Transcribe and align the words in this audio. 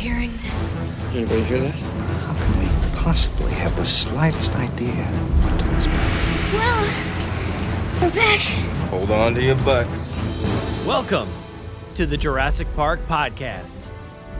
hearing 0.00 0.32
this? 0.38 0.74
Anybody 1.12 1.42
hear 1.42 1.58
that? 1.58 1.74
How 1.74 2.32
can 2.32 2.58
we 2.58 2.64
possibly 2.96 3.52
have 3.52 3.76
the 3.76 3.84
slightest 3.84 4.56
idea 4.56 4.94
what 4.94 5.60
to 5.60 5.74
expect? 5.74 6.24
Well, 6.54 6.88
we're 8.00 8.14
back. 8.14 8.40
Hold 8.88 9.10
on 9.10 9.34
to 9.34 9.42
your 9.42 9.56
butts. 9.56 10.16
Welcome 10.86 11.28
to 11.96 12.06
the 12.06 12.16
Jurassic 12.16 12.66
Park 12.74 13.06
podcast. 13.08 13.90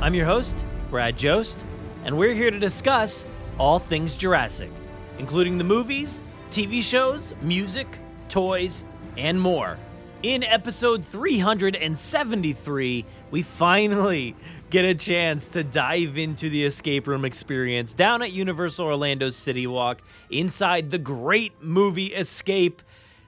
I'm 0.01 0.15
your 0.15 0.25
host, 0.25 0.65
Brad 0.89 1.19
Jost, 1.19 1.67
and 2.05 2.17
we're 2.17 2.33
here 2.33 2.51
to 2.51 2.59
discuss 2.59 3.27
all 3.59 3.79
things 3.79 4.17
Jurassic, 4.17 4.71
including 5.19 5.59
the 5.59 5.65
movies, 5.65 6.23
TV 6.51 6.81
shows, 6.81 7.35
music, 7.43 7.99
toys, 8.31 8.87
and 9.19 9.39
more. 9.39 9.79
In 10.23 10.43
episode 10.43 11.05
373, 11.05 13.05
we 13.31 13.43
finally 13.43 14.35
get 14.71 14.85
a 14.85 14.95
chance 14.95 15.49
to 15.49 15.65
dive 15.65 16.17
into 16.17 16.49
the 16.49 16.65
escape 16.65 17.09
room 17.09 17.25
experience 17.25 17.93
down 17.93 18.23
at 18.23 18.31
Universal 18.31 18.87
Orlando 18.87 19.29
City 19.29 19.67
Walk 19.67 20.01
inside 20.31 20.91
the 20.91 20.99
great 20.99 21.61
movie 21.61 22.15
Escape. 22.15 22.81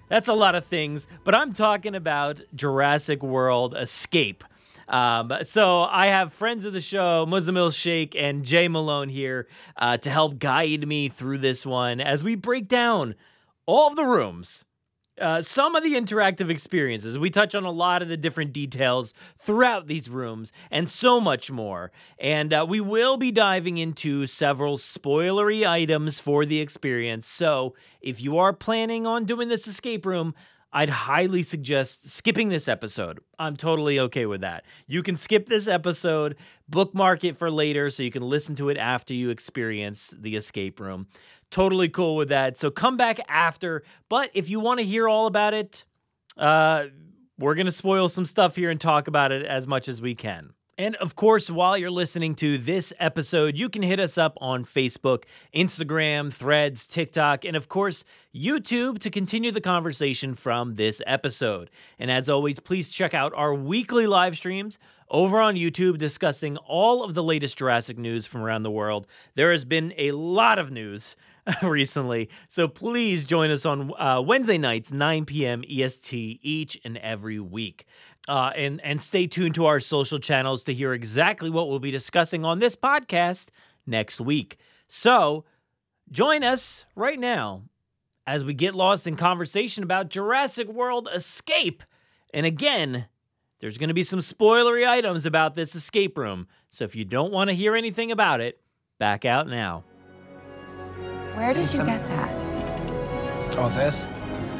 That's 0.09 0.28
a 0.28 0.34
lot 0.34 0.55
of 0.55 0.66
things, 0.66 1.09
but 1.24 1.34
I'm 1.34 1.52
talking 1.52 1.97
about 1.97 2.41
Jurassic 2.55 3.24
World 3.24 3.74
Escape. 3.77 4.45
Um, 4.86 5.33
so 5.42 5.83
I 5.83 6.09
have 6.09 6.33
friends 6.33 6.64
of 6.64 6.74
the 6.74 6.80
show, 6.80 7.27
Muzzammil 7.27 7.70
Shaik 7.70 8.14
and 8.16 8.45
Jay 8.45 8.69
Malone 8.69 9.09
here 9.09 9.48
uh, 9.77 9.97
to 9.97 10.11
help 10.11 10.38
guide 10.38 10.86
me 10.86 11.09
through 11.09 11.38
this 11.38 11.66
one 11.66 12.00
as 12.00 12.22
we 12.22 12.36
break 12.36 12.69
down 12.69 13.16
all 13.66 13.88
of 13.88 13.97
the 13.97 14.05
rooms 14.05 14.64
uh, 15.22 15.40
some 15.40 15.76
of 15.76 15.82
the 15.82 15.94
interactive 15.94 16.50
experiences. 16.50 17.18
We 17.18 17.30
touch 17.30 17.54
on 17.54 17.64
a 17.64 17.70
lot 17.70 18.02
of 18.02 18.08
the 18.08 18.16
different 18.16 18.52
details 18.52 19.14
throughout 19.38 19.86
these 19.86 20.08
rooms 20.08 20.52
and 20.70 20.91
so 20.91 21.20
much 21.20 21.50
more. 21.50 21.92
And 22.19 22.52
uh, 22.52 22.66
we 22.69 22.80
will 22.80 23.16
be 23.16 23.30
diving 23.30 23.78
into 23.78 24.27
several 24.27 24.78
spoilery 24.78 25.66
items 25.66 26.20
for 26.20 26.44
the 26.44 26.60
experience. 26.60 27.27
So 27.27 27.74
if 28.00 28.20
you 28.20 28.38
are 28.38 28.52
planning 28.52 29.06
on 29.06 29.24
doing 29.24 29.48
this 29.48 29.69
escape 29.69 30.05
room, 30.05 30.34
I'd 30.74 30.88
highly 30.88 31.42
suggest 31.42 32.10
skipping 32.10 32.48
this 32.48 32.66
episode. 32.66 33.20
I'm 33.38 33.56
totally 33.56 34.00
okay 34.00 34.25
with 34.25 34.41
that. 34.41 34.64
You 34.86 35.02
can 35.02 35.16
skip 35.16 35.47
this 35.47 35.69
episode, 35.69 36.36
bookmark 36.66 37.25
it 37.25 37.36
for 37.36 37.50
later 37.50 37.91
so 37.91 38.02
you 38.02 38.10
can 38.10 38.22
listen 38.22 38.54
to 38.54 38.70
it 38.70 38.78
after 38.78 39.12
you 39.12 39.28
experience 39.28 40.14
the 40.19 40.34
escape 40.34 40.80
room 40.80 41.06
totally 41.53 41.89
cool 41.89 42.17
with 42.17 42.31
that. 42.31 42.58
So 42.58 42.70
come 42.70 42.97
back 42.97 43.20
after. 43.28 43.84
But 44.08 44.31
if 44.34 44.50
you 44.50 44.58
want 44.58 44.81
to 44.81 44.84
hear 44.84 45.08
all 45.08 45.27
about 45.27 45.55
it, 45.55 45.84
uh, 46.36 46.86
we're 47.39 47.55
going 47.55 47.67
to 47.67 47.72
spoil 47.72 48.09
some 48.09 48.27
stuff 48.27 48.56
here 48.56 48.70
and 48.70 48.81
talk 48.81 49.06
about 49.06 49.31
it 49.31 49.47
as 49.47 49.67
much 49.69 49.89
as 49.89 50.03
we 50.03 50.17
can. 50.17 50.55
And 50.78 50.97
of 50.97 51.14
course, 51.14 51.50
while 51.50 51.77
you're 51.77 51.91
listening 51.91 52.34
to 52.36 52.56
this 52.56 52.94
episode, 52.98 53.59
you 53.59 53.69
can 53.69 53.83
hit 53.83 54.00
us 54.00 54.17
up 54.17 54.39
on 54.41 54.64
Facebook, 54.64 55.25
Instagram, 55.55 56.33
Threads, 56.33 56.86
TikTok, 56.86 57.44
and 57.44 57.55
of 57.56 57.69
course, 57.69 58.05
YouTube 58.34 58.98
to 59.00 59.11
continue 59.11 59.53
the 59.53 59.61
conversation 59.61 60.34
from 60.34 60.75
this 60.77 61.03
episode. 61.06 61.70
And 61.98 62.11
as 62.11 62.31
always, 62.31 62.59
please 62.59 62.91
check 62.91 63.12
out 63.12 63.33
our 63.37 63.55
weekly 63.55 64.06
live 64.06 64.37
streams 64.37 64.78
over 65.11 65.41
on 65.41 65.56
YouTube 65.56 65.98
discussing 65.98 66.56
all 66.56 67.05
of 67.05 67.12
the 67.12 67.22
latest 67.22 67.59
Jurassic 67.59 67.98
news 67.98 68.27
from 68.27 68.41
around 68.41 68.62
the 68.62 68.70
world. 68.70 69.06
There 69.34 69.50
has 69.50 69.66
been 69.66 69.92
a 69.98 70.12
lot 70.12 70.59
of 70.59 70.70
news 70.70 71.16
recently. 71.62 72.28
So 72.48 72.68
please 72.68 73.24
join 73.24 73.50
us 73.50 73.66
on 73.66 73.92
uh, 74.00 74.20
Wednesday 74.20 74.58
nights, 74.58 74.92
9 74.92 75.24
p.m. 75.24 75.64
EST, 75.68 76.40
each 76.42 76.80
and 76.84 76.96
every 76.98 77.40
week. 77.40 77.86
Uh, 78.28 78.52
and 78.54 78.80
and 78.84 79.02
stay 79.02 79.26
tuned 79.26 79.54
to 79.56 79.66
our 79.66 79.80
social 79.80 80.20
channels 80.20 80.62
to 80.64 80.72
hear 80.72 80.92
exactly 80.92 81.50
what 81.50 81.68
we'll 81.68 81.80
be 81.80 81.90
discussing 81.90 82.44
on 82.44 82.60
this 82.60 82.76
podcast 82.76 83.48
next 83.84 84.20
week. 84.20 84.58
So 84.86 85.44
join 86.12 86.44
us 86.44 86.86
right 86.94 87.19
now 87.19 87.62
as 88.25 88.44
we 88.44 88.54
get 88.54 88.76
lost 88.76 89.08
in 89.08 89.16
conversation 89.16 89.82
about 89.82 90.08
Jurassic 90.08 90.69
World 90.69 91.08
Escape. 91.12 91.82
And 92.32 92.47
again, 92.47 93.06
there's 93.58 93.78
going 93.78 93.88
to 93.88 93.94
be 93.94 94.04
some 94.04 94.20
spoilery 94.20 94.86
items 94.86 95.26
about 95.26 95.56
this 95.56 95.75
escape 95.75 96.16
room. 96.16 96.47
So 96.69 96.84
if 96.84 96.94
you 96.94 97.04
don't 97.04 97.32
want 97.32 97.50
to 97.50 97.56
hear 97.56 97.75
anything 97.75 98.12
about 98.12 98.41
it, 98.41 98.60
back 99.00 99.25
out 99.25 99.48
now. 99.48 99.82
Where 101.34 101.54
did 101.54 101.72
you 101.72 101.84
get 101.84 102.06
that? 102.09 102.41
Oh, 103.56 103.69
this? 103.75 104.06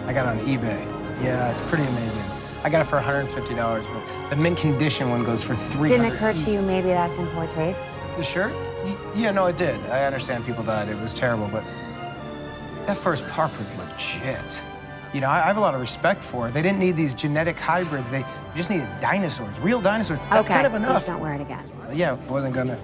I 0.06 0.12
got 0.12 0.27
it 0.27 0.41
on 0.41 0.47
eBay. 0.47 0.84
Yeah, 1.22 1.53
it's 1.53 1.62
pretty 1.62 1.84
amazing. 1.84 2.25
I 2.65 2.71
got 2.71 2.81
it 2.81 2.84
for 2.84 2.99
$150, 2.99 3.84
but 3.93 4.31
the 4.31 4.37
mint 4.37 4.56
condition 4.59 5.10
one 5.10 5.25
goes 5.25 5.43
for 5.43 5.55
300 5.55 5.88
Didn't 5.88 6.12
occur 6.15 6.33
to 6.33 6.50
you 6.50 6.62
maybe 6.62 6.88
that's 6.88 7.19
in 7.19 7.27
poor 7.28 7.47
taste? 7.47 7.93
The 8.16 8.25
shirt? 8.25 8.53
Yeah, 9.15 9.33
no, 9.33 9.47
it 9.47 9.56
did. 9.56 9.78
I 9.87 10.05
understand 10.05 10.47
people 10.47 10.62
died. 10.65 10.88
It 10.88 10.99
was 10.99 11.12
terrible, 11.12 11.49
but 11.49 11.65
that 12.87 12.97
first 12.97 13.27
park 13.28 13.56
was 13.59 13.72
legit. 13.75 14.62
You 15.12 15.21
know, 15.21 15.28
I 15.28 15.41
have 15.41 15.59
a 15.59 15.60
lot 15.60 15.75
of 15.75 15.81
respect 15.81 16.25
for 16.25 16.49
it. 16.49 16.54
They 16.54 16.62
didn't 16.62 16.78
need 16.78 16.97
these 16.97 17.12
genetic 17.12 17.59
hybrids. 17.59 18.10
They 18.10 18.25
just 18.54 18.71
needed 18.71 18.89
dinosaurs, 18.99 19.60
real 19.60 19.81
dinosaurs. 19.81 20.21
That's 20.21 20.49
okay, 20.49 20.54
kind 20.54 20.66
of 20.66 20.72
please 20.72 20.89
enough. 20.89 21.06
don't 21.06 21.21
wear 21.21 21.34
it 21.34 21.41
again. 21.43 21.65
Yeah, 21.93 22.12
wasn't 22.28 22.54
gonna. 22.54 22.78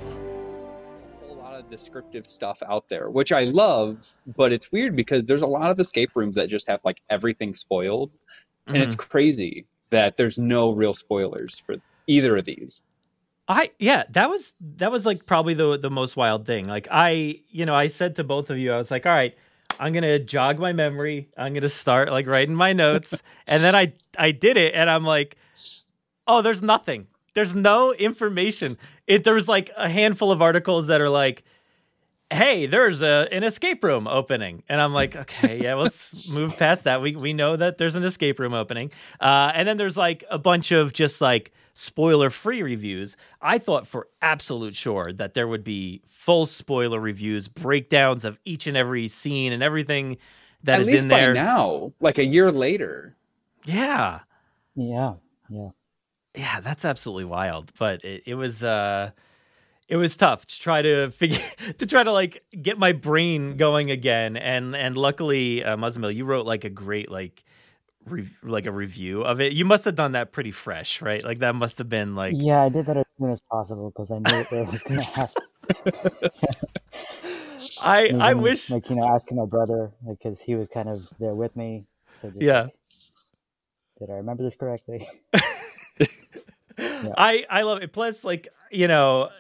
Whole 1.69 1.93
lot 1.93 2.05
of 2.05 2.11
descriptive 2.11 2.31
stuff 2.31 2.62
out 2.69 2.89
there, 2.89 3.11
which 3.11 3.33
I 3.33 3.45
love, 3.45 4.06
but 4.37 4.53
it's 4.53 4.73
weird 4.73 4.97
because 4.97 5.27
there's 5.27 5.43
a 5.43 5.47
lot 5.47 5.71
of 5.71 5.79
escape 5.79 6.11
rooms 6.15 6.37
that 6.37 6.49
just 6.49 6.69
have 6.69 6.81
like 6.84 7.01
everything 7.11 7.55
spoiled. 7.55 8.11
And 8.67 8.77
it's 8.77 8.95
mm-hmm. 8.95 9.11
crazy 9.11 9.67
that 9.91 10.17
there's 10.19 10.37
no 10.37 10.73
real 10.73 10.95
spoilers 10.95 11.59
for 11.59 11.77
either 12.06 12.37
of 12.37 12.45
these. 12.45 12.84
I 13.51 13.71
yeah, 13.79 14.05
that 14.11 14.29
was 14.29 14.53
that 14.77 14.93
was 14.93 15.06
like 15.06 15.25
probably 15.25 15.55
the 15.55 15.79
the 15.79 15.91
most 15.91 16.17
wild 16.19 16.47
thing. 16.47 16.67
Like 16.67 16.87
I, 16.91 17.41
you 17.49 17.65
know, 17.65 17.75
I 17.75 17.89
said 17.89 18.17
to 18.17 18.25
both 18.25 18.50
of 18.50 18.59
you, 18.59 18.73
I 18.73 18.77
was 18.77 18.91
like, 18.91 19.06
all 19.06 19.12
right, 19.12 19.35
I'm 19.81 19.95
gonna 19.95 20.19
jog 20.19 20.59
my 20.59 20.75
memory. 20.75 21.31
I'm 21.39 21.55
gonna 21.55 21.71
start 21.71 22.11
like 22.11 22.27
writing 22.27 22.55
my 22.55 22.75
notes, 22.75 23.23
and 23.47 23.62
then 23.62 23.75
I 23.75 23.95
I 24.19 24.33
did 24.33 24.59
it, 24.59 24.75
and 24.75 24.91
I'm 24.91 25.05
like, 25.05 25.39
oh, 26.27 26.43
there's 26.43 26.62
nothing. 26.62 27.06
There's 27.33 27.55
no 27.55 27.95
information. 27.95 28.77
It 29.06 29.25
there 29.25 29.35
was 29.35 29.49
like 29.49 29.71
a 29.79 29.89
handful 29.89 30.31
of 30.31 30.43
articles 30.43 30.89
that 30.89 31.00
are 31.00 31.09
like, 31.09 31.43
hey, 32.31 32.66
there's 32.66 33.03
a 33.03 33.28
an 33.33 33.44
escape 33.44 33.83
room 33.84 34.06
opening, 34.06 34.62
and 34.69 34.81
I'm 34.81 34.93
like, 34.93 35.16
okay, 35.25 35.61
yeah, 35.62 35.75
let's 35.75 36.28
move 36.31 36.56
past 36.59 36.84
that. 36.84 37.00
We 37.03 37.16
we 37.16 37.33
know 37.33 37.56
that 37.56 37.78
there's 37.78 37.94
an 37.94 38.05
escape 38.05 38.39
room 38.39 38.55
opening, 38.55 38.91
uh, 39.21 39.53
and 39.55 39.66
then 39.69 39.77
there's 39.77 39.97
like 39.97 40.25
a 40.31 40.38
bunch 40.38 40.72
of 40.72 40.93
just 40.93 41.21
like 41.21 41.53
spoiler 41.75 42.28
free 42.31 42.62
reviews. 42.62 43.17
I 43.41 43.59
thought 43.59 43.87
for 43.87 44.09
absolute 44.21 44.75
sure 44.75 45.12
that 45.15 45.34
there 45.34 45.47
would 45.49 45.65
be 45.65 46.03
full 46.06 46.47
spoiler 46.47 47.00
reviews, 47.00 47.49
breakdowns 47.49 48.25
of 48.25 48.38
each 48.44 48.67
and 48.67 48.77
every 48.77 49.09
scene 49.09 49.53
and 49.53 49.62
everything 49.62 50.17
that 50.65 50.77
At 50.77 50.81
is 50.83 50.87
least 50.88 51.03
in 51.05 51.09
by 51.09 51.21
there. 51.21 51.34
now, 51.34 51.93
like 52.00 52.19
a 52.19 52.25
year 52.25 52.50
later. 52.50 53.15
Yeah. 53.65 54.21
Yeah, 54.75 55.15
yeah. 55.49 55.71
yeah 56.34 56.61
that's 56.61 56.84
absolutely 56.84 57.25
wild 57.25 57.72
but 57.78 58.05
it, 58.05 58.22
it 58.27 58.34
was 58.37 58.62
uh 58.62 59.11
it 59.88 59.97
was 59.97 60.16
tough 60.16 60.47
to 60.47 60.60
try 60.60 60.82
to 60.82 61.10
figure 61.10 61.41
to 61.78 61.87
try 61.87 62.03
to 62.03 62.12
like 62.12 62.44
get 62.62 62.78
my 62.78 62.93
brain 62.93 63.56
going 63.56 63.91
again 63.91 64.37
and 64.37 64.76
and 64.76 64.97
luckily 64.97 65.65
uh 65.65 65.76
Muzzammil, 65.76 66.15
you 66.15 66.25
wrote 66.25 66.47
like 66.47 66.65
a 66.65 66.71
great 66.71 67.10
like 67.10 67.44
re- 68.06 68.28
like 68.43 68.66
a 68.66 68.72
review 68.72 69.22
of 69.22 69.41
it 69.41 69.53
you 69.53 69.65
must 69.65 69.84
have 69.84 69.94
done 69.97 70.12
that 70.12 70.32
pretty 70.32 70.50
fresh 70.53 71.03
right 71.03 71.25
like 71.25 71.41
that 71.41 71.54
must 71.54 71.78
have 71.78 71.88
been 71.88 72.15
like 72.15 72.34
Yeah, 72.34 72.62
I 72.62 72.69
did 72.71 72.87
that 72.87 72.97
as 72.99 73.04
soon 73.19 73.31
as 73.31 73.41
possible 73.50 73.91
because 73.91 74.10
I 74.10 74.19
knew 74.19 74.47
it 74.50 74.50
was 74.50 74.82
gonna 74.82 75.04
happen. 75.04 75.43
i 77.82 78.12
i 78.20 78.34
wish 78.34 78.70
like 78.70 78.88
you 78.91 78.97
know, 78.97 79.06
asking 79.15 79.37
my 79.37 79.47
brother 79.47 79.93
because 80.09 80.41
he 80.41 80.55
was 80.55 80.69
kind 80.69 80.88
of 80.88 81.09
there 81.19 81.34
with 81.34 81.56
me. 81.56 81.87
So 82.15 82.31
just 82.31 82.41
Yeah. 82.41 82.62
like, 82.62 82.75
did 83.99 84.10
I 84.10 84.15
remember 84.15 84.43
this 84.44 84.56
correctly? 84.56 85.06
I 86.79 87.44
I 87.50 87.62
love 87.62 87.82
it. 87.82 87.93
Plus, 87.93 88.25
like 88.25 88.49
you 88.70 88.88
know, 88.88 89.31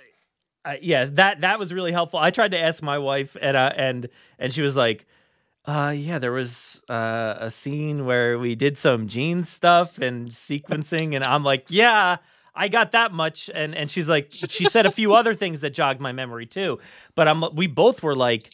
uh, 0.68 0.76
yeah, 0.82 1.06
that 1.06 1.40
that 1.40 1.58
was 1.58 1.72
really 1.72 1.92
helpful. 1.92 2.20
I 2.20 2.30
tried 2.30 2.50
to 2.50 2.58
ask 2.58 2.82
my 2.82 2.98
wife, 2.98 3.36
and 3.40 3.56
uh, 3.56 3.72
and 3.74 4.08
and 4.38 4.52
she 4.52 4.60
was 4.60 4.76
like, 4.76 5.06
uh, 5.64 5.94
yeah, 5.96 6.18
there 6.18 6.32
was 6.32 6.82
uh, 6.90 7.36
a 7.38 7.50
scene 7.50 8.04
where 8.04 8.38
we 8.38 8.54
did 8.54 8.76
some 8.76 9.08
gene 9.08 9.44
stuff 9.44 9.96
and 9.98 10.28
sequencing, 10.28 11.14
and 11.14 11.24
I'm 11.24 11.44
like, 11.44 11.66
yeah. 11.68 12.18
I 12.54 12.66
got 12.66 12.90
that 12.90 13.12
much, 13.12 13.48
and 13.54 13.72
and 13.72 13.88
she's 13.88 14.08
like, 14.08 14.32
she 14.32 14.64
said 14.64 14.84
a 14.84 14.90
few 14.90 15.14
other 15.14 15.32
things 15.32 15.60
that 15.60 15.70
jogged 15.70 16.00
my 16.00 16.10
memory 16.10 16.44
too, 16.44 16.80
but 17.14 17.28
I'm 17.28 17.44
we 17.54 17.68
both 17.68 18.02
were 18.02 18.16
like 18.16 18.50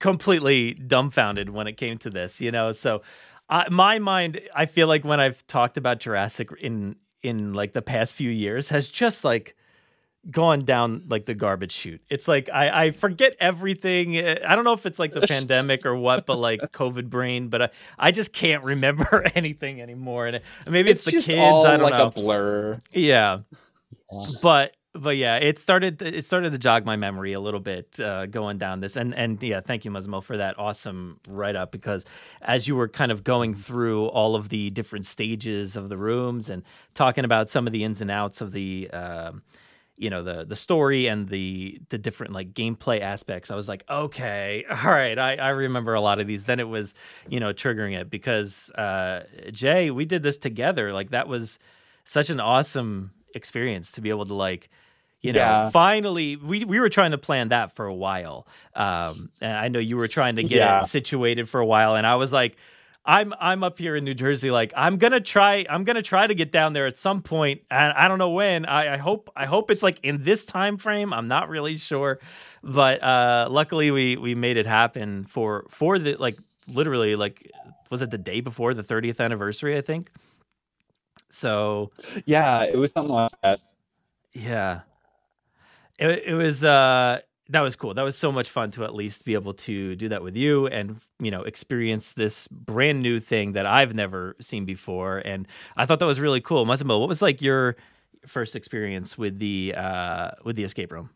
completely 0.00 0.74
dumbfounded 0.74 1.48
when 1.48 1.66
it 1.66 1.78
came 1.78 1.96
to 1.98 2.10
this, 2.10 2.42
you 2.42 2.52
know. 2.52 2.72
So, 2.72 3.00
my 3.70 3.98
mind, 4.00 4.42
I 4.54 4.66
feel 4.66 4.86
like 4.86 5.02
when 5.02 5.18
I've 5.18 5.46
talked 5.46 5.78
about 5.78 5.98
Jurassic 5.98 6.50
in 6.60 6.96
in 7.22 7.54
like 7.54 7.72
the 7.72 7.80
past 7.80 8.14
few 8.14 8.28
years, 8.28 8.68
has 8.68 8.90
just 8.90 9.24
like 9.24 9.56
gone 10.30 10.64
down 10.64 11.02
like 11.08 11.26
the 11.26 11.34
garbage 11.34 11.72
chute. 11.72 12.02
It's 12.10 12.28
like 12.28 12.48
I, 12.52 12.86
I 12.86 12.90
forget 12.90 13.36
everything. 13.40 14.18
Uh, 14.18 14.40
I 14.46 14.56
don't 14.56 14.64
know 14.64 14.72
if 14.72 14.86
it's 14.86 14.98
like 14.98 15.12
the 15.12 15.22
pandemic 15.22 15.86
or 15.86 15.94
what, 15.96 16.26
but 16.26 16.38
like 16.38 16.60
COVID 16.72 17.08
brain. 17.08 17.48
But 17.48 17.62
I, 17.62 17.68
I 17.98 18.10
just 18.10 18.32
can't 18.32 18.64
remember 18.64 19.24
anything 19.34 19.80
anymore. 19.82 20.26
And 20.26 20.40
maybe 20.68 20.90
it's, 20.90 21.04
the 21.04 21.12
kids. 21.12 21.28
I 21.28 21.76
don't 21.76 21.82
like 21.82 21.94
know. 21.94 22.06
a 22.06 22.10
blur. 22.10 22.80
Yeah. 22.92 23.16
Yeah. 23.16 23.38
But 24.42 24.76
but 24.92 25.16
yeah, 25.16 25.36
it 25.36 25.58
started 25.58 26.00
it 26.02 26.24
started 26.24 26.52
to 26.52 26.58
jog 26.58 26.84
my 26.84 26.96
memory 26.96 27.32
a 27.32 27.40
little 27.40 27.60
bit 27.60 27.98
uh, 28.00 28.26
going 28.26 28.58
down 28.58 28.80
this, 28.80 28.96
and 28.96 29.14
and 29.14 29.42
yeah, 29.42 29.60
thank 29.60 29.84
you, 29.84 29.90
Musmo, 29.90 30.22
for 30.22 30.36
that 30.36 30.58
awesome 30.58 31.20
write 31.28 31.56
up 31.56 31.72
because 31.72 32.04
as 32.42 32.66
you 32.66 32.76
were 32.76 32.88
kind 32.88 33.10
of 33.10 33.24
going 33.24 33.54
through 33.54 34.06
all 34.06 34.34
of 34.34 34.48
the 34.48 34.70
different 34.70 35.06
stages 35.06 35.76
of 35.76 35.88
the 35.88 35.96
rooms 35.96 36.50
and 36.50 36.62
talking 36.94 37.24
about 37.24 37.48
some 37.48 37.66
of 37.66 37.72
the 37.72 37.84
ins 37.84 38.00
and 38.00 38.10
outs 38.10 38.40
of 38.40 38.52
the. 38.52 38.90
Um, 38.90 39.42
you 39.98 40.10
know 40.10 40.22
the 40.22 40.44
the 40.44 40.56
story 40.56 41.06
and 41.06 41.28
the 41.28 41.80
the 41.88 41.98
different 41.98 42.32
like 42.32 42.52
gameplay 42.52 43.00
aspects 43.00 43.50
i 43.50 43.54
was 43.54 43.66
like 43.68 43.82
okay 43.88 44.64
all 44.70 44.90
right 44.90 45.18
i 45.18 45.36
i 45.36 45.48
remember 45.48 45.94
a 45.94 46.00
lot 46.00 46.20
of 46.20 46.26
these 46.26 46.44
then 46.44 46.60
it 46.60 46.68
was 46.68 46.94
you 47.28 47.40
know 47.40 47.52
triggering 47.52 47.98
it 47.98 48.10
because 48.10 48.70
uh 48.72 49.24
jay 49.50 49.90
we 49.90 50.04
did 50.04 50.22
this 50.22 50.36
together 50.38 50.92
like 50.92 51.10
that 51.10 51.28
was 51.28 51.58
such 52.04 52.28
an 52.30 52.40
awesome 52.40 53.10
experience 53.34 53.92
to 53.92 54.00
be 54.00 54.10
able 54.10 54.26
to 54.26 54.34
like 54.34 54.68
you 55.22 55.32
know 55.32 55.38
Yeah. 55.38 55.70
finally 55.70 56.36
we 56.36 56.64
we 56.64 56.78
were 56.78 56.90
trying 56.90 57.12
to 57.12 57.18
plan 57.18 57.48
that 57.48 57.74
for 57.74 57.86
a 57.86 57.94
while 57.94 58.46
um 58.74 59.30
and 59.40 59.52
i 59.56 59.68
know 59.68 59.78
you 59.78 59.96
were 59.96 60.08
trying 60.08 60.36
to 60.36 60.42
get 60.42 60.58
Yeah. 60.58 60.82
it 60.84 60.88
situated 60.88 61.48
for 61.48 61.58
a 61.60 61.66
while 61.66 61.94
and 61.96 62.06
i 62.06 62.16
was 62.16 62.32
like 62.32 62.56
I'm 63.06 63.32
I'm 63.40 63.62
up 63.64 63.78
here 63.78 63.96
in 63.96 64.04
New 64.04 64.14
Jersey. 64.14 64.50
Like 64.50 64.72
I'm 64.76 64.96
gonna 64.98 65.20
try. 65.20 65.64
I'm 65.70 65.84
gonna 65.84 66.02
try 66.02 66.26
to 66.26 66.34
get 66.34 66.50
down 66.52 66.72
there 66.72 66.86
at 66.86 66.98
some 66.98 67.22
point, 67.22 67.62
and 67.70 67.92
I 67.92 68.08
don't 68.08 68.18
know 68.18 68.30
when. 68.30 68.66
I, 68.66 68.94
I 68.94 68.96
hope 68.96 69.30
I 69.36 69.46
hope 69.46 69.70
it's 69.70 69.82
like 69.82 70.00
in 70.02 70.24
this 70.24 70.44
time 70.44 70.76
frame. 70.76 71.12
I'm 71.12 71.28
not 71.28 71.48
really 71.48 71.76
sure, 71.76 72.18
but 72.62 73.02
uh, 73.02 73.48
luckily 73.50 73.90
we 73.90 74.16
we 74.16 74.34
made 74.34 74.56
it 74.56 74.66
happen 74.66 75.24
for 75.24 75.66
for 75.70 75.98
the 75.98 76.16
like 76.16 76.36
literally 76.68 77.16
like 77.16 77.50
was 77.90 78.02
it 78.02 78.10
the 78.10 78.18
day 78.18 78.40
before 78.40 78.74
the 78.74 78.82
30th 78.82 79.20
anniversary? 79.24 79.76
I 79.78 79.80
think. 79.82 80.10
So 81.30 81.92
Yeah, 82.24 82.64
it 82.64 82.76
was 82.76 82.92
something 82.92 83.14
like 83.14 83.32
that. 83.42 83.60
yeah. 84.32 84.80
It 85.98 86.24
it 86.26 86.34
was 86.34 86.62
uh 86.64 87.20
that 87.48 87.60
was 87.60 87.76
cool. 87.76 87.94
That 87.94 88.02
was 88.02 88.16
so 88.16 88.32
much 88.32 88.50
fun 88.50 88.70
to 88.72 88.84
at 88.84 88.94
least 88.94 89.24
be 89.24 89.34
able 89.34 89.54
to 89.54 89.94
do 89.96 90.08
that 90.08 90.22
with 90.22 90.36
you 90.36 90.66
and 90.66 91.00
you 91.20 91.30
know 91.30 91.42
experience 91.42 92.12
this 92.12 92.48
brand 92.48 93.02
new 93.02 93.20
thing 93.20 93.52
that 93.52 93.66
I've 93.66 93.94
never 93.94 94.36
seen 94.40 94.64
before 94.64 95.18
and 95.18 95.46
I 95.76 95.86
thought 95.86 96.00
that 96.00 96.06
was 96.06 96.20
really 96.20 96.40
cool. 96.40 96.64
Massimo, 96.64 96.98
what 96.98 97.08
was 97.08 97.22
like 97.22 97.40
your 97.42 97.76
first 98.26 98.56
experience 98.56 99.16
with 99.16 99.38
the 99.38 99.74
uh 99.76 100.30
with 100.44 100.56
the 100.56 100.64
escape 100.64 100.92
room? 100.92 101.10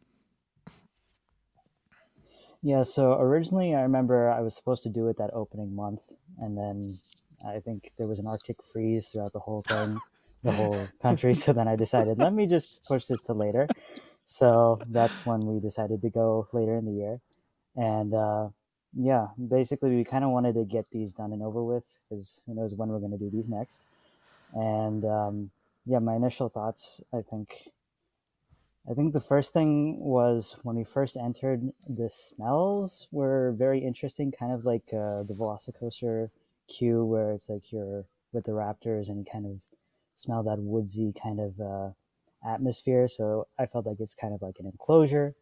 Yeah, 2.63 2.83
so 2.83 3.15
originally 3.19 3.75
I 3.75 3.81
remember 3.83 4.31
I 4.31 4.41
was 4.41 4.55
supposed 4.55 4.83
to 4.83 4.91
do 4.91 5.09
it 5.09 5.17
that 5.17 5.31
opening 5.33 5.75
month, 5.75 6.03
and 6.39 6.57
then 6.57 6.99
I 7.47 7.59
think 7.61 7.93
there 7.97 8.07
was 8.07 8.19
an 8.19 8.27
Arctic 8.27 8.63
freeze 8.63 9.09
throughout 9.09 9.33
the 9.33 9.39
whole 9.39 9.63
thing, 9.67 9.99
the 10.43 10.53
whole 10.53 10.87
country. 11.03 11.35
So 11.35 11.53
then 11.55 11.69
I 11.69 11.77
decided, 11.77 12.19
let 12.19 12.35
me 12.35 12.47
just 12.47 12.85
push 12.85 13.07
this 13.07 13.23
to 13.25 13.33
later. 13.33 13.67
So 14.31 14.79
that's 14.87 15.27
when 15.27 15.41
we 15.41 15.59
decided 15.59 16.03
to 16.03 16.09
go 16.09 16.47
later 16.53 16.77
in 16.77 16.85
the 16.85 16.93
year. 16.93 17.21
And 17.75 18.15
uh, 18.15 18.51
yeah, 18.95 19.27
basically 19.37 19.97
we 19.97 20.05
kind 20.05 20.23
of 20.23 20.31
wanted 20.31 20.55
to 20.55 20.65
get 20.65 20.87
these 20.93 21.13
done 21.13 21.33
and 21.33 21.43
over 21.43 21.65
with 21.65 21.99
because 22.09 22.41
who 22.47 22.55
knows 22.55 22.73
when 22.73 22.91
we're 22.91 23.01
going 23.01 23.11
to 23.11 23.19
do 23.19 23.29
these 23.29 23.49
next. 23.49 23.89
And 24.55 25.05
um, 25.05 25.51
yeah, 25.85 25.99
my 25.99 26.15
initial 26.15 26.49
thoughts, 26.49 27.01
I 27.13 27.23
think 27.29 27.73
I 28.89 28.95
think 28.95 29.15
the 29.15 29.21
first 29.21 29.53
thing 29.53 29.99
was 29.99 30.55
when 30.63 30.77
we 30.77 30.85
first 30.85 31.17
entered, 31.17 31.73
the 31.89 32.09
smells 32.09 33.09
were 33.11 33.53
very 33.59 33.81
interesting, 33.81 34.31
kind 34.31 34.53
of 34.53 34.65
like 34.65 34.85
uh, 34.93 35.25
the 35.25 35.35
Velocicoaster 35.37 36.31
queue, 36.69 37.05
where 37.05 37.33
it's 37.33 37.49
like 37.49 37.73
you're 37.73 38.05
with 38.33 38.45
the 38.45 38.53
Raptors 38.53 39.09
and 39.09 39.29
kind 39.29 39.45
of 39.45 39.61
smell 40.15 40.45
that 40.45 40.61
woodsy 40.61 41.13
kind 41.21 41.41
of 41.41 41.61
uh, 41.61 41.91
atmosphere. 42.47 43.09
So 43.09 43.47
I 43.59 43.67
felt 43.67 43.87
like 43.87 44.01
it's 44.01 44.15
kind 44.15 44.35
of 44.35 44.43
like 44.43 44.57
an 44.59 44.67
enclosure. 44.67 45.35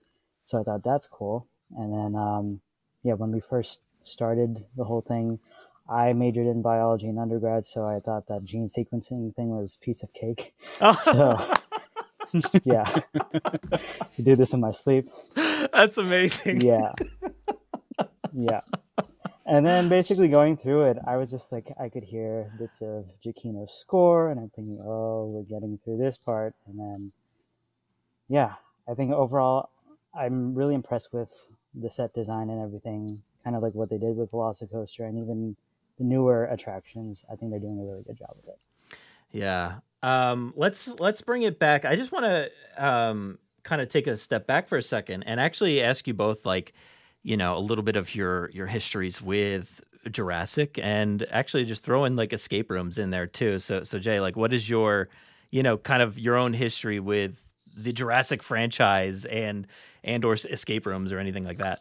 So 0.45 0.61
I 0.61 0.62
thought 0.62 0.83
that's 0.83 1.06
cool. 1.06 1.47
And 1.77 1.93
then, 1.93 2.21
um, 2.21 2.61
yeah, 3.03 3.15
when 3.15 3.33
we 3.33 3.41
first 3.41 3.81
started 4.03 4.65
the 4.77 4.85
whole 4.85 5.03
thing, 5.03 5.39
I 5.89 6.12
majored 6.12 6.47
in 6.47 6.61
biology 6.61 7.09
in 7.09 7.19
undergrad, 7.19 7.65
so 7.65 7.85
I 7.85 8.00
thought 8.00 8.27
that 8.29 8.45
gene 8.45 8.69
sequencing 8.69 9.35
thing 9.35 9.50
was 9.50 9.79
piece 9.79 10.03
of 10.03 10.12
cake. 10.12 10.55
So 10.93 11.39
yeah, 12.65 12.85
I 13.15 14.23
do 14.23 14.37
this 14.37 14.53
in 14.53 14.61
my 14.61 14.71
sleep. 14.71 15.09
That's 15.35 15.97
amazing. 15.97 16.61
Yeah, 16.61 16.93
yeah. 18.35 18.61
And 19.49 19.67
then 19.67 19.89
basically 19.99 20.29
going 20.29 20.56
through 20.56 20.85
it, 20.85 20.99
I 21.06 21.17
was 21.17 21.31
just 21.31 21.50
like, 21.50 21.73
I 21.81 21.89
could 21.89 22.05
hear 22.05 22.53
bits 22.59 22.81
of 22.83 23.06
Giacchino's 23.25 23.73
score, 23.73 24.31
and 24.31 24.39
I'm 24.39 24.50
thinking, 24.50 24.79
oh, 24.81 25.27
we're 25.27 25.43
getting 25.43 25.79
through 25.83 25.97
this 25.97 26.19
part. 26.19 26.55
And 26.67 26.79
then, 26.79 27.12
yeah, 28.29 28.55
I 28.89 28.95
think 28.95 29.12
overall, 29.12 29.71
I'm 30.15 30.55
really 30.55 30.75
impressed 30.75 31.12
with 31.12 31.49
the 31.75 31.91
set 31.91 32.15
design 32.15 32.50
and 32.50 32.62
everything, 32.62 33.23
kind 33.43 33.56
of 33.56 33.62
like 33.62 33.75
what 33.75 33.91
they 33.91 33.99
did 33.99 34.17
with 34.17 34.31
Velocicoaster 34.31 35.00
and 35.00 35.19
even 35.19 35.56
the 35.99 36.05
newer 36.05 36.45
attractions. 36.45 37.25
I 37.31 37.37
think 37.37 37.50
they're 37.50 37.61
doing 37.61 37.81
a 37.81 37.85
really 37.85 38.03
good 38.03 38.19
job 38.19 38.37
with 38.37 38.49
it. 38.55 38.99
Yeah. 39.31 39.79
Um, 40.03 40.53
let's 40.56 40.89
let's 41.00 41.21
bring 41.21 41.43
it 41.43 41.59
back. 41.59 41.85
I 41.85 41.97
just 41.97 42.12
want 42.12 42.25
to 42.25 42.50
um, 42.85 43.39
kind 43.65 43.83
of 43.83 43.89
take 43.89 44.06
a 44.06 44.17
step 44.17 44.47
back 44.47 44.69
for 44.69 44.79
a 44.79 44.83
second 44.83 45.25
and 45.25 45.41
actually 45.41 45.83
ask 45.83 46.06
you 46.06 46.15
both, 46.15 46.47
like, 46.47 46.73
you 47.29 47.37
know, 47.37 47.59
a 47.59 47.61
little 47.61 47.85
bit 47.85 47.95
of 47.95 48.15
your 48.15 48.51
your 48.53 48.67
histories 48.67 49.21
with 49.21 49.83
Jurassic, 50.11 50.79
and 50.83 51.27
actually 51.31 51.67
just 51.67 51.83
throw 51.83 52.07
in 52.07 52.17
like 52.17 52.33
escape 52.33 52.71
rooms 52.71 52.97
in 52.97 53.11
there 53.11 53.27
too. 53.27 53.59
So, 53.59 53.83
so 53.83 53.99
Jay, 53.99 54.19
like, 54.19 54.35
what 54.35 54.55
is 54.55 54.71
your, 54.71 55.11
you 55.51 55.63
know, 55.63 55.77
kind 55.77 56.01
of 56.01 56.19
your 56.19 56.37
own 56.37 56.55
history 56.55 57.01
with 57.01 57.47
the 57.85 57.93
Jurassic 57.93 58.43
franchise 58.43 59.27
and 59.27 59.67
and 60.03 60.25
or 60.25 60.33
escape 60.33 60.87
rooms 60.87 61.13
or 61.13 61.19
anything 61.19 61.45
like 61.45 61.59
that? 61.59 61.81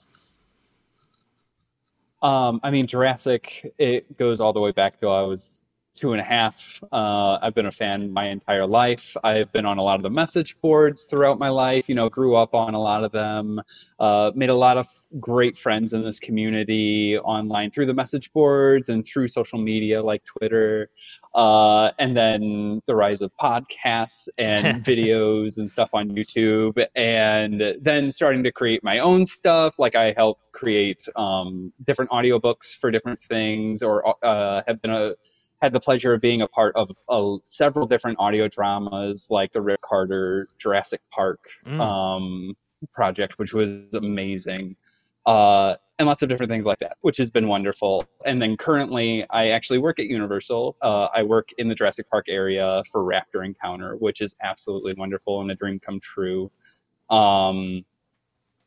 Um, 2.22 2.60
I 2.62 2.70
mean, 2.70 2.86
Jurassic, 2.86 3.74
it 3.78 4.18
goes 4.18 4.42
all 4.42 4.52
the 4.52 4.60
way 4.60 4.74
back 4.74 5.00
till 5.00 5.14
I 5.14 5.22
was 5.22 5.62
two 5.98 6.14
and 6.14 6.22
a 6.22 6.24
half. 6.24 6.82
Uh, 6.92 7.40
I've 7.42 7.56
been 7.56 7.66
a 7.66 7.72
fan 7.72 8.14
my 8.14 8.28
entire 8.28 8.66
life. 8.68 9.18
I've 9.24 9.52
been 9.52 9.66
on 9.66 9.80
a 9.80 9.84
lot 9.84 9.96
of 9.96 10.04
the 10.04 10.10
message 10.10 10.56
boards 10.62 11.04
throughout 11.04 11.40
my 11.40 11.50
life, 11.50 11.90
you 11.90 11.96
know, 11.96 12.08
grew 12.08 12.36
up 12.36 12.54
on 12.54 12.76
a 12.76 12.80
lot 12.80 13.04
of 13.04 13.12
them, 13.12 13.60
uh, 14.00 14.32
made 14.36 14.50
a 14.50 14.56
lot 14.56 14.78
of 14.78 14.88
great 15.20 15.58
friends 15.58 15.94
in 15.94 16.04
this 16.04 16.20
community 16.20 17.18
online 17.18 17.72
through 17.72 17.88
the 17.88 17.94
message 17.94 18.32
boards 18.32 18.90
and 18.90 19.06
through 19.06 19.28
social 19.28 19.58
media 19.58 20.02
like 20.02 20.24
Twitter. 20.24 20.90
Uh, 21.34 21.92
and 22.00 22.18
then 22.18 22.82
the 22.88 22.96
rise 22.96 23.22
of 23.22 23.32
podcasts 23.38 24.28
and 24.38 24.84
videos 24.86 25.58
and 25.58 25.70
stuff 25.70 25.90
on 25.94 26.10
YouTube, 26.10 26.84
and 26.96 27.76
then 27.82 28.12
starting 28.12 28.44
to 28.44 28.52
create 28.52 28.84
my 28.84 29.00
own 29.00 29.26
stuff. 29.26 29.78
Like 29.78 29.96
I 29.96 30.14
helped 30.14 30.52
create 30.52 31.08
um, 31.16 31.72
different 31.86 32.10
audiobooks 32.12 32.76
for 32.76 32.90
different 32.90 33.22
things, 33.22 33.84
or 33.84 34.16
uh, 34.26 34.64
have 34.68 34.82
been 34.82 34.92
a 34.92 35.14
had 35.62 35.74
the 35.74 35.80
pleasure 35.80 36.14
of 36.14 36.22
being 36.22 36.42
a 36.42 36.48
part 36.48 36.76
of 36.76 36.92
uh, 37.10 37.38
several 37.44 37.88
different 37.88 38.18
audio 38.20 38.48
dramas, 38.48 39.28
like 39.30 39.52
the 39.52 39.62
Rick 39.62 39.82
Carter 39.82 40.48
Jurassic 40.58 41.02
Park 41.12 41.40
Mm. 41.66 41.80
um, 41.80 42.58
project, 42.94 43.40
which 43.40 43.54
was 43.54 43.94
amazing. 43.94 44.76
Uh, 45.26 45.76
and 46.00 46.08
lots 46.08 46.22
of 46.22 46.30
different 46.30 46.52
things 46.52 46.64
like 46.64 46.78
that, 46.78 46.96
which 47.02 47.18
has 47.18 47.32
been 47.32 47.48
wonderful. 47.48 48.06
And 48.24 48.40
then 48.40 48.56
currently, 48.56 49.26
I 49.32 49.50
actually 49.50 49.80
work 49.80 50.00
at 50.00 50.06
Universal. 50.06 50.78
Uh, 50.82 51.08
I 51.14 51.24
work 51.24 51.50
in 51.58 51.68
the 51.68 51.76
Jurassic 51.76 52.08
Park 52.10 52.28
area 52.30 52.84
for 52.92 53.04
Raptor 53.04 53.44
Encounter, 53.44 53.96
which 53.96 54.22
is 54.22 54.36
absolutely 54.44 54.94
wonderful 54.94 55.42
and 55.42 55.50
a 55.50 55.56
dream 55.56 55.80
come 55.80 56.00
true. 56.00 56.52
Um, 57.10 57.84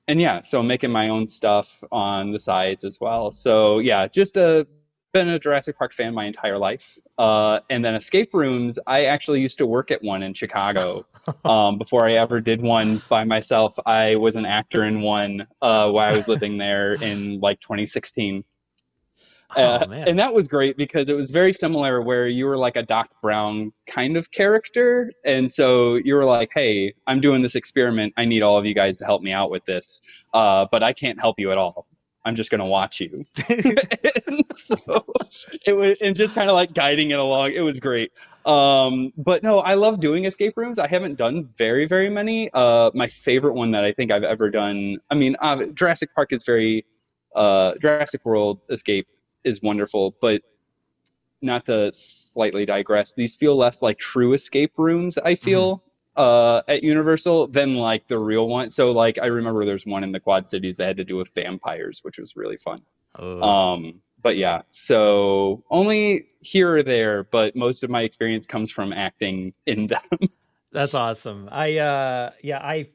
and 0.08 0.20
yeah, 0.20 0.42
so 0.42 0.58
I'm 0.58 0.66
making 0.66 0.90
my 0.90 1.06
own 1.06 1.28
stuff 1.28 1.84
on 1.92 2.32
the 2.32 2.40
sides 2.40 2.82
as 2.82 2.98
well. 3.00 3.30
So 3.30 3.78
yeah, 3.78 4.08
just 4.08 4.36
a 4.36 4.66
been 5.12 5.28
a 5.28 5.38
Jurassic 5.38 5.76
Park 5.76 5.92
fan 5.92 6.14
my 6.14 6.24
entire 6.24 6.58
life. 6.58 6.98
Uh, 7.18 7.60
and 7.68 7.84
then 7.84 7.94
escape 7.94 8.32
rooms, 8.32 8.78
I 8.86 9.06
actually 9.06 9.40
used 9.40 9.58
to 9.58 9.66
work 9.66 9.90
at 9.90 10.02
one 10.02 10.22
in 10.22 10.34
Chicago. 10.34 11.06
um, 11.44 11.78
before 11.78 12.06
I 12.06 12.14
ever 12.14 12.40
did 12.40 12.62
one 12.62 13.02
by 13.08 13.24
myself, 13.24 13.78
I 13.86 14.16
was 14.16 14.36
an 14.36 14.46
actor 14.46 14.84
in 14.84 15.02
one 15.02 15.46
uh, 15.60 15.90
while 15.90 16.12
I 16.12 16.16
was 16.16 16.28
living 16.28 16.58
there 16.58 16.94
in 16.94 17.40
like 17.40 17.60
2016. 17.60 18.44
Uh, 19.56 19.84
Oh, 19.84 19.92
and 19.92 20.16
that 20.16 20.32
was 20.32 20.46
great 20.46 20.76
because 20.76 21.08
it 21.08 21.16
was 21.16 21.32
very 21.32 21.52
similar 21.52 22.00
where 22.00 22.28
you 22.28 22.46
were 22.46 22.56
like 22.56 22.76
a 22.76 22.84
Doc 22.84 23.10
Brown 23.20 23.72
kind 23.88 24.16
of 24.16 24.30
character. 24.30 25.10
And 25.24 25.50
so 25.50 25.96
you 25.96 26.14
were 26.14 26.24
like, 26.24 26.50
hey, 26.54 26.94
I'm 27.08 27.20
doing 27.20 27.42
this 27.42 27.56
experiment. 27.56 28.14
I 28.16 28.26
need 28.26 28.42
all 28.42 28.56
of 28.56 28.64
you 28.64 28.74
guys 28.74 28.96
to 28.98 29.04
help 29.04 29.22
me 29.22 29.32
out 29.32 29.50
with 29.50 29.64
this. 29.64 30.02
Uh, 30.32 30.66
but 30.70 30.84
I 30.84 30.92
can't 30.92 31.18
help 31.18 31.40
you 31.40 31.50
at 31.50 31.58
all. 31.58 31.88
I'm 32.24 32.34
just 32.34 32.50
going 32.50 32.60
to 32.60 32.66
watch 32.66 33.00
you. 33.00 33.24
and 33.48 34.44
so 34.54 35.04
it 35.66 35.72
was, 35.72 35.96
and 36.00 36.14
just 36.14 36.34
kind 36.34 36.50
of 36.50 36.54
like 36.54 36.74
guiding 36.74 37.10
it 37.10 37.18
along. 37.18 37.52
It 37.52 37.60
was 37.60 37.80
great. 37.80 38.12
Um, 38.44 39.12
but 39.16 39.42
no, 39.42 39.60
I 39.60 39.74
love 39.74 40.00
doing 40.00 40.24
escape 40.24 40.56
rooms. 40.56 40.78
I 40.78 40.86
haven't 40.86 41.16
done 41.16 41.48
very, 41.56 41.86
very 41.86 42.10
many. 42.10 42.50
Uh, 42.52 42.90
my 42.94 43.06
favorite 43.06 43.54
one 43.54 43.70
that 43.72 43.84
I 43.84 43.92
think 43.92 44.10
I've 44.10 44.24
ever 44.24 44.50
done, 44.50 44.98
I 45.10 45.14
mean, 45.14 45.36
uh, 45.40 45.64
Jurassic 45.66 46.14
Park 46.14 46.32
is 46.32 46.44
very, 46.44 46.84
uh, 47.34 47.74
Jurassic 47.80 48.24
World 48.24 48.60
Escape 48.68 49.06
is 49.44 49.62
wonderful, 49.62 50.14
but 50.20 50.42
not 51.42 51.66
to 51.66 51.90
slightly 51.94 52.66
digress, 52.66 53.12
these 53.14 53.36
feel 53.36 53.56
less 53.56 53.82
like 53.82 53.98
true 53.98 54.32
escape 54.32 54.72
rooms, 54.76 55.16
I 55.18 55.34
feel. 55.34 55.82
Uh, 56.16 56.62
at 56.68 56.82
Universal 56.82 57.48
than 57.48 57.76
like 57.76 58.06
the 58.06 58.18
real 58.18 58.48
one. 58.48 58.70
So 58.70 58.92
like 58.92 59.18
I 59.18 59.26
remember 59.26 59.64
there's 59.64 59.86
one 59.86 60.04
in 60.04 60.12
the 60.12 60.20
Quad 60.20 60.46
Cities 60.46 60.76
that 60.76 60.86
had 60.86 60.96
to 60.98 61.04
do 61.04 61.16
with 61.16 61.30
vampires, 61.34 62.00
which 62.02 62.18
was 62.18 62.36
really 62.36 62.56
fun. 62.56 62.82
Oh. 63.18 63.42
Um, 63.42 64.00
but 64.22 64.36
yeah, 64.36 64.62
so 64.70 65.64
only 65.70 66.26
here 66.40 66.76
or 66.76 66.82
there, 66.82 67.24
but 67.24 67.56
most 67.56 67.82
of 67.82 67.90
my 67.90 68.02
experience 68.02 68.46
comes 68.46 68.70
from 68.70 68.92
acting 68.92 69.54
in 69.66 69.86
them. 69.86 70.02
That's 70.72 70.94
awesome. 70.94 71.48
I 71.50 71.78
uh 71.78 72.30
yeah, 72.42 72.58
I 72.58 72.88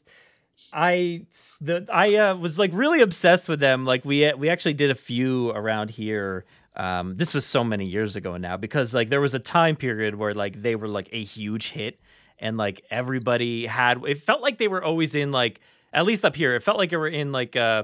I 0.71 1.25
the 1.59 1.85
I 1.91 2.15
uh, 2.15 2.35
was 2.35 2.57
like 2.57 2.71
really 2.73 3.01
obsessed 3.01 3.49
with 3.49 3.59
them. 3.59 3.85
Like 3.85 4.05
we 4.05 4.31
we 4.33 4.49
actually 4.49 4.73
did 4.73 4.91
a 4.91 4.95
few 4.95 5.49
around 5.51 5.89
here. 5.89 6.45
Um, 6.77 7.15
this 7.15 7.33
was 7.33 7.45
so 7.45 7.63
many 7.63 7.85
years 7.85 8.15
ago 8.17 8.35
now 8.37 8.57
because 8.57 8.93
like 8.93 9.09
there 9.09 9.21
was 9.21 9.33
a 9.33 9.39
time 9.39 9.75
period 9.77 10.15
where 10.15 10.33
like 10.33 10.61
they 10.61 10.75
were 10.75 10.89
like 10.89 11.07
a 11.11 11.23
huge 11.23 11.71
hit 11.71 11.99
and 12.39 12.57
like 12.57 12.81
everybody 12.91 13.65
had 13.65 14.03
it 14.05 14.21
felt 14.21 14.41
like 14.41 14.57
they 14.57 14.67
were 14.67 14.83
always 14.83 15.15
in 15.15 15.31
like 15.31 15.59
at 15.93 16.05
least 16.05 16.25
up 16.25 16.35
here 16.35 16.55
it 16.55 16.63
felt 16.63 16.77
like 16.77 16.89
they 16.89 16.97
were 16.97 17.07
in 17.07 17.31
like 17.31 17.55
uh 17.55 17.83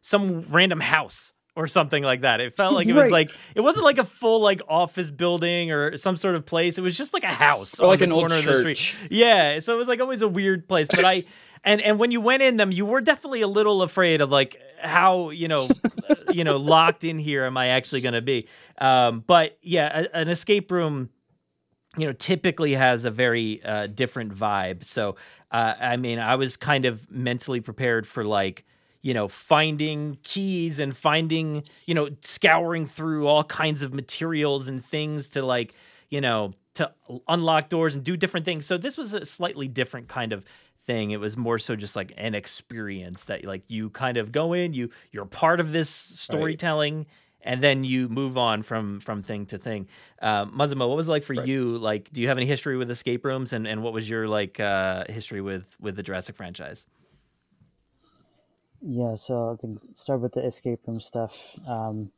some 0.00 0.42
random 0.50 0.80
house 0.80 1.32
or 1.56 1.66
something 1.66 2.02
like 2.02 2.20
that. 2.22 2.40
It 2.40 2.56
felt 2.56 2.74
like 2.74 2.86
it 2.86 2.94
was 2.94 3.10
like 3.10 3.30
it 3.54 3.60
wasn't 3.60 3.84
like 3.84 3.98
a 3.98 4.04
full 4.04 4.40
like 4.40 4.62
office 4.68 5.10
building 5.10 5.72
or 5.72 5.96
some 5.96 6.16
sort 6.16 6.36
of 6.36 6.46
place. 6.46 6.78
It 6.78 6.80
was 6.82 6.96
just 6.96 7.12
like 7.12 7.24
a 7.24 7.26
house 7.26 7.80
Or 7.80 7.88
like 7.88 8.00
an 8.00 8.12
old 8.12 8.22
corner 8.30 8.36
of 8.36 8.44
the 8.44 8.58
street. 8.60 8.76
church. 8.76 8.96
Yeah, 9.10 9.58
so 9.58 9.74
it 9.74 9.76
was 9.76 9.88
like 9.88 10.00
always 10.00 10.22
a 10.22 10.28
weird 10.28 10.68
place. 10.68 10.86
But 10.88 11.04
I 11.04 11.22
and 11.64 11.80
and 11.82 11.98
when 11.98 12.12
you 12.12 12.20
went 12.20 12.42
in 12.42 12.56
them, 12.56 12.70
you 12.72 12.86
were 12.86 13.00
definitely 13.00 13.42
a 13.42 13.48
little 13.48 13.82
afraid 13.82 14.20
of 14.22 14.30
like 14.30 14.56
how 14.80 15.30
you 15.30 15.48
know 15.48 15.68
you 16.32 16.44
know 16.44 16.56
locked 16.56 17.04
in 17.04 17.18
here 17.18 17.44
am 17.44 17.56
I 17.56 17.66
actually 17.68 18.00
going 18.00 18.14
to 18.14 18.22
be? 18.22 18.46
Um, 18.78 19.22
but 19.26 19.58
yeah, 19.60 20.04
a, 20.12 20.16
an 20.16 20.28
escape 20.28 20.70
room 20.70 21.10
you 21.96 22.06
know 22.06 22.12
typically 22.12 22.74
has 22.74 23.04
a 23.04 23.10
very 23.10 23.62
uh, 23.64 23.86
different 23.86 24.34
vibe. 24.34 24.84
So 24.84 25.16
uh, 25.50 25.74
i 25.80 25.96
mean 25.96 26.18
i 26.18 26.34
was 26.36 26.56
kind 26.56 26.84
of 26.84 27.10
mentally 27.10 27.60
prepared 27.60 28.06
for 28.06 28.24
like 28.24 28.64
you 29.02 29.14
know 29.14 29.28
finding 29.28 30.18
keys 30.22 30.78
and 30.78 30.96
finding 30.96 31.62
you 31.86 31.94
know 31.94 32.08
scouring 32.20 32.86
through 32.86 33.26
all 33.26 33.44
kinds 33.44 33.82
of 33.82 33.94
materials 33.94 34.68
and 34.68 34.84
things 34.84 35.28
to 35.30 35.42
like 35.42 35.74
you 36.08 36.20
know 36.20 36.52
to 36.74 36.90
unlock 37.28 37.68
doors 37.68 37.96
and 37.96 38.04
do 38.04 38.16
different 38.16 38.46
things. 38.46 38.64
So 38.64 38.78
this 38.78 38.96
was 38.96 39.12
a 39.12 39.24
slightly 39.24 39.66
different 39.66 40.06
kind 40.06 40.32
of 40.32 40.44
thing. 40.84 41.10
It 41.10 41.18
was 41.18 41.36
more 41.36 41.58
so 41.58 41.74
just 41.74 41.96
like 41.96 42.12
an 42.16 42.34
experience 42.36 43.24
that 43.24 43.44
like 43.44 43.62
you 43.66 43.90
kind 43.90 44.16
of 44.16 44.32
go 44.32 44.52
in 44.52 44.72
you 44.72 44.88
you're 45.12 45.26
part 45.26 45.60
of 45.60 45.72
this 45.72 45.90
storytelling 45.90 47.06
and 47.42 47.62
then 47.62 47.84
you 47.84 48.08
move 48.08 48.36
on 48.38 48.62
from 48.62 49.00
from 49.00 49.22
thing 49.22 49.46
to 49.46 49.58
thing. 49.58 49.88
Uh, 50.20 50.46
Mazuma, 50.50 50.86
what 50.86 50.96
was 50.96 51.08
it 51.08 51.12
like 51.12 51.24
for 51.24 51.34
you? 51.34 51.66
Like, 51.66 52.10
do 52.12 52.20
you 52.20 52.28
have 52.28 52.36
any 52.36 52.46
history 52.46 52.76
with 52.76 52.90
escape 52.90 53.24
rooms, 53.24 53.52
and 53.52 53.66
and 53.66 53.82
what 53.82 53.92
was 53.92 54.08
your 54.08 54.28
like 54.28 54.60
uh, 54.60 55.04
history 55.08 55.40
with 55.40 55.76
with 55.80 55.96
the 55.96 56.02
Jurassic 56.02 56.36
franchise? 56.36 56.86
Yeah, 58.82 59.14
so 59.14 59.52
I 59.52 59.56
think 59.56 59.80
start 59.94 60.20
with 60.20 60.32
the 60.32 60.44
escape 60.44 60.80
room 60.86 61.00
stuff. 61.00 61.58
Um, 61.68 62.10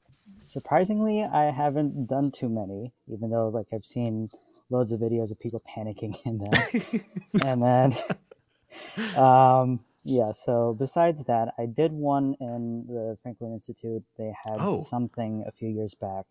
surprisingly, 0.45 1.25
I 1.25 1.51
haven't 1.51 2.07
done 2.07 2.31
too 2.31 2.49
many, 2.49 2.93
even 3.09 3.31
though 3.31 3.49
like 3.49 3.67
I've 3.73 3.85
seen 3.85 4.29
loads 4.71 4.93
of 4.93 5.01
videos 5.01 5.31
of 5.31 5.41
people 5.41 5.63
panicking 5.69 6.15
in 6.25 6.39
them. 6.39 7.03
and 7.43 7.63
then, 7.63 9.17
um, 9.17 9.81
yeah. 10.05 10.33
So 10.33 10.75
besides 10.79 11.25
that, 11.25 11.55
I 11.59 11.67
did 11.67 11.93
one 11.93 12.35
in 12.41 12.87
the 12.87 13.17
Franklin 13.23 13.53
Institute. 13.53 14.03
They 14.19 14.33
had 14.45 14.57
Oh. 14.61 14.77
something 14.83 15.45
a 15.47 15.53
few 15.53 15.69
years 15.69 15.95
back. 15.95 16.27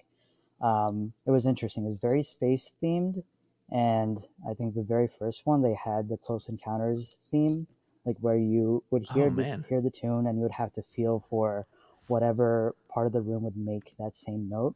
Um, 0.61 1.13
it 1.25 1.31
was 1.31 1.45
interesting. 1.45 1.83
It 1.83 1.87
was 1.87 1.95
very 1.99 2.23
space 2.23 2.73
themed, 2.81 3.23
and 3.71 4.19
I 4.47 4.53
think 4.53 4.75
the 4.75 4.83
very 4.83 5.07
first 5.07 5.45
one 5.45 5.61
they 5.61 5.73
had 5.73 6.09
the 6.09 6.17
Close 6.17 6.47
Encounters 6.49 7.17
theme, 7.31 7.67
like 8.05 8.17
where 8.19 8.37
you 8.37 8.83
would 8.91 9.03
hear 9.13 9.25
Oh, 9.27 9.29
the, 9.31 9.63
hear 9.67 9.81
the 9.81 9.89
tune 9.89 10.27
and 10.27 10.37
you 10.37 10.43
would 10.43 10.51
have 10.51 10.73
to 10.73 10.83
feel 10.83 11.19
for 11.19 11.65
whatever 12.07 12.75
part 12.89 13.07
of 13.07 13.13
the 13.13 13.21
room 13.21 13.43
would 13.43 13.57
make 13.57 13.95
that 13.97 14.15
same 14.15 14.49
note. 14.49 14.75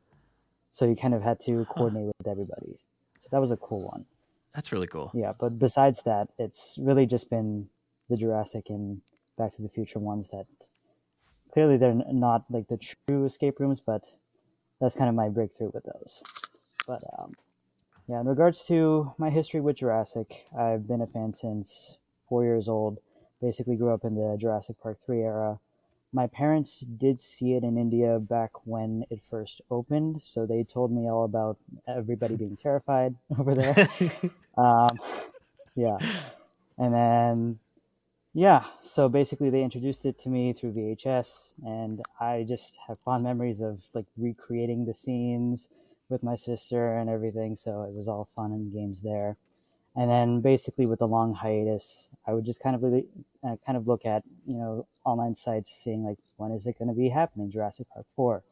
So 0.72 0.86
you 0.86 0.96
kind 0.96 1.14
of 1.14 1.22
had 1.22 1.40
to 1.42 1.66
coordinate 1.66 2.08
with 2.18 2.28
everybody. 2.28 2.76
So 3.20 3.28
that 3.32 3.40
was 3.42 3.52
a 3.52 3.58
cool 3.58 3.82
one. 3.82 4.06
That's 4.54 4.72
really 4.72 4.88
cool. 4.88 5.12
Yeah, 5.14 5.34
but 5.38 5.60
besides 5.60 6.04
that, 6.04 6.30
it's 6.40 6.78
really 6.82 7.06
just 7.06 7.30
been 7.30 7.70
the 8.10 8.18
Jurassic 8.18 8.66
and 8.70 9.02
Back 9.38 9.54
to 9.54 9.62
the 9.62 9.70
Future 9.70 10.00
ones 10.00 10.30
that 10.30 10.46
clearly 11.52 11.78
they're 11.78 12.02
not 12.12 12.44
like 12.50 12.68
the 12.68 12.78
true 12.78 13.26
escape 13.26 13.60
rooms, 13.60 13.82
but 13.82 14.14
that's 14.80 14.96
kind 14.96 15.10
of 15.10 15.16
my 15.16 15.30
breakthrough 15.30 15.72
with 15.74 15.86
those. 15.86 16.24
But 16.88 17.04
um, 17.18 17.34
yeah, 18.08 18.20
in 18.20 18.28
regards 18.28 18.66
to 18.66 19.14
my 19.18 19.30
history 19.30 19.62
with 19.62 19.78
Jurassic, 19.78 20.46
I've 20.58 20.88
been 20.88 21.02
a 21.02 21.08
fan 21.08 21.34
since 21.34 21.98
four 22.30 22.44
years 22.44 22.68
old. 22.68 23.00
Basically, 23.42 23.76
grew 23.76 23.94
up 23.94 24.04
in 24.04 24.16
the 24.16 24.38
Jurassic 24.40 24.78
Park 24.82 25.00
3 25.06 25.22
era. 25.22 25.60
My 26.14 26.28
parents 26.28 26.80
did 26.80 27.22
see 27.22 27.54
it 27.54 27.64
in 27.64 27.78
India 27.78 28.20
back 28.20 28.52
when 28.66 29.04
it 29.10 29.22
first 29.22 29.62
opened, 29.70 30.22
so 30.24 30.46
they 30.46 30.64
told 30.64 30.92
me 30.92 31.10
all 31.10 31.26
about 31.26 31.58
everybody 31.88 32.36
being 32.36 32.56
terrified 32.56 33.16
over 33.40 33.54
there. 33.54 33.88
um, 34.58 34.98
yeah. 35.76 35.98
And 36.78 36.94
then, 36.94 37.60
yeah, 38.36 38.66
so 38.82 39.08
basically 39.08 39.50
they 39.50 39.64
introduced 39.64 40.06
it 40.06 40.20
to 40.20 40.30
me 40.30 40.52
through 40.52 40.74
VHS, 40.74 41.54
and 41.66 42.02
I 42.20 42.44
just 42.46 42.78
have 42.86 43.00
fond 43.00 43.24
memories 43.24 43.62
of 43.62 43.86
like 43.94 44.08
recreating 44.18 44.86
the 44.86 44.94
scenes 44.94 45.70
with 46.10 46.22
my 46.22 46.36
sister 46.36 46.98
and 46.98 47.10
everything. 47.10 47.56
So 47.56 47.84
it 47.84 47.94
was 47.94 48.10
all 48.10 48.28
fun 48.36 48.52
and 48.52 48.74
games 48.74 49.04
there. 49.04 49.38
And 49.96 50.12
then 50.12 50.42
basically 50.42 50.86
with 50.86 51.00
the 51.00 51.08
long 51.08 51.34
hiatus, 51.36 52.10
I 52.28 52.34
would 52.34 52.44
just 52.44 52.62
kind 52.62 52.76
of 52.76 52.84
really, 52.84 53.06
uh, 53.42 53.56
kind 53.66 53.78
of 53.78 53.88
look 53.88 54.06
at 54.06 54.24
you 54.46 54.58
know 54.58 54.86
online 55.06 55.36
sites, 55.36 55.72
seeing 55.72 56.04
like 56.04 56.18
when 56.36 56.52
is 56.52 56.68
it 56.68 56.78
going 56.78 56.90
to 56.90 56.94
be 56.94 57.08
happening, 57.08 57.50
Jurassic 57.50 57.88
Park 57.94 58.06
four. 58.18 58.44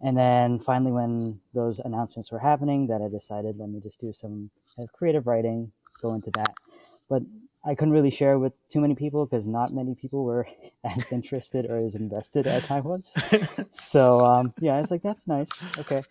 And 0.00 0.16
then 0.16 0.58
finally, 0.58 0.90
when 0.90 1.40
those 1.52 1.80
announcements 1.80 2.32
were 2.32 2.38
happening, 2.38 2.86
that 2.86 3.02
I 3.02 3.08
decided 3.08 3.58
let 3.58 3.68
me 3.68 3.78
just 3.78 4.00
do 4.00 4.10
some 4.14 4.48
uh, 4.78 4.86
creative 4.90 5.26
writing, 5.26 5.72
go 6.00 6.14
into 6.14 6.30
that. 6.30 6.54
But 7.12 7.24
I 7.62 7.74
couldn't 7.74 7.92
really 7.92 8.10
share 8.10 8.38
with 8.38 8.54
too 8.70 8.80
many 8.80 8.94
people 8.94 9.26
because 9.26 9.46
not 9.46 9.70
many 9.70 9.94
people 9.94 10.24
were 10.24 10.46
as 10.84 11.12
interested 11.12 11.66
or 11.66 11.76
as 11.76 11.94
invested 11.94 12.46
as 12.46 12.70
I 12.70 12.80
was. 12.80 13.14
so 13.70 14.24
um, 14.24 14.54
yeah, 14.60 14.76
I 14.76 14.80
was 14.80 14.90
like, 14.90 15.02
that's 15.02 15.28
nice. 15.28 15.50
Okay. 15.78 16.02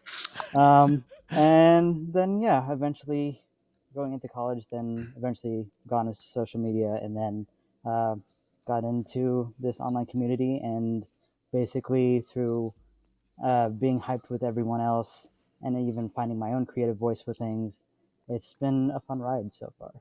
Um, 0.54 1.04
and 1.32 2.14
then 2.14 2.40
yeah, 2.40 2.72
eventually 2.72 3.42
going 3.96 4.14
into 4.14 4.28
college, 4.28 4.68
then 4.70 5.12
eventually 5.18 5.66
got 5.88 6.02
into 6.02 6.22
social 6.22 6.60
media, 6.60 7.00
and 7.02 7.18
then 7.18 7.48
uh, 7.84 8.16
got 8.68 8.84
into 8.84 9.54
this 9.60 9.80
online 9.80 10.06
community, 10.06 10.60
and 10.64 11.06
basically 11.52 12.22
through 12.22 12.74
uh, 13.44 13.70
being 13.70 14.00
hyped 14.00 14.30
with 14.30 14.44
everyone 14.44 14.82
else, 14.82 15.30
and 15.64 15.90
even 15.90 16.10
finding 16.10 16.38
my 16.38 16.54
own 16.54 16.68
creative 16.68 16.98
voice 16.98 17.24
for 17.24 17.34
things, 17.34 17.82
it's 18.30 18.54
been 18.54 18.92
a 18.94 19.00
fun 19.00 19.20
ride 19.20 19.52
so 19.52 19.74
far. 19.80 19.94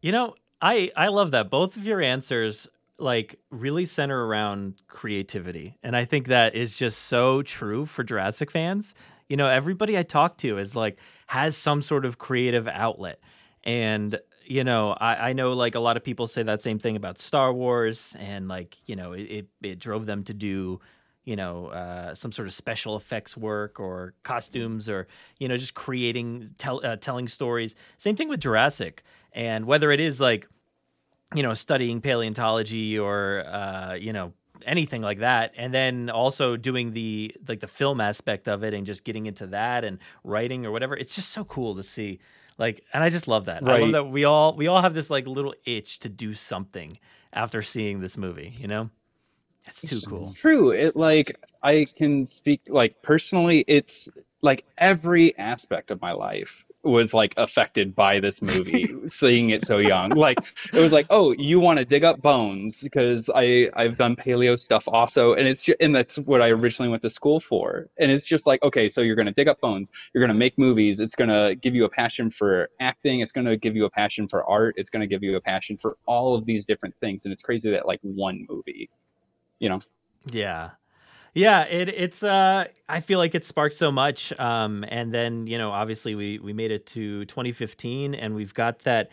You 0.00 0.12
know, 0.12 0.34
I 0.60 0.90
I 0.96 1.08
love 1.08 1.32
that 1.32 1.50
both 1.50 1.76
of 1.76 1.86
your 1.86 2.00
answers 2.00 2.68
like 2.98 3.38
really 3.50 3.84
center 3.84 4.26
around 4.26 4.74
creativity, 4.88 5.76
and 5.82 5.96
I 5.96 6.04
think 6.04 6.28
that 6.28 6.54
is 6.54 6.76
just 6.76 7.00
so 7.02 7.42
true 7.42 7.86
for 7.86 8.04
Jurassic 8.04 8.50
fans. 8.50 8.94
You 9.28 9.36
know, 9.36 9.48
everybody 9.48 9.98
I 9.98 10.02
talk 10.02 10.36
to 10.38 10.58
is 10.58 10.74
like 10.76 10.98
has 11.26 11.56
some 11.56 11.82
sort 11.82 12.04
of 12.04 12.18
creative 12.18 12.68
outlet, 12.68 13.20
and 13.64 14.18
you 14.44 14.64
know, 14.64 14.92
I, 14.92 15.30
I 15.30 15.32
know 15.32 15.52
like 15.52 15.74
a 15.74 15.80
lot 15.80 15.96
of 15.96 16.04
people 16.04 16.26
say 16.26 16.42
that 16.44 16.62
same 16.62 16.78
thing 16.78 16.96
about 16.96 17.18
Star 17.18 17.52
Wars, 17.52 18.16
and 18.18 18.48
like 18.48 18.76
you 18.86 18.96
know, 18.96 19.12
it 19.12 19.22
it, 19.22 19.46
it 19.62 19.78
drove 19.78 20.06
them 20.06 20.22
to 20.24 20.34
do 20.34 20.80
you 21.26 21.36
know 21.36 21.66
uh, 21.66 22.14
some 22.14 22.32
sort 22.32 22.48
of 22.48 22.54
special 22.54 22.96
effects 22.96 23.36
work 23.36 23.78
or 23.78 24.14
costumes 24.22 24.88
or 24.88 25.06
you 25.38 25.48
know 25.48 25.56
just 25.58 25.74
creating 25.74 26.48
tell, 26.56 26.80
uh, 26.82 26.96
telling 26.96 27.28
stories. 27.28 27.74
Same 27.98 28.16
thing 28.16 28.28
with 28.28 28.40
jurassic. 28.40 29.02
And 29.32 29.66
whether 29.66 29.90
it 29.90 30.00
is 30.00 30.20
like 30.20 30.48
you 31.34 31.42
know 31.42 31.52
studying 31.52 32.00
paleontology 32.00 32.98
or 32.98 33.44
uh, 33.46 33.94
you 33.94 34.14
know 34.14 34.32
anything 34.64 35.02
like 35.02 35.18
that 35.18 35.52
and 35.56 35.72
then 35.72 36.08
also 36.08 36.56
doing 36.56 36.92
the 36.92 37.34
like 37.46 37.60
the 37.60 37.66
film 37.66 38.00
aspect 38.00 38.48
of 38.48 38.64
it 38.64 38.72
and 38.72 38.86
just 38.86 39.04
getting 39.04 39.26
into 39.26 39.46
that 39.48 39.84
and 39.84 39.98
writing 40.24 40.64
or 40.64 40.72
whatever 40.72 40.96
it's 40.96 41.14
just 41.14 41.30
so 41.30 41.44
cool 41.44 41.74
to 41.74 41.82
see. 41.82 42.20
Like 42.58 42.82
and 42.94 43.04
i 43.04 43.10
just 43.10 43.28
love 43.28 43.46
that. 43.46 43.68
I 43.68 43.76
love 43.76 43.92
that 43.92 44.04
we 44.04 44.24
all 44.24 44.56
we 44.56 44.68
all 44.68 44.80
have 44.80 44.94
this 44.94 45.10
like 45.10 45.26
little 45.26 45.54
itch 45.66 45.98
to 45.98 46.08
do 46.08 46.32
something 46.34 46.98
after 47.32 47.60
seeing 47.60 48.00
this 48.00 48.16
movie 48.16 48.54
you 48.56 48.68
know 48.68 48.88
it's 49.66 49.82
too 49.82 50.00
cool 50.08 50.22
It's 50.24 50.32
true. 50.34 50.70
It 50.70 50.96
like 50.96 51.36
I 51.62 51.86
can 51.96 52.24
speak 52.24 52.62
like 52.68 53.02
personally. 53.02 53.64
It's 53.66 54.08
like 54.42 54.64
every 54.78 55.36
aspect 55.38 55.90
of 55.90 56.00
my 56.00 56.12
life 56.12 56.64
was 56.86 57.12
like 57.12 57.34
affected 57.36 57.94
by 57.94 58.20
this 58.20 58.40
movie 58.40 58.88
seeing 59.08 59.50
it 59.50 59.66
so 59.66 59.78
young 59.78 60.10
like 60.10 60.38
it 60.72 60.78
was 60.78 60.92
like 60.92 61.06
oh 61.10 61.34
you 61.36 61.58
want 61.58 61.78
to 61.78 61.84
dig 61.84 62.04
up 62.04 62.22
bones 62.22 62.82
because 62.82 63.28
i 63.34 63.68
i've 63.74 63.96
done 63.96 64.14
paleo 64.14 64.58
stuff 64.58 64.86
also 64.86 65.34
and 65.34 65.48
it's 65.48 65.64
just, 65.64 65.76
and 65.80 65.94
that's 65.94 66.16
what 66.20 66.40
i 66.40 66.48
originally 66.48 66.88
went 66.88 67.02
to 67.02 67.10
school 67.10 67.40
for 67.40 67.88
and 67.98 68.10
it's 68.10 68.26
just 68.26 68.46
like 68.46 68.62
okay 68.62 68.88
so 68.88 69.00
you're 69.00 69.16
going 69.16 69.26
to 69.26 69.32
dig 69.32 69.48
up 69.48 69.60
bones 69.60 69.90
you're 70.14 70.20
going 70.20 70.28
to 70.28 70.38
make 70.38 70.56
movies 70.58 71.00
it's 71.00 71.16
going 71.16 71.30
to 71.30 71.56
give 71.56 71.74
you 71.74 71.84
a 71.84 71.88
passion 71.88 72.30
for 72.30 72.70
acting 72.80 73.20
it's 73.20 73.32
going 73.32 73.46
to 73.46 73.56
give 73.56 73.76
you 73.76 73.84
a 73.84 73.90
passion 73.90 74.28
for 74.28 74.48
art 74.48 74.74
it's 74.78 74.90
going 74.90 75.00
to 75.00 75.08
give 75.08 75.24
you 75.24 75.34
a 75.36 75.40
passion 75.40 75.76
for 75.76 75.96
all 76.06 76.36
of 76.36 76.46
these 76.46 76.64
different 76.66 76.94
things 77.00 77.24
and 77.24 77.32
it's 77.32 77.42
crazy 77.42 77.70
that 77.70 77.86
like 77.86 78.00
one 78.02 78.46
movie 78.48 78.88
you 79.60 79.68
know 79.68 79.80
Yeah. 80.30 80.70
Yeah, 81.34 81.64
it 81.64 81.88
it's 81.90 82.22
uh 82.22 82.66
I 82.88 83.00
feel 83.00 83.18
like 83.18 83.34
it 83.34 83.44
sparked 83.44 83.74
so 83.76 83.92
much. 83.92 84.32
Um 84.40 84.84
and 84.88 85.12
then, 85.12 85.46
you 85.46 85.58
know, 85.58 85.70
obviously 85.72 86.14
we 86.14 86.38
we 86.38 86.52
made 86.52 86.70
it 86.70 86.86
to 86.88 87.24
2015 87.26 88.14
and 88.14 88.34
we've 88.34 88.54
got 88.54 88.80
that 88.80 89.10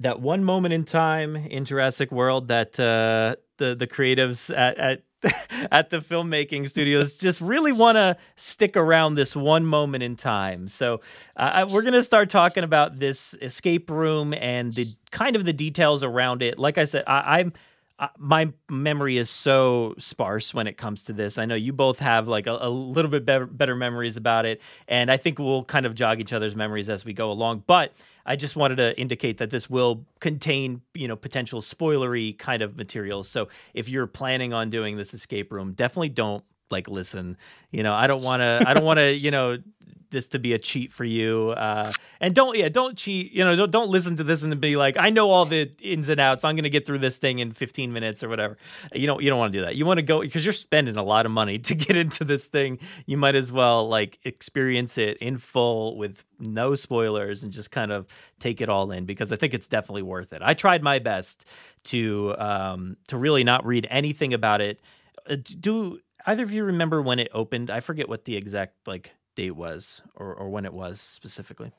that 0.00 0.20
one 0.20 0.44
moment 0.44 0.74
in 0.74 0.84
time 0.84 1.36
in 1.36 1.64
Jurassic 1.64 2.10
World 2.12 2.48
that 2.48 2.78
uh 2.80 3.36
the 3.58 3.74
the 3.74 3.86
creatives 3.86 4.56
at 4.56 4.78
at 4.78 5.02
at 5.70 5.90
the 5.90 5.98
filmmaking 5.98 6.68
studios 6.68 7.14
just 7.14 7.40
really 7.40 7.70
want 7.72 7.96
to 7.96 8.16
stick 8.36 8.76
around 8.76 9.14
this 9.14 9.36
one 9.36 9.64
moment 9.64 10.02
in 10.02 10.16
time. 10.16 10.66
So 10.66 11.00
uh, 11.36 11.64
we're 11.70 11.82
going 11.82 11.92
to 11.92 12.02
start 12.02 12.28
talking 12.28 12.64
about 12.64 12.98
this 12.98 13.36
escape 13.40 13.88
room 13.88 14.34
and 14.34 14.74
the 14.74 14.88
kind 15.12 15.36
of 15.36 15.44
the 15.44 15.52
details 15.52 16.02
around 16.02 16.42
it. 16.42 16.58
Like 16.58 16.76
I 16.76 16.86
said, 16.86 17.04
I, 17.06 17.38
I'm 17.38 17.52
uh, 17.98 18.08
my 18.18 18.52
memory 18.70 19.18
is 19.18 19.30
so 19.30 19.94
sparse 19.98 20.52
when 20.54 20.66
it 20.66 20.76
comes 20.76 21.04
to 21.04 21.12
this. 21.12 21.38
I 21.38 21.44
know 21.44 21.54
you 21.54 21.72
both 21.72 21.98
have 21.98 22.28
like 22.28 22.46
a, 22.46 22.58
a 22.60 22.68
little 22.68 23.10
bit 23.10 23.24
better, 23.24 23.46
better 23.46 23.76
memories 23.76 24.16
about 24.16 24.46
it, 24.46 24.60
and 24.88 25.10
I 25.10 25.16
think 25.16 25.38
we'll 25.38 25.64
kind 25.64 25.86
of 25.86 25.94
jog 25.94 26.20
each 26.20 26.32
other's 26.32 26.56
memories 26.56 26.90
as 26.90 27.04
we 27.04 27.12
go 27.12 27.30
along. 27.30 27.64
But 27.66 27.92
I 28.24 28.36
just 28.36 28.56
wanted 28.56 28.76
to 28.76 28.98
indicate 28.98 29.38
that 29.38 29.50
this 29.50 29.68
will 29.68 30.04
contain, 30.20 30.82
you 30.94 31.08
know, 31.08 31.16
potential 31.16 31.60
spoilery 31.60 32.38
kind 32.38 32.62
of 32.62 32.76
materials. 32.76 33.28
So 33.28 33.48
if 33.74 33.88
you're 33.88 34.06
planning 34.06 34.52
on 34.52 34.70
doing 34.70 34.96
this 34.96 35.14
escape 35.14 35.52
room, 35.52 35.72
definitely 35.72 36.10
don't 36.10 36.44
like 36.70 36.88
listen. 36.88 37.36
You 37.70 37.82
know, 37.82 37.94
I 37.94 38.06
don't 38.06 38.22
want 38.22 38.40
to. 38.40 38.62
I 38.66 38.74
don't 38.74 38.84
want 38.84 38.98
to. 38.98 39.12
You 39.12 39.30
know, 39.32 39.58
this 40.12 40.28
to 40.28 40.38
be 40.38 40.52
a 40.52 40.58
cheat 40.58 40.92
for 40.92 41.04
you. 41.04 41.48
Uh, 41.56 41.90
and 42.20 42.34
don't 42.34 42.56
yeah, 42.56 42.68
don't 42.68 42.96
cheat. 42.96 43.32
You 43.32 43.44
know, 43.44 43.56
don't 43.56 43.70
don't 43.70 43.90
listen 43.90 44.16
to 44.16 44.24
this 44.24 44.44
and 44.44 44.60
be 44.60 44.76
like, 44.76 44.96
I 44.96 45.10
know 45.10 45.30
all 45.30 45.44
the 45.44 45.72
ins 45.80 46.08
and 46.08 46.20
outs. 46.20 46.44
I'm 46.44 46.54
gonna 46.54 46.68
get 46.68 46.86
through 46.86 46.98
this 46.98 47.18
thing 47.18 47.40
in 47.40 47.52
15 47.52 47.92
minutes 47.92 48.22
or 48.22 48.28
whatever. 48.28 48.56
You 48.94 49.06
don't 49.06 49.22
you 49.22 49.30
don't 49.30 49.38
want 49.38 49.52
to 49.52 49.58
do 49.58 49.64
that. 49.64 49.74
You 49.74 49.84
want 49.84 49.98
to 49.98 50.02
go 50.02 50.20
because 50.20 50.44
you're 50.44 50.52
spending 50.52 50.96
a 50.96 51.02
lot 51.02 51.26
of 51.26 51.32
money 51.32 51.58
to 51.58 51.74
get 51.74 51.96
into 51.96 52.24
this 52.24 52.46
thing. 52.46 52.78
You 53.06 53.16
might 53.16 53.34
as 53.34 53.50
well 53.50 53.88
like 53.88 54.20
experience 54.24 54.98
it 54.98 55.16
in 55.18 55.38
full 55.38 55.96
with 55.96 56.24
no 56.38 56.74
spoilers 56.74 57.42
and 57.42 57.52
just 57.52 57.70
kind 57.70 57.90
of 57.90 58.06
take 58.38 58.60
it 58.60 58.68
all 58.68 58.90
in 58.92 59.04
because 59.04 59.32
I 59.32 59.36
think 59.36 59.54
it's 59.54 59.68
definitely 59.68 60.02
worth 60.02 60.32
it. 60.32 60.42
I 60.42 60.54
tried 60.54 60.82
my 60.82 61.00
best 61.00 61.46
to 61.84 62.36
um 62.38 62.96
to 63.08 63.16
really 63.16 63.42
not 63.42 63.66
read 63.66 63.86
anything 63.90 64.34
about 64.34 64.60
it. 64.60 64.80
Uh, 65.28 65.36
do 65.36 66.00
either 66.26 66.42
of 66.42 66.52
you 66.52 66.64
remember 66.64 67.02
when 67.02 67.18
it 67.18 67.28
opened? 67.32 67.70
I 67.70 67.80
forget 67.80 68.08
what 68.08 68.24
the 68.24 68.36
exact 68.36 68.86
like 68.86 69.12
date 69.34 69.52
was 69.52 70.02
or, 70.14 70.34
or 70.34 70.48
when 70.48 70.64
it 70.64 70.72
was 70.72 71.00
specifically. 71.00 71.72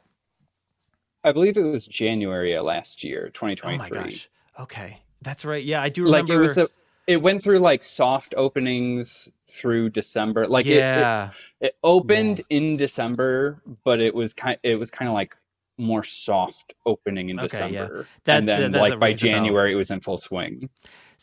I 1.23 1.31
believe 1.31 1.57
it 1.57 1.61
was 1.63 1.87
January 1.87 2.53
of 2.53 2.65
last 2.65 3.03
year, 3.03 3.29
2023. 3.33 3.73
Oh 3.73 3.77
my 3.77 4.03
gosh. 4.03 4.29
Okay. 4.59 4.99
That's 5.21 5.45
right. 5.45 5.63
Yeah, 5.63 5.81
I 5.81 5.89
do 5.89 6.05
Like 6.05 6.29
it 6.29 6.37
was 6.37 6.57
a, 6.57 6.67
it 7.07 7.21
went 7.21 7.43
through 7.43 7.59
like 7.59 7.83
soft 7.83 8.33
openings 8.35 9.29
through 9.47 9.89
December. 9.89 10.47
Like 10.47 10.65
it- 10.65 10.77
yeah. 10.77 11.29
it, 11.61 11.67
it, 11.67 11.75
opened 11.83 12.41
in 12.49 12.75
December, 12.77 13.61
but 13.83 14.01
it 14.01 14.13
was 14.13 14.33
kind 14.33 14.57
it 14.63 14.77
was 14.77 14.91
kind 14.91 15.07
of 15.07 15.13
like 15.13 15.35
more 15.77 16.03
soft 16.03 16.73
opening 16.85 17.29
in 17.29 17.39
Okay, 17.39 17.57
yeah. 17.57 17.67
December. 17.67 18.07
That- 18.25 18.39
and 18.39 18.49
then 18.49 18.71
that- 18.73 18.81
like 18.81 18.99
by. 18.99 19.13
January 19.13 19.71
it 19.71 19.75
was 19.75 19.91
in 19.91 20.01
full 20.01 20.17
swing. 20.17 20.69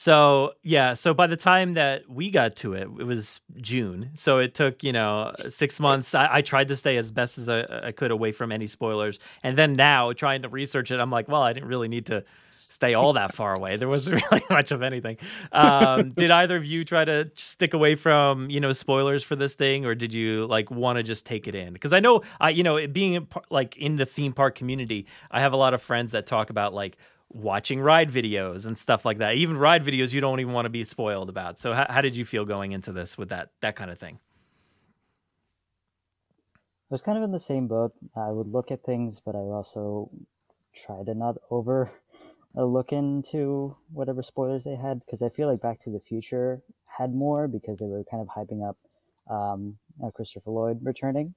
So 0.00 0.54
yeah, 0.62 0.95
so 0.95 1.12
by 1.12 1.26
the 1.26 1.37
time 1.37 1.75
that 1.75 2.09
we 2.09 2.30
got 2.30 2.57
to 2.57 2.73
it, 2.73 2.88
it 2.99 3.04
was 3.04 3.42
June. 3.59 4.12
So 4.14 4.38
it 4.38 4.54
took 4.54 4.83
you 4.83 4.95
know 4.95 5.35
six 5.50 5.78
months. 5.78 6.14
I, 6.14 6.37
I 6.37 6.40
tried 6.40 6.69
to 6.69 6.76
stay 6.76 6.97
as 6.97 7.11
best 7.11 7.37
as 7.37 7.50
I, 7.50 7.88
I 7.88 7.92
could 7.92 8.11
away 8.11 8.33
from 8.33 8.50
any 8.50 8.66
spoilers, 8.66 9.19
and 9.42 9.59
then 9.59 9.75
now 9.75 10.14
trying 10.14 10.40
to 10.40 10.49
research 10.49 10.90
it, 10.90 11.00
I'm 11.00 11.11
like, 11.11 11.28
well, 11.28 11.42
I 11.42 11.52
didn't 11.52 11.69
really 11.69 11.88
need 11.88 12.07
to 12.07 12.25
stay 12.57 12.95
all 12.95 13.12
that 13.12 13.35
far 13.35 13.55
away. 13.55 13.77
There 13.77 13.90
wasn't 13.90 14.22
really 14.31 14.42
much 14.48 14.70
of 14.70 14.83
anything. 14.83 15.18
Um, 15.53 16.11
did 16.16 16.31
either 16.31 16.57
of 16.57 16.64
you 16.64 16.83
try 16.87 17.05
to 17.05 17.31
stick 17.35 17.75
away 17.75 17.94
from 17.94 18.48
you 18.48 18.59
know 18.59 18.72
spoilers 18.72 19.22
for 19.22 19.37
this 19.37 19.55
thing, 19.55 19.85
or 19.85 19.94
did 19.94 20.14
you 20.14 20.46
like 20.46 20.70
want 20.70 20.96
to 20.96 21.03
just 21.03 21.27
take 21.27 21.46
it 21.46 21.55
in? 21.55 21.75
Because 21.75 21.92
I 21.92 22.01
know 22.01 22.22
I 22.40 22.48
you 22.48 22.62
know 22.62 22.79
it 22.79 22.94
being 22.94 23.29
like 23.51 23.77
in 23.77 23.96
the 23.96 24.07
theme 24.07 24.33
park 24.33 24.55
community, 24.55 25.09
I 25.31 25.40
have 25.40 25.53
a 25.53 25.59
lot 25.59 25.75
of 25.75 25.83
friends 25.83 26.12
that 26.12 26.25
talk 26.25 26.48
about 26.48 26.72
like 26.72 26.96
watching 27.33 27.81
ride 27.81 28.11
videos 28.11 28.66
and 28.66 28.77
stuff 28.77 29.05
like 29.05 29.19
that. 29.19 29.37
Even 29.37 29.57
ride 29.57 29.85
videos 29.85 30.12
you 30.12 30.21
don't 30.21 30.40
even 30.40 30.53
want 30.53 30.66
to 30.66 30.71
be 30.71 30.85
spoiled 30.85 31.29
about. 31.29 31.59
So 31.59 31.73
how, 31.73 31.87
how 31.88 32.01
did 32.01 32.16
you 32.16 32.25
feel 32.25 32.45
going 32.45 32.73
into 32.73 32.93
this 32.93 33.16
with 33.16 33.29
that 33.31 33.51
that 33.61 33.77
kind 33.77 33.90
of 33.90 33.99
thing? 33.99 34.19
I 36.90 36.95
was 36.95 37.03
kind 37.03 37.16
of 37.16 37.23
in 37.23 37.31
the 37.31 37.40
same 37.40 37.69
boat. 37.69 37.93
I 38.16 38.31
would 38.31 38.49
look 38.49 38.73
at 38.73 38.83
things, 38.83 39.21
but 39.25 39.37
I 39.37 39.38
also 39.38 40.11
try 40.75 41.05
to 41.05 41.14
not 41.14 41.37
over 41.51 41.90
uh, 42.57 42.64
look 42.64 42.93
into 42.93 43.77
whatever 43.93 44.23
spoilers 44.23 44.64
they 44.64 44.75
had 44.75 45.01
because 45.05 45.23
I 45.23 45.29
feel 45.29 45.49
like 45.49 45.61
Back 45.61 45.81
to 45.83 45.90
the 45.90 46.01
Future 46.01 46.62
had 46.87 47.14
more 47.14 47.47
because 47.47 47.79
they 47.79 47.87
were 47.87 48.03
kind 48.11 48.21
of 48.21 48.29
hyping 48.29 48.69
up 48.69 48.77
um, 49.31 49.79
uh, 50.05 50.11
Christopher 50.11 50.51
Lloyd 50.51 50.81
returning. 50.83 51.35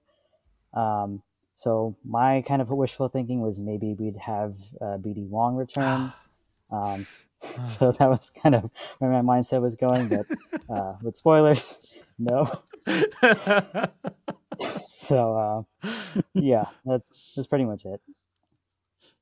Um, 0.74 1.22
so 1.56 1.96
my 2.06 2.42
kind 2.42 2.62
of 2.62 2.70
wishful 2.70 3.10
thinking 3.10 3.42
was 3.42 3.60
maybe 3.60 3.94
we'd 3.94 4.18
have 4.18 4.56
uh, 4.82 4.98
BD 4.98 5.28
Wong 5.28 5.56
return. 5.56 6.14
Um, 6.72 7.06
so 7.68 7.92
that 7.92 8.10
was 8.10 8.32
kind 8.32 8.56
of 8.56 8.72
where 8.98 9.12
my 9.12 9.22
mindset 9.22 9.62
was 9.62 9.76
going, 9.76 10.08
but 10.10 10.26
uh, 10.74 10.94
with 11.04 11.16
spoilers, 11.18 11.96
no. 12.18 12.50
so 14.88 15.66
uh, 15.84 15.90
yeah, 16.34 16.66
that's 16.86 17.34
that's 17.36 17.48
pretty 17.48 17.66
much 17.66 17.86
it. 17.86 18.02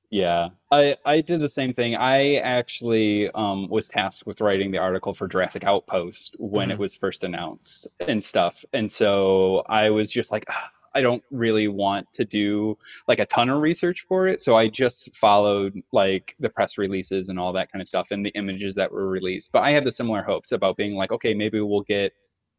Yeah, 0.09 0.49
I 0.69 0.97
I 1.05 1.21
did 1.21 1.39
the 1.39 1.47
same 1.49 1.71
thing. 1.73 1.95
I 1.95 2.35
actually 2.35 3.29
um, 3.31 3.69
was 3.69 3.87
tasked 3.87 4.25
with 4.25 4.41
writing 4.41 4.71
the 4.71 4.79
article 4.79 5.13
for 5.13 5.27
Jurassic 5.27 5.63
Outpost 5.65 6.35
when 6.37 6.69
Mhm. 6.69 6.73
it 6.73 6.79
was 6.79 6.95
first 6.95 7.23
announced 7.23 7.87
and 8.01 8.21
stuff, 8.23 8.65
and 8.73 8.91
so 8.91 9.63
I 9.67 9.89
was 9.91 10.11
just 10.11 10.31
like, 10.31 10.45
"Ah, 10.49 10.69
I 10.93 11.01
don't 11.01 11.23
really 11.31 11.67
want 11.67 12.11
to 12.13 12.25
do 12.25 12.77
like 13.07 13.19
a 13.19 13.25
ton 13.25 13.49
of 13.49 13.61
research 13.61 14.05
for 14.07 14.27
it, 14.27 14.41
so 14.41 14.57
I 14.57 14.67
just 14.67 15.15
followed 15.15 15.81
like 15.91 16.35
the 16.39 16.49
press 16.49 16.77
releases 16.77 17.29
and 17.29 17.39
all 17.39 17.53
that 17.53 17.71
kind 17.71 17.81
of 17.81 17.87
stuff 17.87 18.11
and 18.11 18.25
the 18.25 18.31
images 18.31 18.75
that 18.75 18.91
were 18.91 19.07
released. 19.07 19.51
But 19.51 19.63
I 19.63 19.71
had 19.71 19.85
the 19.85 19.91
similar 19.91 20.21
hopes 20.21 20.51
about 20.51 20.77
being 20.77 20.95
like, 20.95 21.11
okay, 21.11 21.33
maybe 21.33 21.59
we'll 21.59 21.81
get 21.81 22.13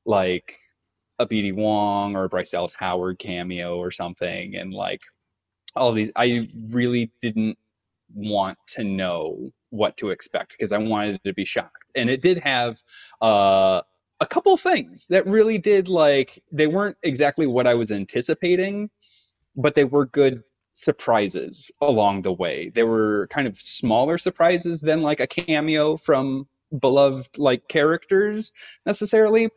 like 0.07 0.57
a 1.19 1.27
BD 1.27 1.55
Wong 1.55 2.17
or 2.17 2.25
a 2.25 2.29
Bryce 2.29 2.51
Dallas 2.51 2.75
Howard 2.75 3.19
cameo 3.19 3.77
or 3.77 3.91
something, 3.91 4.57
and 4.57 4.73
like 4.73 5.03
all 5.77 5.93
these 5.93 6.11
i 6.17 6.49
really 6.71 7.11
didn't 7.21 7.57
want 8.15 8.59
to 8.67 8.85
know 8.85 9.51
what 9.71 9.97
to 9.97 10.11
expect 10.11 10.53
because 10.53 10.73
i 10.73 10.79
wanted 10.79 11.23
to 11.25 11.33
be 11.33 11.45
shocked 11.45 11.91
and 11.95 12.11
it 12.11 12.21
did 12.21 12.39
have 12.39 12.81
uh, 13.21 13.81
a 14.23 14.27
couple 14.27 14.57
things 14.57 15.07
that 15.09 15.27
really 15.27 15.59
did 15.59 15.89
like 15.89 16.43
they 16.53 16.67
weren't 16.67 16.97
exactly 17.03 17.47
what 17.47 17.67
i 17.67 17.75
was 17.75 17.91
anticipating 17.91 18.89
but 19.57 19.75
they 19.75 19.85
were 19.85 20.07
good 20.07 20.43
surprises 20.73 21.71
along 21.81 22.23
the 22.23 22.33
way. 22.33 22.71
They 22.71 22.83
were 22.83 23.29
kind 23.31 23.47
of 23.47 23.57
smaller 23.59 24.19
surprises 24.19 24.81
than 24.81 25.03
like 25.03 25.21
a 25.21 25.27
cameo 25.27 25.97
from 25.97 26.49
beloved 26.79 27.37
like 27.37 27.69
characters 27.69 28.53
necessarily 28.87 29.51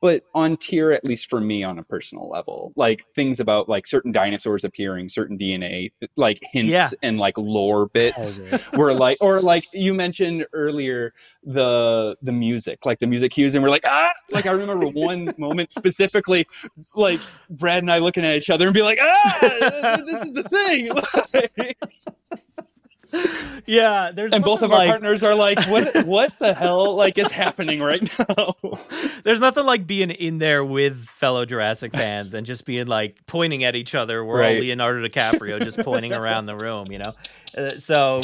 but 0.00 0.22
on 0.34 0.56
tier 0.56 0.92
at 0.92 1.04
least 1.04 1.28
for 1.28 1.40
me 1.40 1.62
on 1.62 1.78
a 1.78 1.82
personal 1.84 2.28
level 2.28 2.72
like 2.76 3.04
things 3.14 3.40
about 3.40 3.68
like 3.68 3.86
certain 3.86 4.12
dinosaurs 4.12 4.64
appearing 4.64 5.08
certain 5.08 5.36
dna 5.38 5.90
like 6.16 6.38
hints 6.52 6.70
Yeah. 6.70 6.88
and 7.02 7.18
like 7.18 7.36
lore 7.38 7.86
bits 7.88 8.38
Hell 8.38 8.60
were 8.76 8.92
like 8.94 9.18
or 9.20 9.40
like 9.40 9.64
you 9.72 9.94
mentioned 9.94 10.46
earlier 10.52 11.12
the 11.44 12.16
the 12.22 12.32
music 12.32 12.84
like 12.84 12.98
the 12.98 13.06
music 13.06 13.32
cues 13.32 13.54
and 13.54 13.62
we're 13.62 13.70
like 13.70 13.84
ah! 13.86 14.12
Like 14.30 14.46
i 14.46 14.52
remember 14.52 14.86
one 14.86 15.34
moment 15.38 15.72
specifically 15.72 16.46
like 16.94 17.20
brad 17.50 17.82
and 17.82 17.90
i 17.92 17.98
looking 17.98 18.24
at 18.24 18.36
each 18.36 18.50
other 18.50 18.66
and 18.66 18.74
be 18.74 18.82
like 18.82 18.98
ah 19.00 19.96
this 20.06 20.22
is 20.22 20.32
the 20.32 20.42
thing 20.44 21.74
yeah, 23.66 24.10
there's 24.12 24.32
and 24.32 24.44
both 24.44 24.62
of 24.62 24.72
our 24.72 24.86
partners 24.86 25.22
are 25.22 25.34
like 25.34 25.62
what 25.68 26.06
what 26.06 26.38
the 26.38 26.54
hell 26.54 26.94
like 26.94 27.18
is 27.18 27.30
happening 27.30 27.80
right 27.80 28.10
now 28.18 28.54
There's 29.24 29.40
nothing 29.40 29.66
like 29.66 29.86
being 29.86 30.10
in 30.10 30.38
there 30.38 30.64
with 30.64 31.06
fellow 31.06 31.44
Jurassic 31.44 31.92
fans 31.92 32.34
and 32.34 32.46
just 32.46 32.64
being 32.64 32.86
like 32.86 33.18
pointing 33.26 33.64
at 33.64 33.76
each 33.76 33.94
other. 33.94 34.24
We're 34.24 34.44
all 34.44 34.52
Leonardo 34.52 35.06
DiCaprio 35.06 35.62
just 35.62 35.78
pointing 35.78 36.12
around 36.12 36.46
the 36.46 36.56
room, 36.56 36.86
you 36.90 36.98
know. 36.98 37.14
Uh, 37.56 37.78
so, 37.78 38.22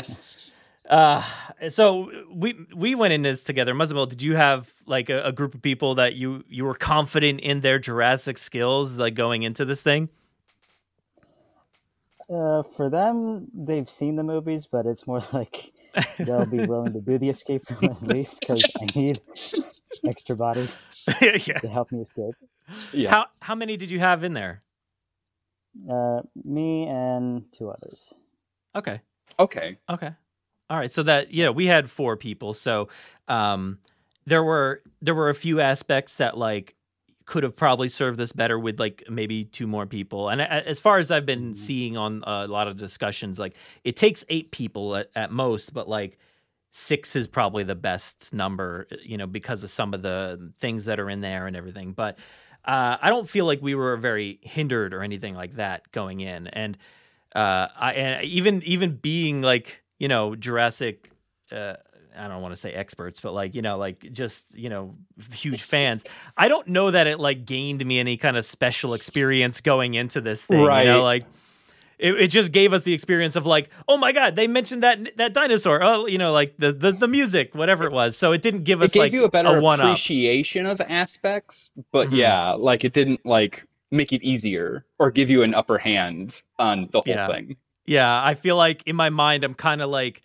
uh, 0.88 1.22
so 1.70 2.10
we 2.30 2.54
we 2.74 2.94
went 2.94 3.12
in 3.12 3.22
this 3.22 3.44
together. 3.44 3.74
Muzzammil, 3.74 4.08
did 4.08 4.22
you 4.22 4.36
have 4.36 4.72
like 4.86 5.10
a, 5.10 5.22
a 5.24 5.32
group 5.32 5.54
of 5.54 5.62
people 5.62 5.96
that 5.96 6.14
you 6.14 6.44
you 6.48 6.64
were 6.64 6.74
confident 6.74 7.40
in 7.40 7.60
their 7.60 7.78
Jurassic 7.78 8.38
skills, 8.38 8.98
like 8.98 9.14
going 9.14 9.42
into 9.42 9.64
this 9.64 9.82
thing? 9.82 10.08
Uh, 12.28 12.62
for 12.62 12.90
them, 12.90 13.46
they've 13.54 13.88
seen 13.88 14.16
the 14.16 14.24
movies, 14.24 14.66
but 14.70 14.86
it's 14.86 15.06
more 15.06 15.20
like 15.32 15.72
they'll 16.18 16.46
be 16.46 16.64
willing 16.64 16.92
to 16.92 17.00
do 17.00 17.18
the 17.18 17.28
escape 17.28 17.68
room 17.70 17.92
at 17.92 18.02
least 18.14 18.40
because 18.40 18.62
I 18.80 18.86
need 18.98 19.20
extra 20.06 20.36
bodies 20.36 20.76
yeah. 21.20 21.58
to 21.58 21.68
help 21.68 21.92
me 21.92 22.00
escape. 22.00 22.34
Yeah. 22.92 23.10
How 23.10 23.26
how 23.40 23.54
many 23.54 23.76
did 23.76 23.90
you 23.90 24.00
have 24.00 24.24
in 24.24 24.34
there? 24.34 24.60
Uh, 25.90 26.22
me 26.44 26.86
and 26.86 27.44
two 27.52 27.70
others. 27.70 28.14
Okay. 28.74 29.00
Okay. 29.38 29.78
Okay. 29.88 30.10
All 30.68 30.76
right. 30.76 30.90
So 30.90 31.02
that 31.04 31.32
yeah, 31.32 31.50
we 31.50 31.66
had 31.66 31.90
four 31.90 32.16
people. 32.16 32.54
So 32.54 32.88
um 33.28 33.78
there 34.26 34.42
were 34.42 34.82
there 35.00 35.14
were 35.14 35.28
a 35.28 35.34
few 35.34 35.60
aspects 35.60 36.16
that 36.16 36.36
like 36.36 36.74
could 37.26 37.42
have 37.42 37.56
probably 37.56 37.88
served 37.88 38.18
this 38.18 38.32
better 38.32 38.58
with 38.58 38.78
like 38.78 39.02
maybe 39.10 39.44
two 39.44 39.66
more 39.66 39.84
people. 39.84 40.28
And 40.28 40.40
as 40.40 40.78
far 40.78 40.98
as 40.98 41.10
I've 41.10 41.26
been 41.26 41.54
seeing 41.54 41.96
on 41.96 42.22
a 42.24 42.46
lot 42.46 42.68
of 42.68 42.76
discussions, 42.76 43.38
like 43.38 43.56
it 43.82 43.96
takes 43.96 44.24
eight 44.28 44.52
people 44.52 44.94
at, 44.94 45.10
at 45.16 45.32
most, 45.32 45.74
but 45.74 45.88
like 45.88 46.18
six 46.70 47.16
is 47.16 47.26
probably 47.26 47.64
the 47.64 47.74
best 47.74 48.32
number, 48.32 48.86
you 49.02 49.16
know, 49.16 49.26
because 49.26 49.64
of 49.64 49.70
some 49.70 49.92
of 49.92 50.02
the 50.02 50.52
things 50.58 50.84
that 50.84 51.00
are 51.00 51.10
in 51.10 51.20
there 51.20 51.48
and 51.48 51.56
everything. 51.56 51.92
But 51.92 52.16
uh, 52.64 52.96
I 53.00 53.10
don't 53.10 53.28
feel 53.28 53.44
like 53.44 53.60
we 53.60 53.74
were 53.74 53.96
very 53.96 54.38
hindered 54.42 54.94
or 54.94 55.02
anything 55.02 55.34
like 55.34 55.56
that 55.56 55.90
going 55.90 56.20
in. 56.20 56.46
And 56.46 56.78
uh, 57.34 57.68
I 57.76 57.92
and 57.94 58.24
even 58.24 58.62
even 58.62 58.96
being 58.96 59.42
like 59.42 59.82
you 59.98 60.08
know 60.08 60.36
Jurassic. 60.36 61.10
Uh, 61.50 61.74
I 62.16 62.28
don't 62.28 62.42
want 62.42 62.52
to 62.52 62.56
say 62.56 62.72
experts, 62.72 63.20
but 63.20 63.32
like 63.32 63.54
you 63.54 63.62
know, 63.62 63.76
like 63.78 64.12
just 64.12 64.56
you 64.56 64.68
know, 64.68 64.94
huge 65.32 65.62
fans. 65.74 66.04
I 66.36 66.48
don't 66.48 66.68
know 66.68 66.90
that 66.90 67.06
it 67.06 67.20
like 67.20 67.44
gained 67.44 67.84
me 67.84 67.98
any 67.98 68.16
kind 68.16 68.36
of 68.36 68.44
special 68.44 68.94
experience 68.94 69.60
going 69.60 69.94
into 69.94 70.20
this 70.20 70.44
thing. 70.44 70.58
You 70.58 70.64
know, 70.64 70.66
Right. 70.66 70.98
like 71.00 71.24
it, 71.98 72.12
it 72.14 72.26
just 72.28 72.52
gave 72.52 72.72
us 72.74 72.82
the 72.82 72.92
experience 72.92 73.36
of 73.36 73.46
like, 73.46 73.70
oh 73.88 73.96
my 73.96 74.12
god, 74.12 74.36
they 74.36 74.46
mentioned 74.46 74.82
that 74.82 75.16
that 75.16 75.32
dinosaur. 75.32 75.82
Oh, 75.82 76.06
you 76.06 76.18
know, 76.18 76.32
like 76.32 76.56
the 76.58 76.72
the, 76.72 76.92
the 76.92 77.08
music, 77.08 77.54
whatever 77.54 77.84
it 77.84 77.92
was. 77.92 78.16
So 78.16 78.32
it 78.32 78.42
didn't 78.42 78.64
give 78.64 78.82
us 78.82 78.90
It 78.90 78.94
gave 78.94 79.02
like 79.02 79.12
you 79.12 79.24
a 79.24 79.30
better 79.30 79.56
up. 79.62 79.78
appreciation 79.78 80.66
of 80.66 80.80
aspects, 80.80 81.70
but 81.92 82.08
Mhm. 82.08 82.16
yeah, 82.16 82.50
like 82.52 82.84
it 82.84 82.92
didn't 82.92 83.24
like 83.24 83.66
make 83.90 84.12
it 84.12 84.22
easier 84.22 84.84
or 84.98 85.10
give 85.10 85.30
you 85.30 85.42
an 85.42 85.54
upper 85.54 85.78
hand 85.78 86.42
on 86.58 86.88
the 86.90 87.00
whole 87.00 87.14
Yeah. 87.14 87.26
thing. 87.28 87.56
Yeah, 87.86 88.20
I 88.22 88.34
feel 88.34 88.56
like 88.56 88.82
in 88.86 88.96
my 88.96 89.10
mind 89.10 89.44
I'm 89.44 89.54
kind 89.54 89.80
of 89.80 89.88
like 89.88 90.20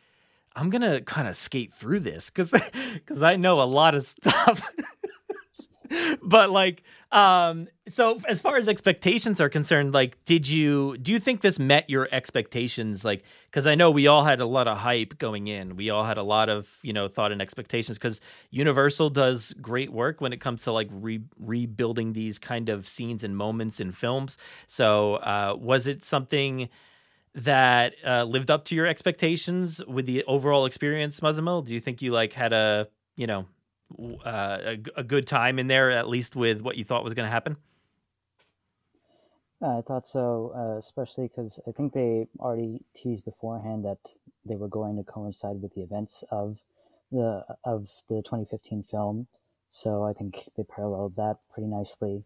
I'm 0.56 0.70
gonna 0.70 1.02
kind 1.02 1.28
of 1.28 1.36
skate 1.36 1.74
through 1.74 2.02
this 2.02 2.30
because 2.30 2.52
because 2.94 3.22
I 3.24 3.36
know 3.36 3.62
a 3.62 3.64
lot 3.64 3.96
of 3.96 4.04
stuff. 4.04 4.70
but 6.24 6.52
like, 6.52 6.84
um, 7.12 7.68
so 7.88 8.20
as 8.28 8.40
far 8.40 8.58
as 8.58 8.70
expectations 8.70 9.42
are 9.42 9.50
concerned, 9.50 9.94
like, 9.94 10.24
did 10.26 10.48
you 10.48 10.98
do 10.98 11.12
you 11.12 11.20
think 11.20 11.42
this 11.42 11.60
met 11.60 11.90
your 11.90 12.08
expectations? 12.12 13.04
Like, 13.04 13.24
because 13.46 13.68
I 13.68 13.76
know 13.76 13.92
we 13.92 14.08
all 14.08 14.24
had 14.24 14.40
a 14.40 14.46
lot 14.46 14.68
of 14.68 14.78
hype 14.78 15.18
going 15.18 15.48
in. 15.48 15.76
We 15.76 15.90
all 15.90 16.06
had 16.06 16.18
a 16.18 16.24
lot 16.24 16.50
of 16.50 16.68
you 16.82 16.94
know 16.94 17.08
thought 17.08 17.32
and 17.32 17.42
expectations 17.42 17.98
because 17.98 18.22
Universal 18.50 19.12
does 19.12 19.54
great 19.62 19.92
work 19.92 20.22
when 20.22 20.34
it 20.34 20.42
comes 20.42 20.64
to 20.64 20.72
like 20.72 20.88
re- 20.92 21.24
rebuilding 21.40 22.14
these 22.14 22.40
kind 22.40 22.70
of 22.70 22.88
scenes 22.88 23.24
and 23.24 23.36
moments 23.36 23.80
in 23.80 23.92
films. 23.92 24.38
So, 24.68 25.16
uh, 25.16 25.56
was 25.58 25.88
it 25.88 26.04
something? 26.04 26.70
That 27.34 27.94
uh, 28.06 28.24
lived 28.24 28.52
up 28.52 28.66
to 28.66 28.76
your 28.76 28.88
expectations 28.88 29.82
with 29.86 30.06
the 30.06 30.24
overall 30.26 30.66
experience, 30.66 31.20
Muzzammil? 31.22 31.66
Do 31.66 31.74
you 31.74 31.80
think 31.80 32.02
you 32.02 32.12
like 32.12 32.34
had 32.34 32.52
a 32.52 32.90
you 33.16 33.26
know 33.26 33.46
uh, 34.26 34.58
a, 34.62 34.78
a 34.98 35.04
good 35.04 35.28
time 35.28 35.58
in 35.58 35.68
there, 35.68 35.92
at 35.92 36.10
least 36.10 36.36
with 36.36 36.62
what 36.62 36.76
you 36.76 36.84
thought 36.84 37.04
was 37.04 37.14
going 37.14 37.26
to 37.26 37.32
happen? 37.32 37.56
I 39.62 39.82
thought 39.82 40.08
so, 40.08 40.52
uh, 40.56 40.80
especially 40.80 41.28
because 41.28 41.60
I 41.68 41.72
think 41.72 41.94
they 41.94 42.28
already 42.40 42.82
teased 42.96 43.26
beforehand 43.26 43.86
that 43.86 44.00
they 44.44 44.56
were 44.56 44.68
going 44.68 44.98
to 44.98 45.04
coincide 45.04 45.62
with 45.62 45.76
the 45.76 45.82
events 45.82 46.24
of 46.32 46.64
the 47.12 47.46
of 47.64 47.90
the 48.10 48.24
2015 48.24 48.82
film. 48.84 49.28
So 49.70 50.04
I 50.04 50.14
think 50.14 50.50
they 50.58 50.64
paralleled 50.64 51.16
that 51.18 51.38
pretty 51.54 51.68
nicely. 51.68 52.24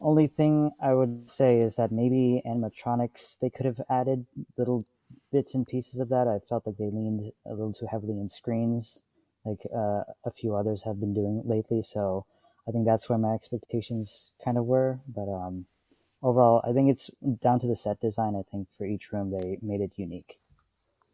Only 0.00 0.26
thing 0.26 0.72
I 0.80 0.92
would 0.92 1.30
say 1.30 1.60
is 1.60 1.76
that 1.76 1.90
maybe 1.90 2.42
animatronics 2.46 3.38
they 3.38 3.50
could 3.50 3.66
have 3.66 3.80
added 3.88 4.26
little 4.56 4.84
bits 5.32 5.54
and 5.54 5.66
pieces 5.66 6.00
of 6.00 6.08
that. 6.10 6.28
I 6.28 6.38
felt 6.38 6.66
like 6.66 6.76
they 6.76 6.90
leaned 6.90 7.32
a 7.46 7.50
little 7.50 7.72
too 7.72 7.86
heavily 7.86 8.18
in 8.20 8.28
screens, 8.28 9.00
like 9.44 9.66
uh, 9.74 10.02
a 10.24 10.30
few 10.34 10.54
others 10.54 10.82
have 10.82 11.00
been 11.00 11.14
doing 11.14 11.42
lately. 11.44 11.82
So 11.82 12.26
I 12.68 12.72
think 12.72 12.84
that's 12.84 13.08
where 13.08 13.18
my 13.18 13.32
expectations 13.32 14.32
kind 14.44 14.58
of 14.58 14.66
were. 14.66 15.00
But 15.08 15.28
um, 15.32 15.66
overall, 16.22 16.60
I 16.64 16.72
think 16.72 16.90
it's 16.90 17.10
down 17.40 17.58
to 17.60 17.66
the 17.66 17.76
set 17.76 18.00
design. 18.00 18.36
I 18.36 18.42
think 18.50 18.68
for 18.76 18.84
each 18.84 19.12
room 19.12 19.30
they 19.30 19.58
made 19.62 19.80
it 19.80 19.92
unique. 19.96 20.38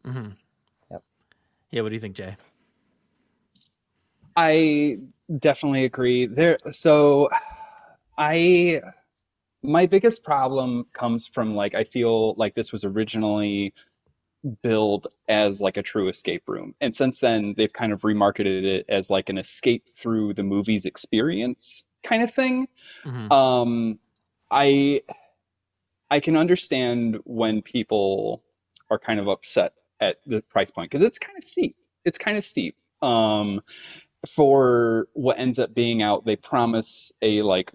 Mm-hmm. 0.04 0.30
Yep. 0.90 1.02
Yeah. 1.70 1.82
What 1.82 1.90
do 1.90 1.94
you 1.94 2.00
think, 2.00 2.16
Jay? 2.16 2.36
I 4.34 4.98
definitely 5.38 5.84
agree. 5.84 6.26
There 6.26 6.56
so 6.72 7.28
I 8.18 8.80
my 9.62 9.86
biggest 9.86 10.24
problem 10.24 10.86
comes 10.92 11.26
from 11.26 11.54
like 11.54 11.74
I 11.74 11.84
feel 11.84 12.34
like 12.34 12.54
this 12.54 12.72
was 12.72 12.84
originally 12.84 13.74
billed 14.62 15.06
as 15.28 15.60
like 15.60 15.76
a 15.76 15.82
true 15.82 16.08
escape 16.08 16.48
room. 16.48 16.74
And 16.80 16.94
since 16.94 17.20
then 17.20 17.54
they've 17.56 17.72
kind 17.72 17.92
of 17.92 18.02
remarketed 18.02 18.64
it 18.64 18.86
as 18.88 19.08
like 19.08 19.28
an 19.28 19.38
escape 19.38 19.88
through 19.88 20.34
the 20.34 20.42
movie's 20.42 20.84
experience 20.84 21.86
kind 22.02 22.22
of 22.22 22.34
thing. 22.34 22.68
Mhm. 23.04 23.32
Um 23.32 23.98
I 24.50 25.02
I 26.10 26.20
can 26.20 26.36
understand 26.36 27.18
when 27.24 27.62
people 27.62 28.42
are 28.90 28.98
kind 28.98 29.20
of 29.20 29.28
upset 29.28 29.74
at 30.00 30.18
the 30.26 30.42
price 30.42 30.70
point 30.70 30.90
because 30.90 31.06
it's 31.06 31.18
kind 31.18 31.38
of 31.38 31.44
steep. 31.44 31.76
It's 32.04 32.18
kind 32.18 32.36
of 32.36 32.44
steep. 32.44 32.76
Um 33.00 33.62
for 34.28 35.08
what 35.14 35.38
ends 35.38 35.58
up 35.58 35.74
being 35.74 36.02
out, 36.02 36.24
they 36.24 36.36
promise 36.36 37.12
a 37.22 37.42
like 37.42 37.72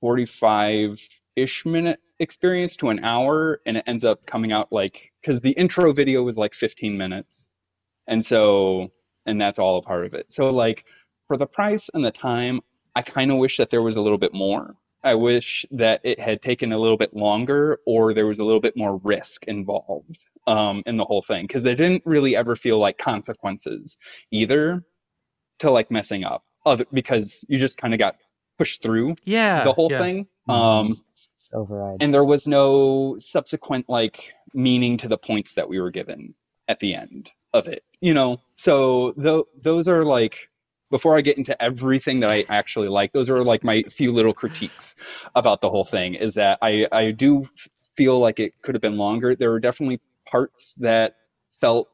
45 0.00 0.98
ish 1.36 1.64
minute 1.66 2.00
experience 2.18 2.76
to 2.76 2.90
an 2.90 3.04
hour, 3.04 3.60
and 3.66 3.76
it 3.76 3.84
ends 3.86 4.04
up 4.04 4.26
coming 4.26 4.52
out 4.52 4.72
like 4.72 5.12
because 5.20 5.40
the 5.40 5.52
intro 5.52 5.92
video 5.92 6.22
was 6.22 6.36
like 6.36 6.54
15 6.54 6.96
minutes, 6.96 7.48
and 8.06 8.24
so 8.24 8.88
and 9.26 9.40
that's 9.40 9.58
all 9.58 9.78
a 9.78 9.82
part 9.82 10.04
of 10.06 10.14
it. 10.14 10.32
So 10.32 10.50
like 10.50 10.86
for 11.28 11.36
the 11.36 11.46
price 11.46 11.90
and 11.94 12.04
the 12.04 12.10
time, 12.10 12.60
I 12.94 13.02
kind 13.02 13.30
of 13.30 13.38
wish 13.38 13.56
that 13.58 13.70
there 13.70 13.82
was 13.82 13.96
a 13.96 14.00
little 14.00 14.18
bit 14.18 14.34
more. 14.34 14.76
I 15.02 15.14
wish 15.14 15.64
that 15.70 16.00
it 16.04 16.20
had 16.20 16.42
taken 16.42 16.72
a 16.72 16.78
little 16.78 16.96
bit 16.96 17.14
longer, 17.14 17.78
or 17.86 18.12
there 18.12 18.26
was 18.26 18.38
a 18.38 18.44
little 18.44 18.60
bit 18.60 18.76
more 18.76 19.00
risk 19.02 19.46
involved 19.46 20.24
um, 20.46 20.82
in 20.84 20.98
the 20.98 21.04
whole 21.04 21.22
thing, 21.22 21.44
because 21.44 21.62
there 21.62 21.74
didn't 21.74 22.02
really 22.04 22.36
ever 22.36 22.54
feel 22.54 22.78
like 22.78 22.98
consequences 22.98 23.96
either 24.30 24.84
to 25.60 25.70
like 25.70 25.90
messing 25.90 26.24
up 26.24 26.44
of 26.66 26.82
because 26.92 27.44
you 27.48 27.56
just 27.56 27.78
kind 27.78 27.94
of 27.94 27.98
got 27.98 28.16
pushed 28.60 28.82
through 28.82 29.14
Yeah. 29.24 29.64
the 29.64 29.72
whole 29.72 29.90
yeah. 29.90 29.98
thing 29.98 30.26
um 30.46 31.02
Overrides. 31.50 31.96
and 32.02 32.12
there 32.12 32.24
was 32.24 32.46
no 32.46 33.16
subsequent 33.18 33.88
like 33.88 34.34
meaning 34.52 34.98
to 34.98 35.08
the 35.08 35.16
points 35.16 35.54
that 35.54 35.66
we 35.70 35.80
were 35.80 35.90
given 35.90 36.34
at 36.68 36.78
the 36.78 36.94
end 36.94 37.30
of 37.54 37.68
it 37.68 37.82
you 38.02 38.12
know 38.12 38.42
so 38.54 39.14
tho- 39.16 39.48
those 39.62 39.88
are 39.88 40.04
like 40.04 40.50
before 40.90 41.16
i 41.16 41.22
get 41.22 41.38
into 41.38 41.54
everything 41.62 42.20
that 42.20 42.30
i 42.30 42.44
actually 42.50 42.88
like 42.88 43.12
those 43.12 43.30
are 43.30 43.42
like 43.42 43.64
my 43.64 43.82
few 43.84 44.12
little 44.12 44.34
critiques 44.34 44.94
about 45.34 45.62
the 45.62 45.70
whole 45.70 45.86
thing 45.96 46.12
is 46.14 46.34
that 46.34 46.58
i 46.60 46.86
i 46.92 47.12
do 47.12 47.48
feel 47.96 48.18
like 48.18 48.38
it 48.40 48.52
could 48.60 48.74
have 48.74 48.82
been 48.82 48.98
longer 48.98 49.34
there 49.34 49.50
were 49.50 49.60
definitely 49.60 50.00
parts 50.26 50.74
that 50.74 51.16
felt 51.62 51.88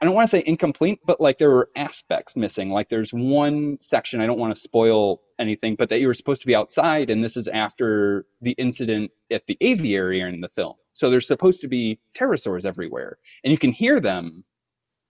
I 0.00 0.04
don't 0.04 0.14
want 0.14 0.30
to 0.30 0.36
say 0.36 0.42
incomplete, 0.46 1.00
but 1.04 1.20
like 1.20 1.38
there 1.38 1.50
were 1.50 1.70
aspects 1.74 2.36
missing. 2.36 2.70
Like 2.70 2.88
there's 2.88 3.12
one 3.12 3.78
section, 3.80 4.20
I 4.20 4.26
don't 4.26 4.38
want 4.38 4.54
to 4.54 4.60
spoil 4.60 5.22
anything, 5.38 5.74
but 5.74 5.88
that 5.88 6.00
you 6.00 6.06
were 6.06 6.14
supposed 6.14 6.42
to 6.42 6.46
be 6.46 6.54
outside, 6.54 7.10
and 7.10 7.22
this 7.22 7.36
is 7.36 7.48
after 7.48 8.24
the 8.40 8.52
incident 8.52 9.10
at 9.30 9.46
the 9.46 9.56
aviary 9.60 10.20
in 10.20 10.40
the 10.40 10.48
film. 10.48 10.74
So 10.94 11.10
there's 11.10 11.26
supposed 11.26 11.60
to 11.62 11.68
be 11.68 11.98
pterosaurs 12.16 12.64
everywhere, 12.64 13.18
and 13.42 13.50
you 13.50 13.58
can 13.58 13.72
hear 13.72 13.98
them, 14.00 14.44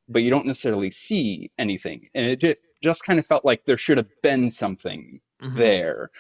but 0.08 0.22
you 0.22 0.30
don't 0.30 0.46
necessarily 0.46 0.90
see 0.90 1.50
anything. 1.58 2.08
And 2.14 2.26
it 2.42 2.60
just 2.82 3.04
kind 3.04 3.18
of 3.18 3.26
felt 3.26 3.44
like 3.44 3.64
there 3.64 3.76
should 3.76 3.98
have 3.98 4.10
been 4.22 4.50
something 4.50 5.20
Mhm. 5.42 5.56
there. 5.56 6.10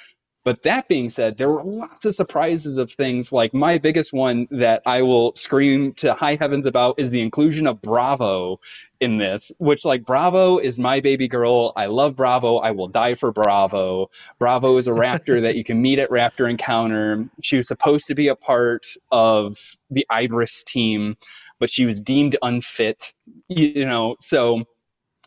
But 0.44 0.62
that 0.62 0.88
being 0.88 1.10
said, 1.10 1.36
there 1.36 1.50
were 1.50 1.62
lots 1.62 2.04
of 2.04 2.14
surprises 2.14 2.76
of 2.76 2.90
things. 2.90 3.32
Like 3.32 3.52
my 3.52 3.76
biggest 3.78 4.12
one 4.12 4.46
that 4.50 4.82
I 4.86 5.02
will 5.02 5.34
scream 5.34 5.92
to 5.94 6.14
high 6.14 6.36
heavens 6.36 6.64
about 6.64 6.98
is 6.98 7.10
the 7.10 7.20
inclusion 7.20 7.66
of 7.66 7.82
Bravo 7.82 8.60
in 9.00 9.18
this, 9.18 9.52
which 9.58 9.84
like 9.84 10.04
Bravo 10.06 10.58
is 10.58 10.78
my 10.78 11.00
baby 11.00 11.28
girl. 11.28 11.72
I 11.76 11.86
love 11.86 12.16
Bravo. 12.16 12.58
I 12.58 12.70
will 12.70 12.88
die 12.88 13.14
for 13.14 13.32
Bravo. 13.32 14.10
Bravo 14.38 14.76
is 14.76 14.86
a 14.86 14.92
raptor 14.92 15.42
that 15.42 15.56
you 15.56 15.64
can 15.64 15.82
meet 15.82 15.98
at 15.98 16.10
Raptor 16.10 16.48
Encounter. 16.48 17.28
She 17.42 17.56
was 17.56 17.68
supposed 17.68 18.06
to 18.06 18.14
be 18.14 18.28
a 18.28 18.36
part 18.36 18.86
of 19.10 19.56
the 19.90 20.06
Ibris 20.10 20.64
team, 20.64 21.16
but 21.58 21.68
she 21.68 21.84
was 21.84 22.00
deemed 22.00 22.36
unfit. 22.42 23.12
You 23.48 23.84
know, 23.84 24.16
so 24.20 24.64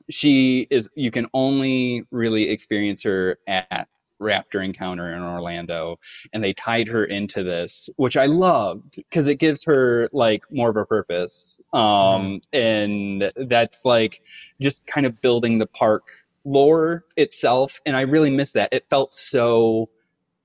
she 0.09 0.67
is 0.69 0.89
you 0.95 1.11
can 1.11 1.27
only 1.33 2.05
really 2.11 2.49
experience 2.49 3.03
her 3.03 3.37
at 3.45 3.87
raptor 4.21 4.63
encounter 4.63 5.13
in 5.13 5.21
Orlando, 5.21 5.99
and 6.31 6.43
they 6.43 6.53
tied 6.53 6.87
her 6.87 7.03
into 7.05 7.43
this, 7.43 7.89
which 7.97 8.15
I 8.15 8.27
loved 8.27 8.95
because 8.95 9.27
it 9.27 9.35
gives 9.35 9.63
her 9.65 10.07
like 10.13 10.43
more 10.51 10.69
of 10.69 10.77
a 10.77 10.85
purpose. 10.85 11.59
Um, 11.73 12.41
and 12.53 13.31
that's 13.35 13.83
like 13.85 14.21
just 14.61 14.87
kind 14.87 15.05
of 15.05 15.19
building 15.21 15.57
the 15.59 15.67
park 15.67 16.03
lore 16.45 17.05
itself, 17.17 17.81
and 17.85 17.97
I 17.97 18.01
really 18.01 18.29
miss 18.29 18.53
that. 18.53 18.69
It 18.71 18.85
felt 18.89 19.13
so 19.13 19.89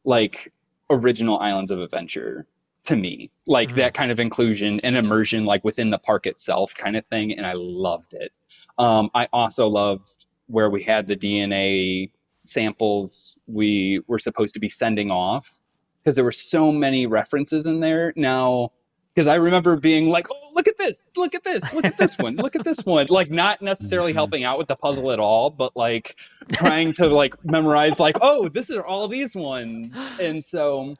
like 0.04 0.52
original 0.90 1.38
Islands 1.38 1.70
of 1.70 1.80
Adventure 1.80 2.46
to 2.84 2.96
me 2.96 3.30
like 3.48 3.70
Mhm. 3.70 3.76
that 3.76 3.94
kind 3.94 4.12
of 4.12 4.20
inclusion 4.20 4.80
and 4.84 4.96
immersion 4.96 5.44
like 5.44 5.64
within 5.64 5.90
the 5.90 5.98
park 5.98 6.26
itself 6.26 6.72
kind 6.74 6.96
of 6.96 7.04
thing 7.06 7.32
and 7.36 7.44
i 7.44 7.52
loved 7.52 8.14
it 8.14 8.32
um, 8.78 9.10
i 9.14 9.28
also 9.32 9.66
loved 9.66 10.26
where 10.46 10.70
we 10.70 10.84
had 10.84 11.06
the 11.08 11.16
dna 11.16 12.08
samples 12.46 13.38
we 13.46 14.00
were 14.06 14.18
supposed 14.18 14.54
to 14.54 14.60
be 14.60 14.68
sending 14.68 15.10
off 15.10 15.60
because 16.02 16.14
there 16.14 16.24
were 16.24 16.32
so 16.32 16.70
many 16.72 17.06
references 17.06 17.66
in 17.66 17.80
there. 17.80 18.12
Now 18.16 18.72
because 19.14 19.28
i 19.28 19.34
remember 19.34 19.76
being 19.78 20.10
like 20.10 20.26
oh 20.30 20.50
look 20.54 20.68
at 20.68 20.76
this 20.76 21.02
look 21.16 21.34
at 21.34 21.42
this 21.42 21.62
look 21.72 21.86
at 21.86 21.96
this 21.96 22.18
one 22.18 22.36
look 22.36 22.54
at 22.54 22.64
this 22.64 22.84
one. 22.84 23.06
Like 23.08 23.30
not 23.30 23.62
necessarily 23.62 24.12
Mm-hmm. 24.12 24.18
helping 24.18 24.44
out 24.44 24.58
with 24.58 24.68
the 24.68 24.76
puzzle 24.76 25.10
at 25.10 25.18
all 25.18 25.48
but 25.50 25.74
like 25.74 26.16
trying 26.52 26.92
to 26.94 27.08
like 27.08 27.34
memorize 27.44 27.98
like 27.98 28.16
oh 28.20 28.48
this 28.48 28.70
are 28.70 28.84
all 28.84 29.08
these 29.08 29.34
ones. 29.34 29.96
And 30.20 30.44
so 30.44 30.94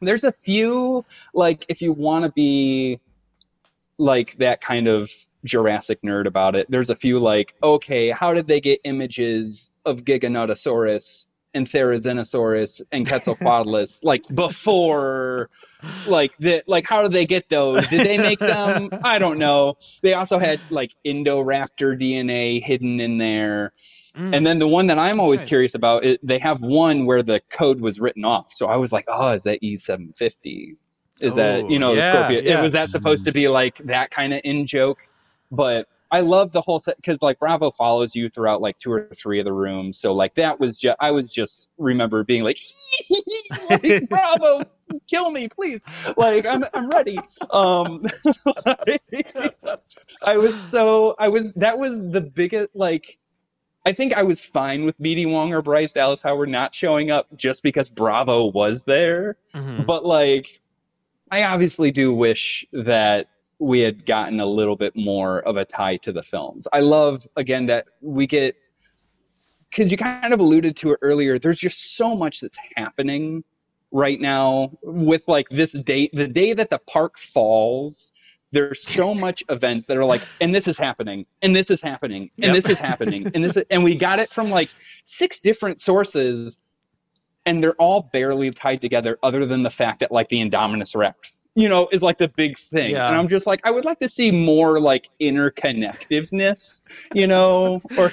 there's 0.00 0.24
a 0.24 0.32
few 0.32 1.04
like 1.34 1.66
if 1.68 1.82
you 1.82 1.92
want 1.92 2.24
to 2.24 2.30
be 2.32 3.00
like 3.98 4.36
that 4.38 4.60
kind 4.60 4.86
of 4.88 5.10
Jurassic 5.46 6.00
nerd 6.02 6.26
about 6.26 6.56
it, 6.56 6.70
there's 6.70 6.90
a 6.90 6.96
few 6.96 7.18
like, 7.18 7.54
okay, 7.62 8.10
how 8.10 8.34
did 8.34 8.46
they 8.46 8.60
get 8.60 8.80
images 8.84 9.70
of 9.84 10.04
Giganotosaurus 10.04 11.26
and 11.54 11.66
Therizinosaurus 11.66 12.82
and 12.92 13.06
Quetzalcoatlus 13.06 14.00
like 14.04 14.24
before 14.34 15.48
like 16.06 16.36
that 16.38 16.68
like 16.68 16.86
how 16.86 17.02
did 17.02 17.12
they 17.12 17.24
get 17.24 17.48
those? 17.48 17.88
Did 17.88 18.06
they 18.06 18.18
make 18.18 18.38
them? 18.38 18.90
I 19.04 19.18
don't 19.18 19.38
know. 19.38 19.76
They 20.02 20.12
also 20.14 20.38
had 20.38 20.60
like 20.68 20.94
Indoraptor 21.04 21.98
DNA 21.98 22.62
hidden 22.62 23.00
in 23.00 23.18
there. 23.18 23.72
Mm. 24.16 24.34
And 24.34 24.46
then 24.46 24.58
the 24.58 24.68
one 24.68 24.86
that 24.86 24.98
I'm 24.98 25.20
always 25.20 25.40
right. 25.40 25.48
curious 25.48 25.74
about, 25.74 26.04
it, 26.04 26.26
they 26.26 26.38
have 26.38 26.62
one 26.62 27.04
where 27.04 27.22
the 27.22 27.40
code 27.50 27.80
was 27.80 28.00
written 28.00 28.24
off. 28.24 28.52
So 28.52 28.66
I 28.66 28.76
was 28.76 28.92
like, 28.92 29.04
oh, 29.08 29.32
is 29.32 29.42
that 29.42 29.60
E750? 29.62 30.76
Is 31.20 31.34
that, 31.34 31.70
you 31.70 31.78
know, 31.78 31.94
the 31.94 32.00
yeah, 32.00 32.06
Scorpio? 32.06 32.40
yeah. 32.40 32.58
It 32.58 32.62
was 32.62 32.72
that 32.72 32.90
supposed 32.90 33.24
to 33.24 33.32
be 33.32 33.48
like 33.48 33.78
that 33.78 34.10
kind 34.10 34.32
of 34.34 34.40
in 34.44 34.66
joke? 34.66 35.08
But 35.50 35.88
I 36.10 36.20
love 36.20 36.52
the 36.52 36.60
whole 36.60 36.78
set 36.78 36.96
because 36.96 37.20
like 37.20 37.38
Bravo 37.38 37.70
follows 37.70 38.14
you 38.14 38.28
throughout 38.28 38.60
like 38.60 38.78
two 38.78 38.92
or 38.92 39.08
three 39.14 39.38
of 39.40 39.44
the 39.44 39.52
rooms. 39.52 39.98
So 39.98 40.14
like 40.14 40.34
that 40.36 40.60
was 40.60 40.78
just, 40.78 40.96
I 41.00 41.10
was 41.10 41.30
just 41.30 41.72
remember 41.78 42.22
being 42.24 42.44
like, 42.44 42.58
like, 43.70 44.08
Bravo, 44.08 44.64
kill 45.08 45.30
me, 45.30 45.48
please. 45.48 45.84
Like 46.16 46.46
I'm, 46.46 46.64
I'm 46.74 46.88
ready. 46.90 47.18
Um, 47.50 48.04
I 50.22 50.36
was 50.36 50.58
so, 50.60 51.16
I 51.18 51.28
was, 51.28 51.54
that 51.54 51.78
was 51.78 51.98
the 52.10 52.20
biggest, 52.20 52.70
like, 52.74 53.18
I 53.84 53.92
think 53.92 54.14
I 54.14 54.24
was 54.24 54.44
fine 54.44 54.84
with 54.84 55.00
BD 55.00 55.30
Wong 55.30 55.52
or 55.52 55.62
Bryce 55.62 55.92
Dallas 55.92 56.22
Howard 56.22 56.48
not 56.48 56.74
showing 56.74 57.10
up 57.10 57.28
just 57.36 57.62
because 57.62 57.90
Bravo 57.90 58.46
was 58.46 58.82
there. 58.82 59.36
Mhm. 59.54 59.86
But 59.86 60.04
like, 60.04 60.60
I 61.30 61.44
obviously 61.44 61.90
do 61.90 62.12
wish 62.14 62.64
that 62.72 63.28
we 63.58 63.80
had 63.80 64.04
gotten 64.04 64.40
a 64.40 64.46
little 64.46 64.76
bit 64.76 64.94
more 64.96 65.40
of 65.40 65.56
a 65.56 65.64
tie 65.64 65.96
to 65.98 66.12
the 66.12 66.22
films. 66.22 66.68
I 66.72 66.80
love 66.80 67.26
again 67.36 67.66
that 67.66 67.88
we 68.00 68.26
get 68.26 68.56
because 69.70 69.90
you 69.90 69.96
kind 69.96 70.32
of 70.32 70.40
alluded 70.40 70.76
to 70.76 70.92
it 70.92 70.98
earlier. 71.02 71.38
There's 71.38 71.58
just 71.58 71.96
so 71.96 72.16
much 72.16 72.40
that's 72.40 72.58
happening 72.76 73.44
right 73.92 74.20
now 74.20 74.72
with 74.82 75.26
like 75.28 75.48
this 75.50 75.72
date, 75.72 76.10
the 76.12 76.28
day 76.28 76.52
that 76.52 76.70
the 76.70 76.78
park 76.86 77.18
falls. 77.18 78.12
There's 78.52 78.82
so 78.82 79.14
much 79.26 79.42
events 79.48 79.86
that 79.86 79.96
are 79.96 80.04
like, 80.04 80.22
and 80.40 80.54
this 80.54 80.68
is 80.68 80.78
happening, 80.78 81.26
and 81.42 81.54
this 81.54 81.70
is 81.70 81.80
happening, 81.80 82.30
and 82.36 82.46
Yep. 82.46 82.54
this 82.54 82.68
is 82.68 82.78
happening, 82.78 83.30
and 83.34 83.42
this, 83.42 83.56
and 83.70 83.82
we 83.82 83.94
got 83.96 84.18
it 84.18 84.30
from 84.30 84.50
like 84.50 84.70
six 85.04 85.40
different 85.40 85.80
sources 85.80 86.60
and 87.46 87.62
they're 87.62 87.74
all 87.74 88.02
barely 88.12 88.50
tied 88.50 88.82
together 88.82 89.18
other 89.22 89.46
than 89.46 89.62
the 89.62 89.70
fact 89.70 90.00
that 90.00 90.12
like 90.12 90.28
the 90.28 90.38
Indominus 90.38 90.94
Rex, 90.94 91.45
you 91.56 91.68
know, 91.68 91.88
is 91.90 92.02
like 92.02 92.18
the 92.18 92.28
big 92.28 92.58
thing. 92.58 92.92
Yeah. 92.92 93.08
And 93.08 93.16
I'm 93.16 93.26
just 93.28 93.46
like, 93.46 93.60
I 93.64 93.70
would 93.70 93.84
like 93.84 93.98
to 94.00 94.08
see 94.08 94.30
more 94.30 94.78
like 94.78 95.08
interconnectiveness, 95.20 96.82
you 97.14 97.26
know, 97.26 97.80
or 97.98 98.10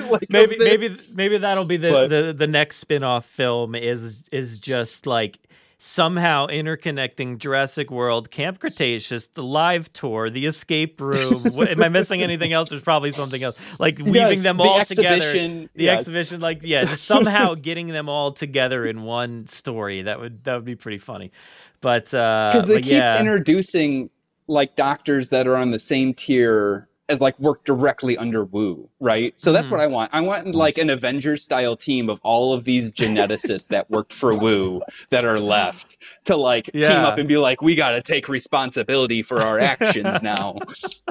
like 0.10 0.28
maybe 0.30 0.56
maybe 0.58 0.88
maybe 1.14 1.38
that'll 1.38 1.64
be 1.64 1.76
the, 1.76 1.90
But- 1.90 2.08
the 2.08 2.32
the 2.32 2.46
next 2.46 2.76
spin-off 2.78 3.26
film 3.26 3.74
is 3.74 4.24
is 4.32 4.58
just 4.58 5.06
like 5.06 5.38
somehow 5.78 6.46
interconnecting 6.46 7.36
Jurassic 7.36 7.90
World, 7.90 8.30
Camp 8.30 8.58
Cretaceous, 8.58 9.26
the 9.34 9.42
live 9.42 9.92
tour, 9.92 10.30
the 10.30 10.46
escape 10.46 10.98
room. 11.00 11.42
What- 11.52 11.68
Am 11.68 11.82
I 11.82 11.88
missing 11.90 12.22
anything 12.22 12.52
else? 12.54 12.70
There's 12.70 12.80
probably 12.80 13.10
something 13.10 13.42
else. 13.42 13.58
Like 13.78 13.98
weaving 13.98 14.14
Yes, 14.14 14.42
them 14.42 14.56
the 14.56 14.62
all 14.62 14.84
together. 14.84 15.16
exhibition, 15.16 15.68
The 15.74 15.84
yes. 15.84 15.98
exhibition, 16.00 16.40
like 16.40 16.60
yeah, 16.62 16.84
just 16.84 17.04
somehow 17.04 17.54
getting 17.60 17.88
them 17.88 18.08
all 18.08 18.32
together 18.32 18.86
in 18.86 19.02
one 19.02 19.46
story. 19.46 20.02
That 20.02 20.20
would 20.20 20.44
that 20.44 20.54
would 20.54 20.64
be 20.64 20.76
pretty 20.76 20.98
funny. 20.98 21.32
But 21.80 22.12
uh, 22.14 22.50
because 22.52 22.66
they 22.66 22.74
but 22.74 22.82
keep 22.82 22.92
yeah, 22.92 23.20
introducing 23.20 24.10
like 24.46 24.76
doctors 24.76 25.30
that 25.30 25.46
are 25.46 25.56
on 25.56 25.70
the 25.70 25.78
same 25.78 26.14
tier 26.14 26.88
as 27.08 27.20
like 27.20 27.38
work 27.38 27.64
directly 27.64 28.16
under 28.16 28.44
Wu, 28.44 28.88
right? 29.00 29.38
So 29.38 29.52
that's 29.52 29.68
Mhm. 29.68 29.72
what 29.72 29.80
I 29.80 29.86
want. 29.86 30.10
I 30.14 30.20
want 30.22 30.54
like 30.54 30.78
an 30.78 30.88
Avengers 30.88 31.42
style 31.42 31.76
team 31.76 32.08
of 32.08 32.18
all 32.22 32.54
of 32.54 32.64
these 32.64 32.92
geneticists 32.92 33.68
that 33.68 33.90
worked 33.90 34.12
for 34.12 34.34
Wu 34.34 34.82
that 35.10 35.24
are 35.24 35.38
left 35.38 35.98
to 36.24 36.36
like 36.36 36.70
team 36.80 37.04
up 37.04 37.18
and 37.18 37.28
be 37.28 37.36
like, 37.36 37.60
we 37.60 37.74
got 37.74 37.90
to 37.90 38.00
take 38.02 38.28
responsibility 38.28 39.22
for 39.22 39.44
our 39.44 39.58
actions 39.58 40.22
now. 40.22 40.62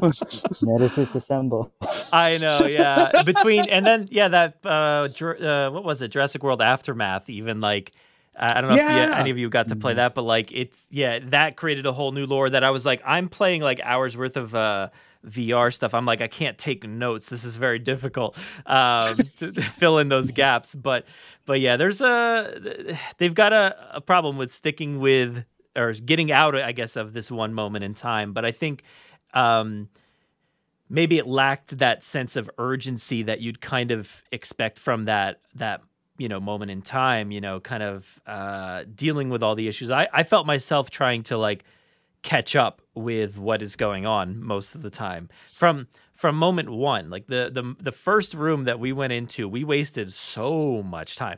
Geneticists 0.02 1.16
assemble. 1.16 1.72
I 2.12 2.38
know, 2.38 2.66
yeah. 2.66 3.14
Between 3.24 3.68
and 3.70 3.86
then 3.86 4.08
yeah, 4.12 4.28
that 4.30 4.58
uh, 4.66 5.08
uh 5.10 5.70
what 5.72 5.84
was 5.84 6.02
it? 6.02 6.10
Jurassic 6.10 6.44
World 6.44 6.62
Aftermath. 6.62 7.30
Even 7.30 7.62
like 7.62 7.92
I 8.36 8.58
I 8.58 8.62
don't 8.62 8.70
know 8.70 8.76
if 8.76 8.82
you, 8.82 9.14
any 9.14 9.30
of 9.30 9.38
you 9.38 9.50
got 9.50 9.70
to 9.70 9.76
play 9.76 9.96
that, 9.96 10.16
but 10.16 10.24
like 10.24 10.52
it's 10.52 10.88
yeah, 10.90 11.20
that 11.28 11.56
created 11.56 11.86
a 11.86 11.94
whole 11.94 12.12
new 12.12 12.26
lore 12.26 12.50
that 12.50 12.64
I 12.64 12.72
was 12.72 12.86
like, 12.86 13.02
I'm 13.06 13.30
playing 13.30 13.62
like 13.62 13.80
hours 13.84 14.18
worth 14.18 14.38
of 14.38 14.56
uh 14.56 14.90
VR 15.26 15.74
stuff. 15.74 15.94
I'm 15.94 16.06
like, 16.06 16.22
I 16.22 16.28
can't 16.28 16.58
take 16.58 16.88
notes. 16.88 17.30
This 17.30 17.44
is 17.44 17.56
very 17.56 17.80
difficult 17.80 18.38
um, 18.66 19.16
to, 19.38 19.52
to 19.52 19.62
fill 19.62 19.98
in 19.98 20.10
those 20.10 20.32
gaps. 20.32 20.76
But 20.76 21.08
but 21.46 21.60
yeah, 21.60 21.78
there's 21.78 22.02
a 22.02 22.98
they've 23.18 23.34
got 23.34 23.54
a, 23.54 23.76
a 23.96 24.02
problem 24.02 24.38
with 24.38 24.52
sticking 24.52 25.00
with 25.00 25.46
or 25.76 25.94
getting 25.94 26.32
out, 26.32 26.56
I 26.56 26.72
guess, 26.72 26.96
of 26.96 27.14
this 27.14 27.32
one 27.32 27.54
moment 27.54 27.84
in 27.84 27.94
time. 27.94 28.34
But 28.34 28.46
I 28.46 28.52
think 28.52 28.84
um, 29.34 29.90
maybe 30.90 31.18
it 31.18 31.28
lacked 31.28 31.80
that 31.80 32.04
sense 32.04 32.36
of 32.36 32.50
urgency 32.58 33.24
that 33.24 33.42
you'd 33.42 33.62
kind 33.62 33.92
of 33.92 34.24
expect 34.32 34.78
from 34.78 35.06
that 35.06 35.40
that 35.56 35.82
you 36.18 36.30
know 36.30 36.40
moment 36.40 36.72
in 36.72 36.82
time 36.82 37.32
you 37.32 37.42
know 37.42 37.60
kind 37.60 37.84
of 37.84 38.20
uh 38.28 38.84
dealing 38.96 39.30
with 39.30 39.44
all 39.44 39.56
the 39.56 39.68
issues. 39.68 39.92
I 39.92 40.08
i 40.14 40.24
felt 40.24 40.46
myself 40.46 40.90
trying 40.90 41.24
to 41.24 41.38
like 41.38 41.64
catch 42.22 42.56
up 42.56 42.82
with 42.96 43.38
what 43.38 43.62
is 43.62 43.76
going 43.76 44.06
on 44.06 44.42
most 44.42 44.76
of 44.76 44.82
the 44.82 44.90
time. 44.90 45.30
From 45.54 45.88
from 46.14 46.36
moment 46.38 46.70
one 46.70 47.10
like 47.10 47.28
the 47.28 47.50
the 47.52 47.76
the 47.84 47.92
first 47.92 48.34
room 48.34 48.66
that 48.66 48.80
we 48.80 48.94
went 48.94 49.12
into 49.12 49.48
we 49.50 49.64
wasted 49.64 50.14
so 50.14 50.82
much 50.84 51.16
time. 51.16 51.38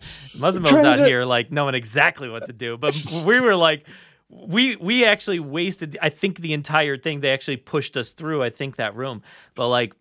Trying 0.69 0.85
out 0.85 0.95
to- 0.97 1.05
here 1.07 1.25
like 1.25 1.51
knowing 1.51 1.73
exactly 1.75 2.29
what 2.29 2.45
to 2.45 2.53
do 2.53 2.77
but 2.77 2.95
we 3.25 3.39
were 3.39 3.55
like 3.55 3.88
we 4.29 4.75
we 4.75 5.05
actually 5.05 5.39
wasted 5.39 5.97
i 6.01 6.09
think 6.09 6.39
the 6.39 6.53
entire 6.53 6.97
thing. 6.97 7.21
They 7.21 7.31
actually 7.31 7.57
pushed 7.57 7.95
us 7.97 8.11
through 8.11 8.43
i 8.43 8.49
think 8.49 8.75
that 8.75 8.95
room. 8.95 9.23
But 9.55 9.69
like 9.69 9.93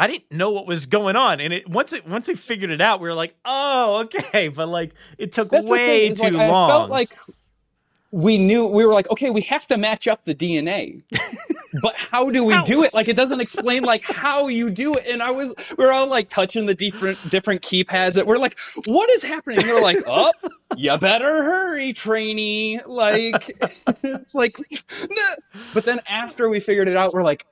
I 0.00 0.06
didn't 0.06 0.32
know 0.32 0.50
what 0.50 0.66
was 0.66 0.86
going 0.86 1.16
on, 1.16 1.40
and 1.40 1.52
it 1.52 1.68
once 1.68 1.92
it 1.92 2.06
once 2.08 2.26
we 2.26 2.34
figured 2.34 2.70
it 2.70 2.80
out, 2.80 3.00
we 3.00 3.08
were 3.08 3.14
like, 3.14 3.34
"Oh, 3.44 4.00
okay." 4.04 4.48
But 4.48 4.68
like, 4.68 4.94
it 5.18 5.32
took 5.32 5.50
That's 5.50 5.66
way 5.66 6.08
thing, 6.08 6.32
too 6.32 6.36
like, 6.38 6.48
long. 6.48 6.70
I 6.70 6.72
felt 6.72 6.90
like 6.90 7.16
we 8.12 8.38
knew 8.38 8.66
we 8.66 8.84
were 8.84 8.92
like, 8.92 9.08
okay, 9.10 9.30
we 9.30 9.40
have 9.42 9.66
to 9.68 9.76
match 9.76 10.08
up 10.08 10.24
the 10.24 10.34
DNA. 10.34 11.02
but 11.82 11.94
how 11.96 12.30
do 12.30 12.44
we 12.44 12.54
How? 12.54 12.64
do 12.64 12.82
it? 12.82 12.92
Like 12.92 13.08
it 13.08 13.14
doesn't 13.16 13.40
explain 13.40 13.84
like 13.84 14.02
how 14.02 14.48
you 14.48 14.70
do 14.70 14.94
it. 14.94 15.06
And 15.06 15.22
I 15.22 15.30
was 15.30 15.54
we 15.78 15.84
are 15.84 15.92
all 15.92 16.08
like 16.08 16.28
touching 16.28 16.66
the 16.66 16.74
different 16.74 17.18
different 17.30 17.62
keypads 17.62 18.14
that 18.14 18.26
we're 18.26 18.38
like, 18.38 18.58
what 18.86 19.08
is 19.10 19.22
happening? 19.22 19.58
And 19.58 19.68
they're 19.68 19.80
like, 19.80 20.02
oh, 20.06 20.32
you 20.76 20.96
better 20.98 21.44
hurry, 21.44 21.92
trainee. 21.92 22.80
Like 22.84 23.50
it's 24.02 24.34
like 24.34 24.58
"Nah." 24.58 25.60
but 25.74 25.84
then 25.84 26.00
after 26.08 26.48
we 26.48 26.58
figured 26.58 26.88
it 26.88 26.96
out, 26.96 27.12
we're 27.12 27.22
like, 27.22 27.46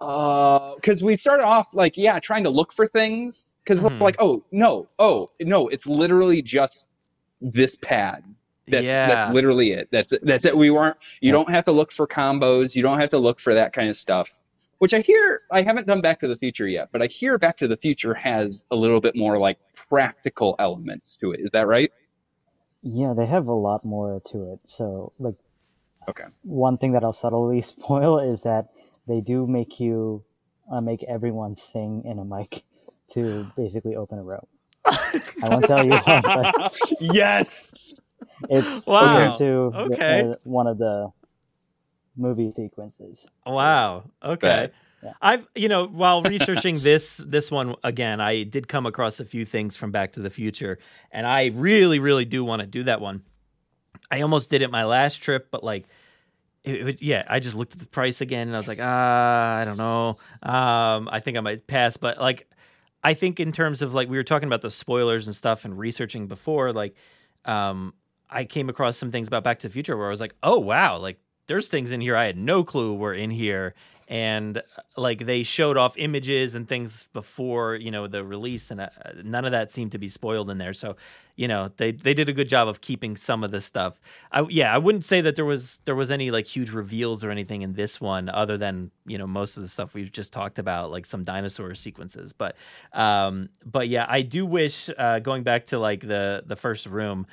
uh 0.00 0.74
because 0.76 1.02
we 1.02 1.16
started 1.16 1.44
off 1.44 1.72
like, 1.74 1.96
yeah, 1.96 2.18
trying 2.18 2.44
to 2.44 2.50
look 2.50 2.72
for 2.72 2.86
things. 2.86 3.50
Because 3.64 3.80
we're 3.80 3.88
like, 4.00 4.16
oh 4.18 4.44
no, 4.52 4.88
oh 4.98 5.30
no, 5.40 5.68
it's 5.68 5.86
literally 5.86 6.42
just 6.42 6.88
this 7.40 7.76
pad. 7.76 8.24
That's 8.68 8.84
Yeah. 8.84 9.06
that's 9.06 9.26
literally 9.28 9.72
it. 9.72 9.88
That's 9.90 10.12
that's 10.22 10.44
it. 10.44 10.56
We 10.56 10.70
weren't. 10.70 10.96
You 11.20 11.28
Yeah. 11.28 11.32
don't 11.32 11.50
have 11.50 11.64
to 11.64 11.72
look 11.72 11.92
for 11.92 12.06
combos. 12.06 12.74
You 12.74 12.82
don't 12.82 13.00
have 13.00 13.10
to 13.10 13.18
look 13.18 13.40
for 13.40 13.54
that 13.54 13.72
kind 13.72 13.88
of 13.88 13.96
stuff, 13.96 14.30
which 14.78 14.92
I 14.94 15.00
hear 15.00 15.42
I 15.50 15.62
haven't 15.62 15.86
done 15.86 16.00
Back 16.02 16.20
to 16.20 16.28
the 16.28 16.36
Future 16.36 16.68
yet, 16.68 16.88
but 16.92 17.02
I 17.02 17.06
hear 17.06 17.38
Back 17.38 17.56
to 17.58 17.68
the 17.68 17.76
Future 17.76 18.14
has 18.14 18.64
a 18.70 18.76
little 18.76 19.00
bit 19.00 19.16
more 19.16 19.38
like 19.38 19.58
practical 19.74 20.56
elements 20.58 21.16
to 21.18 21.32
it. 21.32 21.40
Is 21.40 21.50
that 21.52 21.66
right? 21.66 21.90
Yeah, 22.82 23.14
they 23.16 23.26
have 23.26 23.46
a 23.48 23.54
lot 23.54 23.84
more 23.84 24.20
to 24.26 24.52
it. 24.52 24.60
So, 24.64 25.12
like, 25.18 25.36
Okay. 26.08 26.24
one 26.42 26.76
thing 26.76 26.92
that 26.92 27.02
I'll 27.02 27.14
subtly 27.14 27.62
spoil 27.62 28.18
is 28.18 28.42
that 28.42 28.66
they 29.06 29.20
do 29.20 29.46
make 29.46 29.80
you 29.80 30.24
uh, 30.70 30.80
make 30.80 31.02
everyone 31.04 31.54
sing 31.54 32.02
in 32.04 32.18
a 32.18 32.24
mic 32.24 32.62
to 33.12 33.46
basically 33.56 33.96
open 33.96 34.18
a 34.18 34.22
room. 34.22 34.46
I 34.86 35.48
won't 35.48 35.64
tell 35.64 35.84
you 35.84 35.92
what, 35.92 36.22
but 36.24 36.74
yes. 37.00 37.74
it's 38.50 38.86
Wow. 38.86 39.26
into 39.26 39.70
the- 39.72 39.78
Okay. 39.94 40.20
uh, 40.30 40.34
one 40.44 40.66
of 40.66 40.78
the 40.78 41.10
movie 42.16 42.50
sequences. 42.50 43.28
Wow. 43.46 44.04
Okay. 44.22 44.46
Bet. 44.46 44.72
Yeah. 45.02 45.12
I've 45.20 45.46
you 45.54 45.68
know 45.68 45.86
while 45.86 46.22
researching 46.22 46.78
this 46.80 47.18
this 47.18 47.50
one 47.50 47.74
again, 47.84 48.20
I 48.20 48.42
did 48.44 48.68
come 48.68 48.86
across 48.86 49.20
a 49.20 49.24
few 49.24 49.44
things 49.44 49.76
from 49.76 49.90
Back 49.90 50.12
to 50.12 50.20
the 50.20 50.30
Future, 50.30 50.78
and 51.10 51.26
I 51.26 51.46
really 51.54 51.98
really 51.98 52.24
do 52.24 52.42
want 52.44 52.60
to 52.60 52.66
do 52.66 52.84
that 52.84 53.00
one. 53.02 53.22
I 54.10 54.22
almost 54.22 54.48
did 54.50 54.62
it 54.62 54.70
my 54.70 54.84
last 54.84 55.16
trip, 55.22 55.48
but 55.50 55.62
like. 55.64 55.84
It, 56.64 57.02
yeah, 57.02 57.24
I 57.28 57.40
just 57.40 57.54
looked 57.54 57.74
at 57.74 57.78
the 57.78 57.86
price 57.86 58.20
again 58.20 58.48
and 58.48 58.56
I 58.56 58.58
was 58.58 58.68
like, 58.68 58.78
ah, 58.80 59.54
I 59.56 59.64
don't 59.64 59.76
know. 59.76 60.16
Um, 60.42 61.08
I 61.12 61.20
think 61.20 61.36
I 61.36 61.40
might 61.40 61.66
pass. 61.66 61.96
But 61.96 62.18
like, 62.18 62.48
I 63.02 63.14
think 63.14 63.38
in 63.38 63.52
terms 63.52 63.82
of 63.82 63.92
like 63.92 64.08
we 64.08 64.16
were 64.16 64.24
talking 64.24 64.46
about 64.46 64.62
the 64.62 64.70
spoilers 64.70 65.26
and 65.26 65.36
stuff 65.36 65.64
and 65.64 65.78
researching 65.78 66.26
before, 66.26 66.72
like, 66.72 66.94
um, 67.44 67.92
I 68.30 68.44
came 68.44 68.68
across 68.68 68.96
some 68.96 69.10
things 69.12 69.28
about 69.28 69.44
Back 69.44 69.58
to 69.58 69.68
the 69.68 69.72
Future 69.72 69.96
where 69.96 70.06
I 70.06 70.10
was 70.10 70.20
like, 70.20 70.34
oh 70.42 70.58
wow, 70.58 70.98
like 70.98 71.18
there's 71.46 71.68
things 71.68 71.92
in 71.92 72.00
here 72.00 72.16
I 72.16 72.24
had 72.24 72.38
no 72.38 72.64
clue 72.64 72.94
were 72.94 73.14
in 73.14 73.30
here. 73.30 73.74
And 74.08 74.58
uh, 74.58 74.62
like 74.96 75.26
they 75.26 75.42
showed 75.42 75.76
off 75.76 75.96
images 75.96 76.54
and 76.54 76.68
things 76.68 77.08
before 77.12 77.74
you 77.74 77.90
know 77.90 78.06
the 78.06 78.22
release, 78.24 78.70
and 78.70 78.80
uh, 78.82 78.88
none 79.22 79.44
of 79.44 79.52
that 79.52 79.72
seemed 79.72 79.92
to 79.92 79.98
be 79.98 80.08
spoiled 80.08 80.50
in 80.50 80.58
there. 80.58 80.74
So, 80.74 80.96
you 81.36 81.48
know, 81.48 81.70
they 81.76 81.92
they 81.92 82.12
did 82.12 82.28
a 82.28 82.32
good 82.32 82.48
job 82.48 82.68
of 82.68 82.80
keeping 82.80 83.16
some 83.16 83.42
of 83.42 83.50
the 83.50 83.60
stuff. 83.60 84.00
I, 84.30 84.46
yeah, 84.50 84.74
I 84.74 84.78
wouldn't 84.78 85.04
say 85.04 85.20
that 85.22 85.36
there 85.36 85.44
was 85.44 85.80
there 85.84 85.94
was 85.94 86.10
any 86.10 86.30
like 86.30 86.46
huge 86.46 86.70
reveals 86.70 87.24
or 87.24 87.30
anything 87.30 87.62
in 87.62 87.72
this 87.72 88.00
one, 88.00 88.28
other 88.28 88.58
than 88.58 88.90
you 89.06 89.16
know 89.16 89.26
most 89.26 89.56
of 89.56 89.62
the 89.62 89.68
stuff 89.68 89.94
we've 89.94 90.12
just 90.12 90.32
talked 90.32 90.58
about, 90.58 90.90
like 90.90 91.06
some 91.06 91.24
dinosaur 91.24 91.74
sequences. 91.74 92.32
But 92.32 92.56
um, 92.92 93.48
but 93.64 93.88
yeah, 93.88 94.06
I 94.08 94.22
do 94.22 94.44
wish 94.44 94.90
uh, 94.98 95.20
going 95.20 95.42
back 95.44 95.66
to 95.66 95.78
like 95.78 96.00
the 96.00 96.42
the 96.46 96.56
first 96.56 96.86
room 96.86 97.26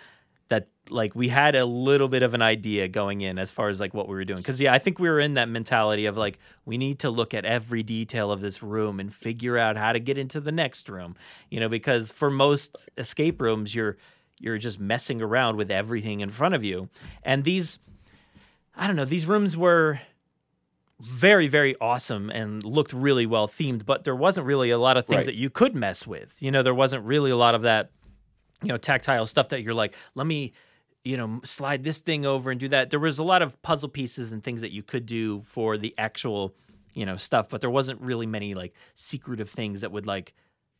that 0.51 0.67
like 0.89 1.15
we 1.15 1.29
had 1.29 1.55
a 1.55 1.65
little 1.65 2.09
bit 2.09 2.23
of 2.23 2.33
an 2.33 2.41
idea 2.41 2.87
going 2.89 3.21
in 3.21 3.39
as 3.39 3.49
far 3.51 3.69
as 3.69 3.79
like 3.79 3.93
what 3.93 4.07
we 4.09 4.15
were 4.15 4.25
doing. 4.25 4.37
Because 4.39 4.59
yeah 4.59 4.73
i 4.73 4.79
think 4.79 4.99
we 4.99 5.09
were 5.09 5.19
in 5.19 5.35
that 5.35 5.47
mentality 5.47 6.05
of 6.05 6.17
like 6.17 6.37
we 6.65 6.77
need 6.77 6.99
to 6.99 7.09
look 7.09 7.33
at 7.33 7.45
every 7.45 7.83
detail 7.83 8.31
of 8.31 8.41
this 8.41 8.61
room 8.61 8.99
and 8.99 9.13
figure 9.13 9.57
out 9.57 9.77
how 9.77 9.93
to 9.93 9.99
get 9.99 10.17
into 10.17 10.39
the 10.41 10.51
next 10.51 10.89
room 10.89 11.15
you 11.49 11.59
know 11.61 11.69
because 11.69 12.11
for 12.11 12.29
most 12.29 12.89
escape 12.97 13.41
rooms 13.41 13.73
you're 13.73 13.95
you're 14.39 14.57
just 14.57 14.79
messing 14.79 15.21
around 15.21 15.55
with 15.55 15.69
everything 15.71 16.19
in 16.21 16.29
front 16.31 16.55
of 16.55 16.63
you. 16.63 16.89
And 17.23 17.43
these 17.45 17.79
i 18.75 18.85
don't 18.87 18.95
know 18.97 19.05
these 19.05 19.25
rooms 19.25 19.55
were 19.55 19.99
very 20.99 21.47
very 21.47 21.73
awesome 21.79 22.29
and 22.29 22.63
looked 22.63 22.93
really 22.93 23.25
well 23.25 23.47
themed 23.47 23.85
but 23.85 24.03
there 24.03 24.15
wasn't 24.15 24.45
really 24.45 24.69
a 24.69 24.77
lot 24.77 24.97
of 24.97 25.05
things 25.05 25.17
Right. 25.19 25.25
that 25.27 25.35
you 25.35 25.49
could 25.49 25.73
mess 25.75 26.05
with. 26.05 26.35
You 26.43 26.51
know 26.51 26.61
there 26.63 26.75
wasn't 26.75 27.03
really 27.05 27.31
a 27.31 27.37
lot 27.37 27.55
of 27.55 27.61
that 27.63 27.89
you 28.61 28.69
know 28.69 28.77
tactile 28.77 29.25
stuff 29.25 29.49
that 29.49 29.63
you're 29.63 29.73
like 29.73 29.95
let 30.15 30.27
me 30.27 30.53
you 31.03 31.17
know 31.17 31.39
slide 31.43 31.83
this 31.83 31.99
thing 31.99 32.25
over 32.25 32.51
and 32.51 32.59
do 32.59 32.67
that. 32.69 32.89
There 32.91 32.99
was 32.99 33.17
a 33.19 33.23
lot 33.23 33.41
of 33.41 33.59
puzzle 33.63 33.89
pieces 33.89 34.31
and 34.31 34.43
things 34.43 34.61
that 34.61 34.71
you 34.71 34.83
could 34.83 35.05
do 35.05 35.41
for 35.41 35.77
the 35.77 35.95
actual 35.97 36.53
you 36.93 37.05
know 37.05 37.15
stuff 37.15 37.49
but 37.49 37.61
there 37.61 37.69
wasn't 37.69 37.99
really 38.01 38.25
many 38.25 38.53
like 38.53 38.73
secretive 38.95 39.49
things 39.49 39.81
that 39.81 39.91
would 39.91 40.05
like 40.05 40.33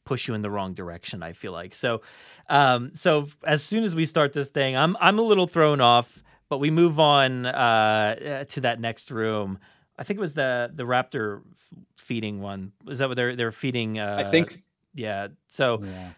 push 0.04 0.28
you 0.28 0.34
in 0.34 0.42
the 0.42 0.50
wrong 0.50 0.74
direction 0.74 1.24
i 1.24 1.32
feel 1.34 1.52
like. 1.52 1.74
So 1.74 2.02
um 2.50 2.92
so 2.96 3.28
as 3.44 3.64
soon 3.64 3.84
as 3.84 3.96
we 3.96 4.06
start 4.06 4.34
this 4.34 4.50
thing 4.50 4.76
i'm 4.76 4.98
i'm 5.00 5.20
a 5.20 5.22
little 5.22 5.48
thrown 5.48 5.80
off 5.80 6.22
but 6.50 6.58
we 6.58 6.70
move 6.70 7.00
on 7.00 7.46
uh 7.46 8.44
to 8.50 8.62
that 8.62 8.80
next 8.80 9.10
room. 9.10 9.58
I 9.98 10.04
think 10.04 10.18
it 10.18 10.22
was 10.22 10.34
the 10.34 10.70
the 10.74 10.84
raptor 10.84 11.42
f- 11.54 11.74
feeding 11.98 12.42
one. 12.42 12.74
Is 12.88 13.00
that 13.00 13.08
what 13.08 13.16
they're 13.16 13.36
they're 13.36 13.52
feeding 13.52 14.00
uh 14.00 14.18
I 14.20 14.30
think 14.32 14.54
yeah 14.94 15.30
so 15.50 15.82
Yeah. 15.84 16.10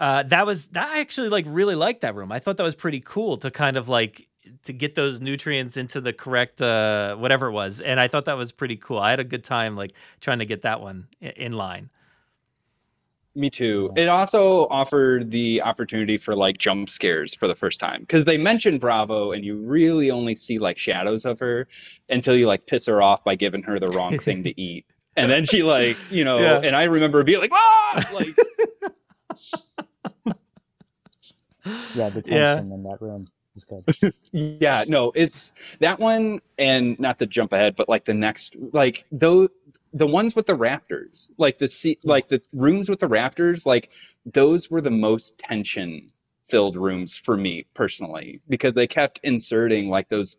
Uh, 0.00 0.24
that 0.24 0.46
was 0.46 0.66
that 0.68 0.88
I 0.88 0.98
actually 1.00 1.28
like 1.28 1.44
really 1.46 1.76
liked 1.76 2.00
that 2.00 2.14
room. 2.16 2.32
I 2.32 2.40
thought 2.40 2.56
that 2.56 2.64
was 2.64 2.74
pretty 2.74 3.00
cool 3.04 3.36
to 3.38 3.50
kind 3.50 3.76
of 3.76 3.88
like 3.88 4.26
to 4.64 4.72
get 4.72 4.94
those 4.96 5.20
nutrients 5.20 5.76
into 5.76 6.00
the 6.00 6.12
correct 6.12 6.60
uh, 6.60 7.14
whatever 7.16 7.46
it 7.48 7.52
was, 7.52 7.80
and 7.80 8.00
I 8.00 8.08
thought 8.08 8.24
that 8.24 8.36
was 8.36 8.50
pretty 8.50 8.76
cool. 8.76 8.98
I 8.98 9.10
had 9.10 9.20
a 9.20 9.24
good 9.24 9.44
time 9.44 9.76
like 9.76 9.92
trying 10.20 10.40
to 10.40 10.46
get 10.46 10.62
that 10.62 10.80
one 10.80 11.06
in 11.20 11.52
line. 11.52 11.90
Me 13.36 13.48
too. 13.48 13.92
It 13.94 14.08
also 14.08 14.66
offered 14.70 15.30
the 15.30 15.62
opportunity 15.62 16.18
for 16.18 16.34
like 16.34 16.58
jump 16.58 16.90
scares 16.90 17.32
for 17.32 17.46
the 17.46 17.54
first 17.54 17.78
time 17.78 18.00
because 18.00 18.24
they 18.24 18.36
mentioned 18.36 18.80
Bravo 18.80 19.30
and 19.30 19.44
you 19.44 19.56
really 19.56 20.10
only 20.10 20.34
see 20.34 20.58
like 20.58 20.78
shadows 20.78 21.24
of 21.24 21.38
her 21.38 21.68
until 22.08 22.34
you 22.34 22.48
like 22.48 22.66
piss 22.66 22.86
her 22.86 23.00
off 23.00 23.22
by 23.22 23.36
giving 23.36 23.62
her 23.62 23.78
the 23.78 23.86
wrong 23.88 24.18
thing 24.18 24.42
to 24.42 24.60
eat. 24.60 24.84
And 25.16 25.30
then 25.30 25.44
she 25.44 25.62
like, 25.62 25.96
you 26.10 26.24
know, 26.24 26.38
Yeah. 26.38 26.60
and 26.64 26.74
I 26.74 26.84
remember 26.84 27.22
being 27.22 27.38
like, 27.40 27.52
ah, 27.54 28.10
like 28.12 28.36
Yeah, 31.94 32.10
the 32.10 32.22
Yeah. 32.24 32.62
tension 32.62 32.72
in 32.72 32.82
that 32.84 33.00
room 33.00 33.26
was 33.54 33.64
good. 33.64 33.84
yeah, 34.32 34.84
no, 34.88 35.12
it's 35.14 35.52
that 35.80 35.98
one 35.98 36.40
and 36.58 36.98
not 37.00 37.18
to 37.18 37.26
jump 37.26 37.52
ahead, 37.52 37.76
but 37.76 37.88
like 37.88 38.04
the 38.04 38.14
next 38.14 38.56
like 38.72 39.04
those 39.12 39.48
the 39.92 40.06
ones 40.06 40.36
with 40.36 40.46
the 40.46 40.56
raptors, 40.56 41.32
like 41.38 41.58
the 41.58 41.68
se- 41.68 41.98
like 42.04 42.28
the 42.28 42.42
rooms 42.52 42.88
with 42.88 43.00
the 43.00 43.08
raptors, 43.08 43.66
like 43.66 43.90
those 44.26 44.70
were 44.70 44.80
the 44.80 44.90
most 44.90 45.38
tension 45.38 46.12
filled 46.44 46.76
rooms 46.76 47.16
for 47.16 47.36
me 47.36 47.66
personally 47.74 48.40
because 48.48 48.74
they 48.74 48.86
kept 48.86 49.20
inserting 49.22 49.88
like 49.88 50.08
those 50.08 50.36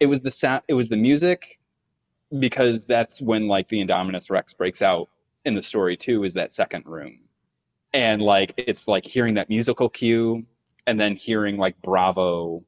it 0.00 0.06
was 0.06 0.20
the 0.22 0.30
sound 0.30 0.62
it 0.68 0.74
was 0.74 0.88
the 0.88 0.96
music 0.96 1.60
because 2.38 2.86
that's 2.86 3.22
when 3.22 3.48
like 3.48 3.68
the 3.68 3.84
Indominus 3.84 4.30
Rex 4.30 4.54
breaks 4.54 4.82
out 4.82 5.08
in 5.44 5.54
the 5.54 5.62
story 5.62 5.96
too 5.96 6.24
is 6.24 6.34
that 6.34 6.52
second 6.54 6.86
room. 6.86 7.27
And 7.92 8.22
like 8.22 8.54
it's 8.56 8.86
like 8.86 9.04
hearing 9.04 9.34
that 9.34 9.48
musical 9.48 9.88
cue 9.88 10.44
and 10.86 10.98
then 11.00 11.16
hearing 11.16 11.56
like 11.56 11.80
Bravo 11.82 12.60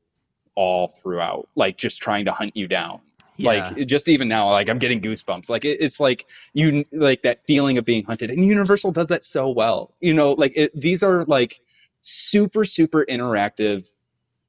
all 0.55 0.89
throughout, 0.89 1.49
like 1.55 1.77
just 1.77 2.03
trying 2.03 2.25
to 2.27 2.33
hunt 2.33 2.57
you 2.57 2.67
down. 2.69 3.01
yeah. 3.37 3.71
Like 3.71 3.87
just 3.87 4.09
even 4.09 4.29
now, 4.29 4.51
like 4.51 4.69
I'm 4.69 4.79
getting 4.79 5.01
goosebumps. 5.01 5.49
Like 5.49 5.65
it, 5.65 5.79
it's 5.81 6.01
like 6.01 6.27
you 6.53 6.85
like 6.93 7.23
that 7.23 7.45
feeling 7.47 7.79
of 7.79 7.85
being 7.85 8.05
hunted, 8.05 8.31
and 8.31 8.45
Universal 8.45 8.93
does 8.93 9.09
that 9.09 9.25
so 9.25 9.49
well. 9.49 9.95
You 10.01 10.15
know, 10.15 10.33
like 10.33 10.53
it, 10.57 10.79
these 10.79 11.03
are 11.03 11.25
like 11.25 11.61
super 12.03 12.65
super 12.65 13.05
interactive 13.09 13.93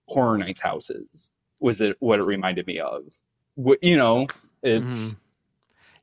horror 0.08 0.38
nights 0.38 0.62
houses. 0.62 1.32
Was 1.60 1.80
it 1.82 1.96
what 2.00 2.20
it 2.20 2.24
reminded 2.24 2.68
me 2.68 2.80
of? 2.80 3.04
What 3.56 3.84
you 3.84 3.96
know, 3.96 4.28
it's 4.62 4.92
mm-hmm. 4.92 5.20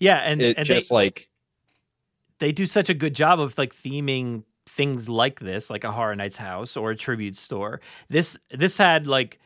yeah, 0.01 0.19
and 0.19 0.41
it 0.41 0.57
and 0.57 0.67
just 0.67 0.89
they, 0.89 0.95
like 0.95 1.29
they 2.39 2.53
do 2.53 2.65
such 2.67 2.89
a 2.89 2.95
good 2.95 3.15
job 3.15 3.41
of 3.41 3.59
like 3.59 3.75
theming 3.75 4.45
things 4.79 5.09
like 5.09 5.41
this, 5.41 5.71
like 5.71 5.85
a 5.85 5.93
Horror 5.93 6.17
Nights 6.17 6.39
house 6.39 6.77
or 6.79 6.93
a 6.93 6.97
tribute 6.97 7.37
store. 7.37 7.81
This 8.11 8.39
this 8.51 8.79
had 8.79 9.07
like. 9.07 9.41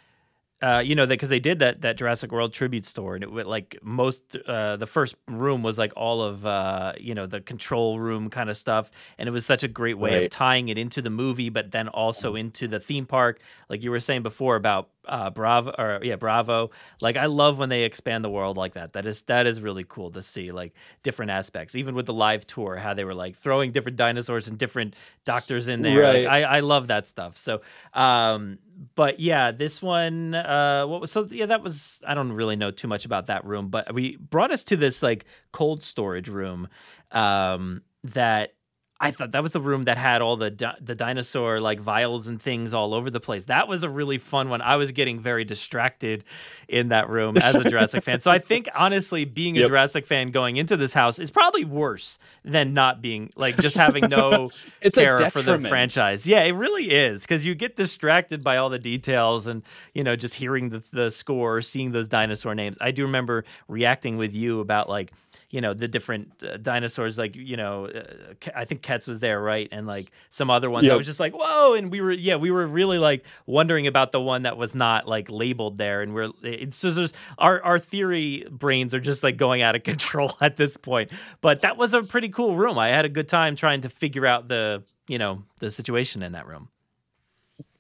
Uh, 0.62 0.78
you 0.78 0.94
know, 0.94 1.06
because 1.06 1.28
they 1.28 1.40
did 1.40 1.58
that 1.58 1.80
that 1.80 1.96
Jurassic 1.96 2.30
World 2.30 2.52
tribute 2.52 2.84
store, 2.84 3.16
and 3.16 3.24
it 3.24 3.32
would 3.32 3.46
like 3.46 3.78
most 3.82 4.36
uh, 4.46 4.76
the 4.76 4.86
first 4.86 5.16
room 5.26 5.62
was 5.64 5.76
like 5.76 5.92
all 5.96 6.22
of 6.22 6.46
uh, 6.46 6.92
you 7.00 7.14
know 7.14 7.26
the 7.26 7.40
control 7.40 7.98
room 7.98 8.30
kind 8.30 8.48
of 8.48 8.56
stuff, 8.56 8.90
and 9.18 9.28
it 9.28 9.32
was 9.32 9.44
such 9.44 9.64
a 9.64 9.68
great 9.68 9.98
way 9.98 10.12
of 10.24 10.30
tying 10.30 10.68
it 10.68 10.78
into 10.78 11.02
the 11.02 11.10
movie, 11.10 11.48
but 11.48 11.72
then 11.72 11.88
also 11.88 12.36
into 12.36 12.68
the 12.68 12.78
theme 12.78 13.06
park, 13.06 13.40
like 13.68 13.82
you 13.82 13.90
were 13.90 14.00
saying 14.00 14.22
before 14.22 14.54
about 14.54 14.90
uh, 15.08 15.30
Bravo 15.30 15.72
or 15.76 15.98
yeah 16.04 16.14
Bravo. 16.14 16.70
Like 17.00 17.16
I 17.16 17.26
love 17.26 17.58
when 17.58 17.68
they 17.68 17.82
expand 17.82 18.24
the 18.24 18.30
world 18.30 18.56
like 18.56 18.74
that. 18.74 18.92
That 18.92 19.04
is 19.06 19.22
that 19.22 19.46
is 19.48 19.60
really 19.60 19.84
cool 19.88 20.10
to 20.12 20.22
see, 20.22 20.52
like 20.52 20.74
different 21.02 21.32
aspects, 21.32 21.74
even 21.74 21.96
with 21.96 22.06
the 22.06 22.14
live 22.14 22.46
tour, 22.46 22.76
how 22.76 22.94
they 22.94 23.04
were 23.04 23.14
like 23.14 23.36
throwing 23.36 23.72
different 23.72 23.96
dinosaurs 23.96 24.46
and 24.46 24.58
different 24.58 24.94
doctors 25.24 25.66
in 25.66 25.82
there. 25.82 25.96
Like, 26.04 26.26
Right. 26.26 26.44
I 26.44 26.58
I 26.58 26.60
love 26.60 26.86
that 26.86 27.08
stuff. 27.08 27.36
So 27.36 27.62
um, 27.94 28.58
but 28.94 29.20
yeah, 29.20 29.50
this 29.50 29.80
one, 29.80 30.34
uh, 30.34 30.86
what 30.86 31.00
was 31.00 31.12
so? 31.12 31.26
Yeah, 31.30 31.46
that 31.46 31.62
was. 31.62 32.00
I 32.06 32.14
don't 32.14 32.32
really 32.32 32.56
know 32.56 32.70
too 32.70 32.88
much 32.88 33.04
about 33.04 33.26
that 33.26 33.44
room, 33.44 33.68
but 33.68 33.94
we 33.94 34.16
brought 34.16 34.50
us 34.50 34.64
to 34.64 34.76
this 34.76 35.02
like 35.02 35.24
cold 35.52 35.82
storage 35.82 36.28
room, 36.28 36.68
um, 37.10 37.82
that 38.04 38.54
I 39.02 39.10
thought 39.10 39.32
that 39.32 39.42
was 39.42 39.52
the 39.52 39.60
room 39.60 39.82
that 39.84 39.98
had 39.98 40.22
all 40.22 40.36
the 40.36 40.50
di- 40.50 40.76
the 40.80 40.94
dinosaur 40.94 41.58
like 41.58 41.80
vials 41.80 42.28
and 42.28 42.40
things 42.40 42.72
all 42.72 42.94
over 42.94 43.10
the 43.10 43.18
place. 43.18 43.46
That 43.46 43.66
was 43.66 43.82
a 43.82 43.90
really 43.90 44.16
fun 44.16 44.48
one. 44.48 44.62
I 44.62 44.76
was 44.76 44.92
getting 44.92 45.18
very 45.18 45.44
distracted 45.44 46.22
in 46.68 46.88
that 46.88 47.08
room 47.08 47.36
as 47.36 47.56
a 47.56 47.68
Jurassic 47.68 48.04
fan. 48.04 48.20
So 48.20 48.30
I 48.30 48.38
think 48.38 48.68
honestly, 48.76 49.24
being 49.24 49.58
a 49.58 49.66
Jurassic 49.66 50.06
fan 50.06 50.30
going 50.30 50.56
into 50.56 50.76
this 50.76 50.92
house 50.92 51.18
is 51.18 51.32
probably 51.32 51.64
worse 51.64 52.20
than 52.44 52.74
not 52.74 53.02
being 53.02 53.30
like 53.34 53.56
just 53.56 53.76
having 53.76 54.08
no 54.08 54.50
care 54.94 55.30
for 55.30 55.42
the 55.42 55.58
franchise. 55.58 56.24
Yeah, 56.24 56.44
it 56.44 56.52
really 56.52 56.88
is 56.92 57.22
because 57.22 57.44
you 57.44 57.56
get 57.56 57.74
distracted 57.74 58.44
by 58.44 58.56
all 58.56 58.70
the 58.70 58.78
details 58.78 59.48
and 59.48 59.64
you 59.94 60.04
know 60.04 60.14
just 60.14 60.36
hearing 60.36 60.68
the 60.68 60.82
the 60.92 61.10
score, 61.10 61.60
seeing 61.60 61.90
those 61.90 62.06
dinosaur 62.06 62.54
names. 62.54 62.78
I 62.80 62.92
do 62.92 63.02
remember 63.02 63.44
reacting 63.66 64.16
with 64.16 64.32
you 64.32 64.60
about 64.60 64.88
like 64.88 65.12
you 65.52 65.60
know 65.60 65.74
the 65.74 65.86
different 65.86 66.32
uh, 66.42 66.56
dinosaurs 66.56 67.18
like 67.18 67.36
you 67.36 67.56
know 67.56 67.86
uh, 67.86 68.50
i 68.56 68.64
think 68.64 68.80
Ketz 68.82 69.06
was 69.06 69.20
there 69.20 69.40
right? 69.40 69.68
And 69.70 69.86
like 69.86 70.10
some 70.30 70.50
other 70.50 70.70
ones. 70.70 70.88
I 70.88 70.96
was 70.96 71.06
just 71.06 71.20
like 71.20 71.34
whoa 71.34 71.74
and 71.74 71.90
we 71.92 72.00
were 72.00 72.10
yeah 72.10 72.36
we 72.36 72.50
were 72.50 72.66
really 72.66 72.98
like 72.98 73.24
wondering 73.46 73.86
about 73.86 74.10
the 74.12 74.20
one 74.20 74.42
that 74.42 74.56
was 74.56 74.74
not 74.74 75.06
like 75.06 75.28
labeled 75.30 75.76
there. 75.76 76.00
And 76.02 76.14
we're 76.14 76.30
it's 76.42 76.80
just 76.80 76.96
just- 76.96 77.14
our 77.38 77.62
our 77.62 77.78
theory 77.78 78.46
brains 78.50 78.94
are 78.94 79.00
just 79.00 79.22
like 79.22 79.36
going 79.36 79.62
out 79.62 79.76
of 79.76 79.82
control 79.92 80.36
at 80.40 80.56
this 80.56 80.76
point. 80.76 81.12
But 81.40 81.60
that 81.60 81.76
was 81.76 81.94
a 81.94 82.02
pretty 82.02 82.30
cool 82.30 82.56
room. 82.56 82.78
I 82.78 82.88
had 82.88 83.04
a 83.04 83.10
good 83.10 83.28
time 83.28 83.54
trying 83.54 83.82
to 83.82 83.88
figure 83.88 84.26
out 84.26 84.48
the 84.48 84.82
you 85.06 85.18
know 85.18 85.42
the 85.60 85.70
situation 85.70 86.22
in 86.22 86.32
that 86.32 86.46
room. 86.46 86.68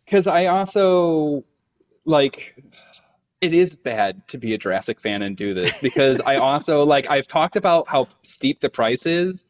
Because 0.04 0.26
I 0.26 0.46
also 0.46 1.44
like 2.04 2.54
it 3.42 3.52
is 3.52 3.74
bad 3.74 4.26
to 4.28 4.38
be 4.38 4.54
a 4.54 4.58
Jurassic 4.58 5.00
fan 5.00 5.20
and 5.20 5.36
do 5.36 5.52
this 5.52 5.76
because 5.78 6.20
I 6.20 6.36
also 6.36 6.84
like 6.84 7.10
I've 7.10 7.26
talked 7.26 7.56
about 7.56 7.88
how 7.88 8.06
steep 8.22 8.60
the 8.60 8.70
price 8.70 9.04
is, 9.04 9.46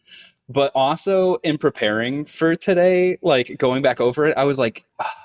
but 0.48 0.72
also 0.74 1.34
in 1.44 1.58
preparing 1.58 2.24
for 2.24 2.56
today, 2.56 3.18
like 3.22 3.58
going 3.58 3.82
back 3.82 4.00
over 4.00 4.26
it, 4.26 4.36
I 4.36 4.44
was 4.44 4.58
like, 4.58 4.84
"Ah, 4.98 5.21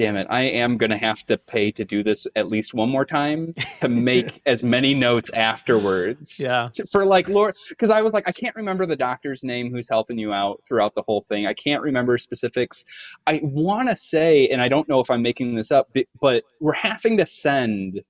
damn 0.00 0.16
it, 0.16 0.26
I 0.30 0.42
am 0.42 0.78
gonna 0.78 0.96
have 0.96 1.26
to 1.26 1.36
pay 1.36 1.70
to 1.72 1.84
do 1.84 2.02
this 2.02 2.26
at 2.34 2.48
least 2.48 2.72
one 2.72 2.88
more 2.88 3.04
time 3.04 3.54
to 3.80 3.88
make 3.88 4.40
as 4.46 4.62
many 4.62 4.94
notes 4.94 5.28
afterwards 5.30 6.40
yeah 6.40 6.70
to- 6.72 6.86
for 6.86 7.04
like 7.04 7.28
Lord, 7.28 7.54
because 7.68 7.90
I 7.90 8.00
was 8.00 8.14
like, 8.14 8.26
I 8.26 8.32
can't 8.32 8.56
remember 8.56 8.86
the 8.86 8.96
doctor's 8.96 9.44
name 9.44 9.70
who's 9.70 9.90
helping 9.90 10.16
you 10.16 10.32
out 10.32 10.62
throughout 10.66 10.94
the 10.94 11.02
whole 11.02 11.20
thing. 11.28 11.46
I 11.46 11.52
can't 11.52 11.82
remember 11.82 12.16
specifics. 12.16 12.84
I 13.26 13.40
want 13.42 13.90
to 13.90 13.96
say, 13.96 14.48
and 14.48 14.62
I 14.62 14.68
don't 14.68 14.88
know 14.88 15.00
if 15.00 15.10
I'm 15.10 15.20
making 15.20 15.54
this 15.54 15.70
up, 15.70 15.94
but 16.18 16.44
we're 16.60 16.72
having 16.72 17.18
to 17.18 17.26
send 17.26 18.00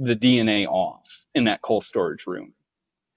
the 0.00 0.16
DNA 0.16 0.66
off 0.66 1.24
in 1.36 1.44
that 1.44 1.62
cold 1.62 1.84
storage 1.84 2.26
room. 2.26 2.52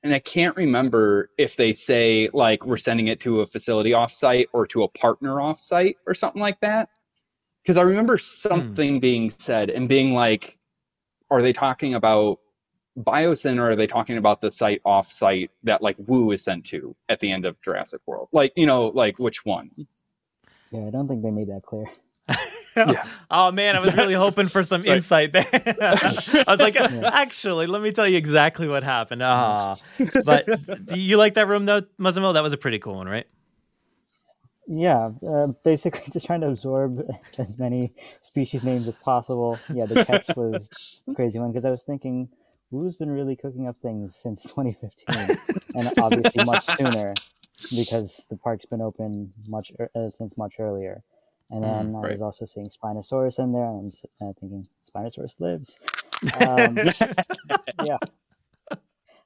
And 0.03 0.13
I 0.13 0.19
can't 0.19 0.55
remember 0.55 1.31
if 1.39 1.55
they 1.55 1.73
say 1.73 2.29
like 2.33 2.67
we're 2.67 2.77
sending 2.77 3.07
it 3.07 3.19
to 3.21 3.41
a 3.41 3.47
facility 3.47 3.91
offsite 3.91 4.45
or 4.53 4.67
to 4.67 4.83
a 4.83 4.87
partner 4.89 5.37
offsite 5.37 5.95
or 6.05 6.13
something 6.13 6.41
like 6.41 6.59
that. 6.59 6.89
Because 7.63 7.77
I 7.77 7.81
remember 7.83 8.17
something 8.17 8.99
being 8.99 9.29
said 9.29 9.69
and 9.69 9.87
being 9.87 10.13
like, 10.13 10.57
are 11.29 11.41
they 11.41 11.53
talking 11.53 11.93
about 11.95 12.39
Biosyn 12.99 13.57
or 13.59 13.69
are 13.69 13.75
they 13.75 13.87
talking 13.87 14.17
about 14.17 14.41
the 14.41 14.51
site 14.51 14.81
off 14.83 15.11
site 15.11 15.51
that 15.63 15.81
like 15.81 15.95
Wu 16.07 16.31
is 16.31 16.43
sent 16.43 16.65
to 16.67 16.95
at 17.07 17.19
the 17.19 17.31
end 17.31 17.45
of 17.45 17.61
Jurassic 17.61 18.01
World? 18.05 18.29
Like, 18.31 18.51
you 18.55 18.65
know, 18.65 18.87
like 18.87 19.19
which 19.19 19.45
one? 19.45 19.69
Yeah, 20.71 20.87
I 20.87 20.89
don't 20.89 21.07
think 21.07 21.21
they 21.21 21.31
made 21.31 21.47
that 21.49 21.63
clear. 21.63 21.85
Yeah. 22.73 23.03
Oh 23.29 23.51
man, 23.51 23.75
I 23.75 23.81
was 23.81 23.93
really 23.93 24.13
hoping 24.25 24.47
for 24.47 24.63
some 24.63 24.79
Right. 24.79 24.95
insight 24.95 25.33
there. 25.33 25.45
I 25.81 26.43
was 26.47 26.61
like, 26.61 26.77
actually, 26.77 27.67
let 27.67 27.81
me 27.81 27.91
tell 27.91 28.07
you 28.07 28.15
exactly 28.17 28.65
what 28.65 28.81
happened. 28.81 29.21
Ah, 29.21 29.75
but 30.25 30.47
do 30.85 30.97
you 30.97 31.17
like 31.17 31.33
that 31.33 31.49
room 31.49 31.65
though, 31.65 31.81
Muzzammil? 31.99 32.33
That 32.33 32.43
was 32.43 32.53
a 32.53 32.57
pretty 32.57 32.79
cool 32.79 32.95
one, 32.95 33.09
right? 33.09 33.27
Yeah, 34.67 35.11
uh, 35.27 35.47
basically 35.63 36.03
just 36.13 36.25
trying 36.25 36.41
to 36.41 36.47
absorb 36.47 37.05
as 37.37 37.57
many 37.57 37.93
species 38.21 38.63
names 38.63 38.87
as 38.87 38.97
possible. 38.97 39.59
Yeah, 39.73 39.85
the 39.85 40.05
Ketz 40.05 40.35
was 40.35 41.01
a 41.07 41.13
crazy 41.13 41.39
one 41.39 41.51
because 41.51 41.65
I 41.65 41.71
was 41.71 41.83
thinking, 41.83 42.29
Wu's 42.71 42.95
been 42.95 43.11
really 43.11 43.35
cooking 43.35 43.67
up 43.67 43.75
things 43.81 44.15
since 44.15 44.43
2015, 44.43 45.37
and 45.75 45.91
obviously 45.99 46.45
much 46.45 46.65
sooner 46.65 47.13
because 47.75 48.27
the 48.29 48.37
park's 48.37 48.65
been 48.65 48.81
open 48.81 49.33
much 49.49 49.73
uh, 49.93 50.09
since 50.09 50.37
much 50.37 50.55
earlier. 50.57 51.03
And 51.49 51.65
then 51.65 51.95
I 51.97 51.99
right. 51.99 52.11
was 52.13 52.21
also 52.21 52.45
seeing 52.45 52.67
Spinosaurus 52.67 53.37
in 53.37 53.51
there, 53.51 53.65
and 53.65 53.91
I'm 54.21 54.29
uh, 54.29 54.33
thinking 54.39 54.67
Spinosaurus 54.89 55.37
lives. 55.41 55.77
Um, 56.39 56.77
yeah. 57.83 57.97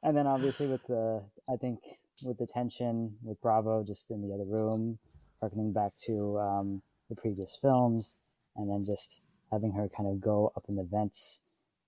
And 0.01 0.17
then 0.17 0.25
obviously 0.25 0.65
with 0.65 0.85
the, 0.87 1.21
I 1.47 1.55
think 1.55 1.79
with 2.23 2.39
the 2.39 2.47
tension 2.47 3.15
with 3.21 3.39
Bravo 3.41 3.83
just 3.83 4.09
in 4.09 4.27
the 4.27 4.33
other 4.33 4.45
room, 4.45 4.97
harkening 5.39 5.73
back 5.73 5.91
to 6.05 6.39
um, 6.39 6.81
the 7.09 7.15
previous 7.15 7.57
films, 7.61 8.15
and 8.55 8.69
then 8.69 8.85
just 8.85 9.21
having 9.51 9.71
her 9.71 9.89
kind 9.95 10.09
of 10.09 10.19
go 10.19 10.51
up 10.55 10.65
in 10.69 10.75
the 10.75 10.83
vents. 10.83 11.41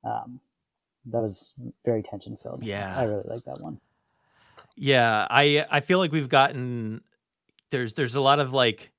Um, 0.04 0.40
that 1.06 1.22
was 1.22 1.54
very 1.86 2.04
tension 2.04 2.38
filled. 2.38 2.64
Yeah. 2.64 2.96
I 2.98 3.04
really 3.04 3.24
like 3.26 3.44
that 3.46 3.62
one. 3.62 3.80
Yeah, 4.76 5.28
I 5.30 5.66
I 5.70 5.80
feel 5.80 6.00
like 6.00 6.12
we've 6.12 6.30
gotten 6.30 7.02
there's 7.72 7.94
there's 7.94 8.16
a 8.16 8.22
lot 8.22 8.40
of 8.40 8.54
like 8.54 8.92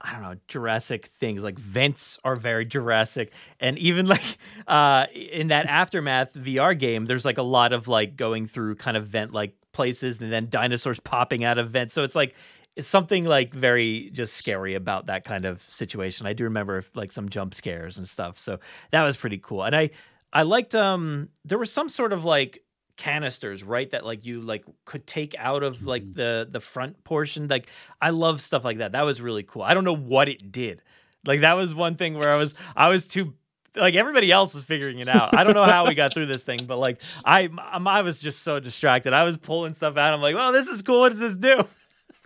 I 0.00 0.12
don't 0.12 0.22
know 0.22 0.36
Jurassic 0.46 1.06
things 1.06 1.42
like 1.42 1.58
vents 1.58 2.18
are 2.24 2.36
very 2.36 2.64
Jurassic, 2.64 3.32
and 3.60 3.78
even 3.78 4.06
like 4.14 4.38
uh 4.66 5.06
in 5.14 5.48
that 5.48 5.66
aftermath 5.66 6.34
VR 6.34 6.78
game, 6.78 7.06
there's 7.06 7.24
like 7.24 7.38
a 7.38 7.42
lot 7.42 7.72
of 7.72 7.88
like 7.88 8.16
going 8.16 8.46
through 8.46 8.76
kind 8.76 8.96
of 8.96 9.06
vent 9.06 9.32
like 9.32 9.54
places, 9.72 10.20
and 10.20 10.32
then 10.32 10.48
dinosaurs 10.48 11.00
popping 11.00 11.44
out 11.44 11.58
of 11.58 11.70
vents. 11.70 11.94
So 11.94 12.02
it's 12.02 12.14
like 12.14 12.34
it's 12.78 12.86
something 12.86 13.24
like 13.24 13.52
very 13.52 14.08
just 14.12 14.34
scary 14.34 14.76
about 14.76 15.06
that 15.06 15.24
kind 15.24 15.44
of 15.44 15.60
situation. 15.68 16.28
I 16.28 16.32
do 16.32 16.44
remember 16.44 16.84
like 16.94 17.10
some 17.10 17.28
jump 17.28 17.52
scares 17.52 17.98
and 17.98 18.06
stuff, 18.06 18.38
so 18.38 18.60
that 18.92 19.02
was 19.02 19.16
pretty 19.16 19.38
cool. 19.38 19.64
And 19.64 19.74
I 19.74 19.90
I 20.32 20.44
liked 20.44 20.76
um 20.76 21.28
there 21.44 21.58
was 21.58 21.72
some 21.72 21.88
sort 21.88 22.12
of 22.12 22.24
like 22.24 22.62
canisters 22.96 23.64
right 23.64 23.90
that 23.90 24.06
like 24.06 24.24
you 24.24 24.40
like 24.40 24.64
could 24.84 25.08
take 25.08 25.34
out 25.38 25.64
of 25.64 25.84
like 25.84 26.12
the 26.12 26.48
the 26.50 26.58
front 26.58 27.04
portion 27.04 27.46
like 27.46 27.68
i 28.00 28.10
love 28.10 28.40
stuff 28.40 28.64
like 28.64 28.78
that. 28.78 28.92
That 28.92 29.02
was 29.02 29.20
really 29.20 29.42
cool. 29.42 29.62
I 29.62 29.74
don't 29.74 29.84
know 29.84 29.96
what 29.96 30.28
it 30.28 30.52
did. 30.52 30.82
Like 31.26 31.40
that 31.40 31.54
was 31.54 31.74
one 31.74 31.96
thing 31.96 32.14
where 32.14 32.30
i 32.30 32.36
was 32.36 32.54
i 32.76 32.88
was 32.88 33.08
too 33.08 33.34
like 33.74 33.94
everybody 33.94 34.30
else 34.30 34.54
was 34.54 34.62
figuring 34.62 35.00
it 35.00 35.08
out. 35.08 35.36
I 35.36 35.42
don't 35.42 35.54
know 35.54 35.64
how 35.64 35.86
we 35.86 35.94
got 35.94 36.14
through 36.14 36.26
this 36.26 36.44
thing 36.44 36.60
but 36.64 36.78
like 36.78 37.02
i 37.24 37.48
i 37.58 38.02
was 38.02 38.20
just 38.20 38.42
so 38.42 38.60
distracted. 38.60 39.12
I 39.12 39.24
was 39.24 39.36
pulling 39.36 39.74
stuff 39.74 39.96
out. 39.96 40.14
I'm 40.14 40.20
like 40.20 40.36
oh 40.38 40.52
this 40.52 40.68
is 40.68 40.80
cool. 40.80 41.00
What 41.00 41.08
does 41.08 41.18
this 41.18 41.36
do 41.36 41.64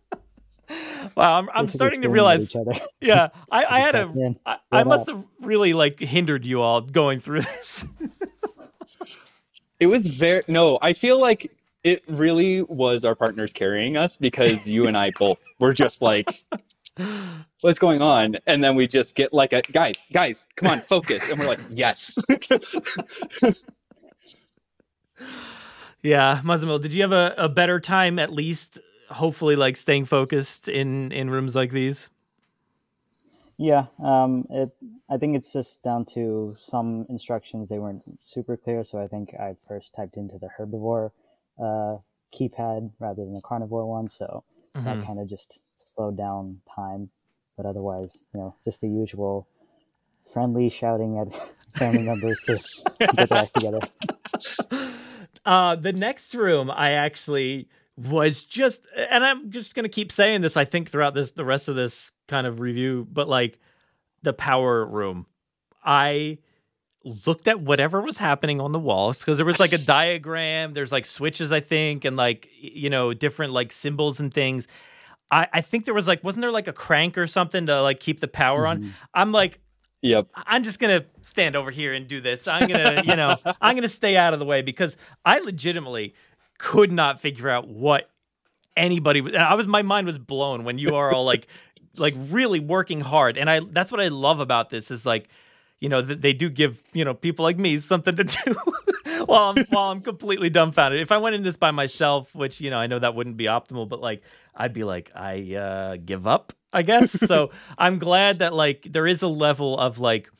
wow 1.18 1.34
i'm, 1.38 1.48
I'm 1.52 1.68
starting 1.68 2.02
to 2.02 2.08
realize 2.08 2.42
each 2.44 2.56
other. 2.56 2.72
yeah 3.00 3.28
i 3.50 3.64
i 3.64 3.80
had 3.80 3.94
a 3.94 4.02
in. 4.08 4.36
I, 4.46 4.58
I 4.72 4.84
must 4.84 5.08
have 5.08 5.24
really 5.40 5.72
like 5.72 6.00
hindered 6.00 6.46
you 6.46 6.62
all 6.62 6.80
going 6.80 7.20
through 7.20 7.40
this 7.54 7.84
It 9.80 9.86
was 9.86 10.06
very 10.06 10.42
no, 10.48 10.78
I 10.82 10.92
feel 10.92 11.20
like 11.20 11.52
it 11.84 12.02
really 12.08 12.62
was 12.62 13.04
our 13.04 13.14
partners 13.14 13.52
carrying 13.52 13.96
us 13.96 14.16
because 14.16 14.66
you 14.66 14.86
and 14.86 14.96
I 14.96 15.12
both 15.16 15.38
were 15.60 15.72
just 15.72 16.02
like 16.02 16.44
what's 17.60 17.78
going 17.78 18.02
on? 18.02 18.36
And 18.46 18.62
then 18.62 18.74
we 18.74 18.86
just 18.88 19.14
get 19.14 19.32
like 19.32 19.52
a 19.52 19.62
guys, 19.62 19.94
guys, 20.12 20.46
come 20.56 20.70
on, 20.70 20.80
focus. 20.80 21.30
And 21.30 21.38
we're 21.38 21.46
like, 21.46 21.60
yes. 21.70 22.18
Yeah, 26.02 26.40
Muzzammil, 26.44 26.80
did 26.80 26.92
you 26.92 27.02
have 27.02 27.12
a, 27.12 27.34
a 27.36 27.48
better 27.48 27.80
time 27.80 28.18
at 28.18 28.32
least 28.32 28.80
hopefully 29.10 29.56
like 29.56 29.76
staying 29.76 30.06
focused 30.06 30.68
in 30.68 31.12
in 31.12 31.30
rooms 31.30 31.54
like 31.54 31.70
these? 31.70 32.10
Yeah, 33.56 33.86
um, 34.02 34.46
it. 34.50 34.70
I 35.10 35.16
think 35.16 35.36
it's 35.36 35.52
just 35.52 35.82
down 35.82 36.04
to 36.14 36.56
some 36.58 37.06
instructions 37.08 37.68
they 37.68 37.78
weren't 37.78 38.02
super 38.24 38.56
clear. 38.56 38.84
So 38.84 39.02
I 39.02 39.08
think 39.08 39.34
I 39.34 39.56
first 39.66 39.94
typed 39.94 40.16
into 40.16 40.38
the 40.38 40.48
herbivore 40.58 41.10
uh, 41.58 41.98
keypad 42.32 42.92
rather 43.00 43.24
than 43.24 43.34
the 43.34 43.40
carnivore 43.42 43.86
one. 43.86 44.08
So 44.08 44.44
that 44.84 45.04
kind 45.04 45.18
of 45.18 45.28
just 45.28 45.60
slowed 45.76 46.16
down 46.16 46.60
time. 46.74 47.10
But 47.56 47.66
otherwise, 47.66 48.24
you 48.32 48.40
know, 48.40 48.54
just 48.64 48.80
the 48.80 48.88
usual 48.88 49.48
friendly 50.24 50.68
shouting 50.68 51.18
at 51.18 51.34
family 51.74 52.04
members 52.04 52.40
to 52.42 52.58
get 53.16 53.28
back 53.28 53.52
together. 53.52 53.80
Uh 55.44 55.76
the 55.76 55.92
next 55.92 56.34
room 56.34 56.70
I 56.70 56.90
actually 56.90 57.68
was 57.98 58.44
just 58.44 58.86
and 58.96 59.24
I'm 59.24 59.50
just 59.50 59.74
going 59.74 59.84
to 59.84 59.88
keep 59.88 60.12
saying 60.12 60.40
this 60.42 60.56
I 60.56 60.64
think 60.64 60.90
throughout 60.90 61.14
this 61.14 61.32
the 61.32 61.44
rest 61.44 61.68
of 61.68 61.76
this 61.76 62.12
kind 62.28 62.46
of 62.46 62.60
review, 62.60 63.06
but 63.10 63.28
like 63.28 63.58
the 64.22 64.32
power 64.32 64.84
room. 64.84 65.26
I 65.84 66.38
looked 67.04 67.48
at 67.48 67.60
whatever 67.60 68.00
was 68.00 68.18
happening 68.18 68.60
on 68.60 68.72
the 68.72 68.78
walls 68.78 69.18
because 69.18 69.38
there 69.38 69.46
was 69.46 69.60
like 69.60 69.72
a 69.72 69.78
diagram 69.78 70.74
there's 70.74 70.90
like 70.90 71.06
switches 71.06 71.52
i 71.52 71.60
think 71.60 72.04
and 72.04 72.16
like 72.16 72.48
you 72.60 72.90
know 72.90 73.14
different 73.14 73.52
like 73.52 73.72
symbols 73.72 74.18
and 74.20 74.34
things 74.34 74.66
i 75.30 75.46
i 75.52 75.60
think 75.60 75.84
there 75.84 75.94
was 75.94 76.08
like 76.08 76.22
wasn't 76.24 76.40
there 76.40 76.50
like 76.50 76.66
a 76.66 76.72
crank 76.72 77.16
or 77.16 77.26
something 77.26 77.66
to 77.66 77.82
like 77.82 78.00
keep 78.00 78.20
the 78.20 78.28
power 78.28 78.66
on 78.66 78.80
mm-hmm. 78.80 78.90
i'm 79.14 79.30
like 79.30 79.60
yep. 80.02 80.26
i'm 80.34 80.62
just 80.62 80.80
gonna 80.80 81.04
stand 81.22 81.54
over 81.54 81.70
here 81.70 81.94
and 81.94 82.08
do 82.08 82.20
this 82.20 82.48
i'm 82.48 82.68
gonna 82.68 83.02
you 83.06 83.16
know 83.16 83.36
i'm 83.60 83.76
gonna 83.76 83.88
stay 83.88 84.16
out 84.16 84.32
of 84.32 84.40
the 84.40 84.44
way 84.44 84.60
because 84.60 84.96
i 85.24 85.38
legitimately 85.38 86.14
could 86.58 86.92
not 86.92 87.20
figure 87.20 87.48
out 87.48 87.68
what 87.68 88.10
anybody 88.76 89.20
was 89.20 89.34
i 89.34 89.54
was 89.54 89.66
my 89.66 89.82
mind 89.82 90.06
was 90.06 90.18
blown 90.18 90.64
when 90.64 90.78
you 90.78 90.94
are 90.94 91.12
all 91.12 91.24
like 91.24 91.46
like 91.96 92.14
really 92.28 92.60
working 92.60 93.00
hard 93.00 93.36
and 93.36 93.48
i 93.50 93.60
that's 93.72 93.90
what 93.90 94.00
i 94.00 94.08
love 94.08 94.40
about 94.40 94.70
this 94.70 94.90
is 94.90 95.04
like 95.06 95.28
you 95.80 95.88
know 95.88 96.02
that 96.02 96.20
they 96.22 96.32
do 96.32 96.48
give 96.48 96.82
you 96.92 97.04
know 97.04 97.14
people 97.14 97.44
like 97.44 97.58
me 97.58 97.78
something 97.78 98.14
to 98.16 98.24
do 98.44 98.56
while 99.26 99.50
I'm 99.50 99.64
while 99.66 99.90
I'm 99.90 100.00
completely 100.00 100.50
dumbfounded. 100.50 101.00
If 101.00 101.12
I 101.12 101.18
went 101.18 101.36
in 101.36 101.42
this 101.42 101.56
by 101.56 101.70
myself, 101.70 102.34
which 102.34 102.60
you 102.60 102.70
know 102.70 102.78
I 102.78 102.86
know 102.86 102.98
that 102.98 103.14
wouldn't 103.14 103.36
be 103.36 103.44
optimal, 103.44 103.88
but 103.88 104.00
like 104.00 104.22
I'd 104.54 104.72
be 104.72 104.84
like 104.84 105.10
I 105.14 105.54
uh, 105.54 105.96
give 106.04 106.26
up, 106.26 106.52
I 106.72 106.82
guess. 106.82 107.12
so 107.12 107.50
I'm 107.78 107.98
glad 107.98 108.38
that 108.38 108.54
like 108.54 108.82
there 108.90 109.06
is 109.06 109.22
a 109.22 109.28
level 109.28 109.78
of 109.78 109.98
like 109.98 110.30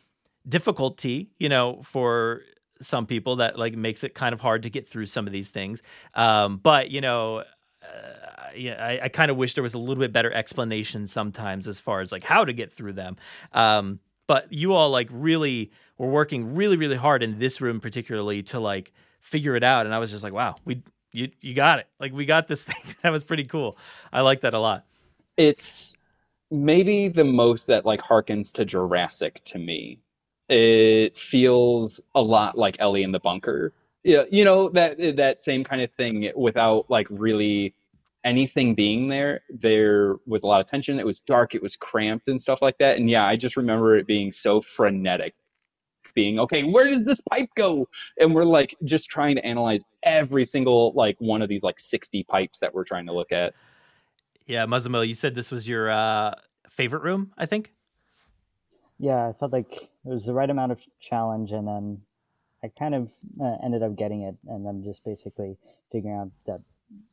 difficulty, 0.49 1.31
you 1.39 1.49
know, 1.49 1.83
for 1.83 2.43
some 2.81 3.07
people 3.07 3.37
that 3.37 3.59
like 3.59 3.75
makes 3.75 4.05
it 4.05 4.15
kind 4.15 4.33
of 4.33 4.41
hard 4.41 4.63
to 4.63 4.71
get 4.71 4.87
through 4.87 5.07
some 5.07 5.27
of 5.27 5.33
these 5.33 5.51
things. 5.51 5.83
Um, 6.15 6.59
but 6.59 6.91
you 6.91 7.01
know, 7.01 7.45
uh, 7.83 8.51
yeah, 8.57 8.85
I, 8.85 9.05
I 9.05 9.09
kind 9.09 9.31
of 9.31 9.37
wish 9.37 9.55
there 9.55 9.63
was 9.63 9.75
a 9.75 9.79
little 9.79 10.01
bit 10.01 10.13
better 10.13 10.33
explanation 10.33 11.07
sometimes 11.07 11.67
as 11.67 11.81
far 11.81 12.01
as 12.01 12.13
like 12.13 12.25
how 12.25 12.45
to 12.45 12.53
get 12.53 12.73
through 12.73 12.95
them. 12.95 13.17
Um, 13.53 14.01
but 14.27 14.53
you 14.53 14.75
all 14.75 14.91
like 14.91 15.09
really 15.11 15.71
were 15.97 16.09
working 16.09 16.55
really 16.55 16.77
really 16.77 16.97
hard 16.97 17.23
in 17.23 17.39
this 17.39 17.61
room 17.61 17.81
particularly 17.81 18.43
to 18.45 18.61
like 18.61 18.93
figure 19.21 19.57
it 19.57 19.65
out, 19.65 19.87
and 19.87 19.95
I 19.95 19.99
was 19.99 20.11
just 20.11 20.23
like, 20.25 20.33
wow, 20.33 20.57
we 20.65 20.83
you 21.13 21.31
you 21.41 21.55
got 21.55 21.79
it. 21.81 21.87
Like 22.01 22.13
we 22.13 22.25
got 22.25 22.49
this 22.49 22.65
thing. 22.67 22.95
that 23.03 23.13
was 23.13 23.25
pretty 23.25 23.45
cool. 23.45 23.77
I 24.13 24.21
like 24.23 24.41
that 24.43 24.55
a 24.55 24.61
lot. 24.61 24.85
It's 25.37 25.99
maybe 26.51 27.09
the 27.09 27.25
most 27.25 27.67
that 27.67 27.85
like 27.85 28.01
harkens 28.01 28.53
to 28.55 28.65
Jurassic 28.65 29.37
to 29.45 29.59
me. 29.59 30.01
It 30.49 31.19
feels 31.19 32.01
a 32.15 32.23
lot 32.23 32.57
like 32.57 32.77
Ellie 32.79 33.03
in 33.03 33.13
the 33.13 33.21
bunker. 33.21 33.73
Yeah, 34.05 34.23
you 34.31 34.45
know 34.45 34.69
that 34.71 35.17
that 35.17 35.43
same 35.43 35.65
kind 35.65 35.83
of 35.83 35.91
thing 35.93 36.31
without 36.35 36.89
like 36.89 37.07
really 37.11 37.75
anything 38.25 38.75
being 38.75 39.09
there. 39.09 39.41
There 39.51 40.17
was 40.27 40.43
a 40.43 40.47
lot 40.47 40.61
of 40.61 40.69
tension. 40.69 40.99
It 40.99 41.07
was 41.07 41.21
dark. 41.21 41.55
It 41.55 41.63
was 41.63 41.77
cramped 41.77 42.29
and 42.29 42.41
stuff 42.41 42.63
like 42.63 42.79
that. 42.79 42.97
And 42.97 43.11
yeah, 43.11 43.27
I 43.27 43.37
just 43.37 43.57
remember 43.57 43.97
it 43.97 44.07
being 44.07 44.33
so 44.33 44.61
frenetic. 44.61 45.35
Being 46.15 46.41
okay, 46.41 46.65
where 46.65 46.89
does 46.89 47.05
this 47.05 47.21
pipe 47.21 47.51
go? 47.55 47.87
And 48.19 48.35
we're 48.35 48.45
like 48.45 48.75
just 48.83 49.09
trying 49.11 49.37
to 49.37 49.45
analyze 49.45 49.83
every 50.03 50.47
single 50.47 50.93
like 50.95 51.17
one 51.21 51.43
of 51.43 51.49
these 51.49 51.63
like 51.63 51.79
sixty 51.79 52.25
pipes 52.25 52.59
that 52.61 52.75
we're 52.75 52.85
trying 52.85 53.07
to 53.07 53.13
look 53.13 53.31
at. 53.31 53.55
Yeah, 54.47 54.65
Muzzammil, 54.67 55.07
you 55.07 55.15
said 55.15 55.35
this 55.35 55.51
was 55.51 55.69
your 55.69 55.91
uh, 55.91 56.33
favorite 56.71 57.03
room, 57.03 57.33
I 57.37 57.47
think. 57.47 57.73
Yeah, 58.99 59.29
I 59.29 59.33
felt 59.33 59.53
like 59.53 59.73
it 59.73 59.91
was 60.05 60.27
the 60.27 60.35
right 60.35 60.51
amount 60.51 60.73
of 60.73 60.81
challenge, 61.01 61.53
and 61.53 61.67
then 61.69 62.03
I 62.63 62.69
kind 62.77 62.95
of 62.95 63.13
uh, 63.41 63.57
ended 63.63 63.83
up 63.83 63.97
getting 63.97 64.23
it, 64.23 64.37
and 64.49 64.67
then 64.67 64.83
just 64.83 65.05
basically 65.05 65.57
figuring 65.93 66.17
out 66.17 66.31
that 66.47 66.61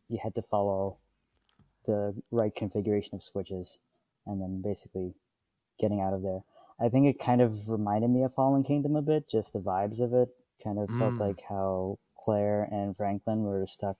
you 0.09 0.19
had 0.21 0.35
to 0.35 0.41
follow 0.41 0.97
the 1.85 2.15
right 2.31 2.55
configuration 2.55 3.15
of 3.15 3.23
switches, 3.23 3.77
and 4.25 4.41
then 4.41 4.61
basically 4.61 5.13
getting 5.79 6.01
out 6.01 6.13
of 6.13 6.23
there. 6.23 6.43
I 6.79 6.89
think 6.89 7.07
it 7.07 7.23
kind 7.23 7.41
of 7.41 7.69
reminded 7.69 8.09
me 8.09 8.23
of 8.23 8.33
Fallen 8.33 8.63
Kingdom 8.63 8.95
a 8.95 9.01
bit, 9.01 9.29
just 9.29 9.53
the 9.53 9.59
vibes 9.59 9.99
of 9.99 10.13
it. 10.13 10.29
Kind 10.63 10.79
of 10.79 10.87
mm. 10.87 10.99
felt 10.99 11.13
like 11.15 11.41
how 11.47 11.99
Claire 12.17 12.67
and 12.71 12.97
Franklin 12.97 13.43
were 13.43 13.67
stuck 13.67 13.97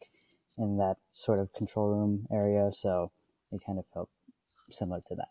in 0.58 0.78
that 0.78 0.98
sort 1.14 1.40
of 1.40 1.54
control 1.54 1.90
room 1.90 2.28
area, 2.32 2.72
so 2.74 3.12
it 3.52 3.62
kind 3.66 3.78
of 3.78 3.86
felt 3.94 4.10
similar 4.72 5.02
to 5.08 5.16
that. 5.16 5.30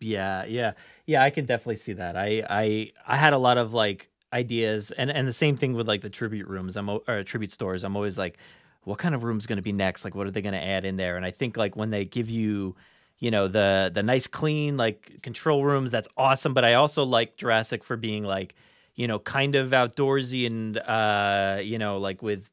Yeah, 0.00 0.44
yeah, 0.46 0.72
yeah. 1.06 1.22
I 1.22 1.30
can 1.30 1.44
definitely 1.44 1.76
see 1.76 1.92
that. 1.94 2.16
I, 2.16 2.42
I, 2.48 2.92
I 3.06 3.16
had 3.16 3.34
a 3.34 3.38
lot 3.38 3.58
of 3.58 3.74
like 3.74 4.08
ideas, 4.32 4.90
and 4.92 5.10
and 5.10 5.28
the 5.28 5.32
same 5.32 5.56
thing 5.56 5.74
with 5.74 5.86
like 5.88 6.00
the 6.00 6.08
tribute 6.08 6.48
rooms. 6.48 6.76
I'm 6.76 6.88
or 6.88 7.22
tribute 7.24 7.52
stores. 7.52 7.84
I'm 7.84 7.96
always 7.96 8.16
like, 8.16 8.38
what 8.84 8.98
kind 8.98 9.14
of 9.14 9.24
room's 9.24 9.46
going 9.46 9.58
to 9.58 9.62
be 9.62 9.72
next? 9.72 10.04
Like, 10.04 10.14
what 10.14 10.26
are 10.26 10.30
they 10.30 10.40
going 10.40 10.54
to 10.54 10.62
add 10.62 10.86
in 10.86 10.96
there? 10.96 11.16
And 11.16 11.26
I 11.26 11.30
think 11.30 11.56
like 11.58 11.76
when 11.76 11.90
they 11.90 12.06
give 12.06 12.30
you, 12.30 12.76
you 13.18 13.30
know, 13.30 13.46
the 13.46 13.90
the 13.92 14.02
nice 14.02 14.26
clean 14.26 14.78
like 14.78 15.20
control 15.22 15.64
rooms, 15.66 15.90
that's 15.90 16.08
awesome. 16.16 16.54
But 16.54 16.64
I 16.64 16.74
also 16.74 17.04
like 17.04 17.36
Jurassic 17.36 17.84
for 17.84 17.96
being 17.98 18.24
like, 18.24 18.54
you 18.94 19.06
know, 19.06 19.18
kind 19.18 19.54
of 19.54 19.70
outdoorsy 19.72 20.46
and 20.46 20.78
uh, 20.78 21.58
you 21.62 21.76
know, 21.78 21.98
like 21.98 22.22
with 22.22 22.50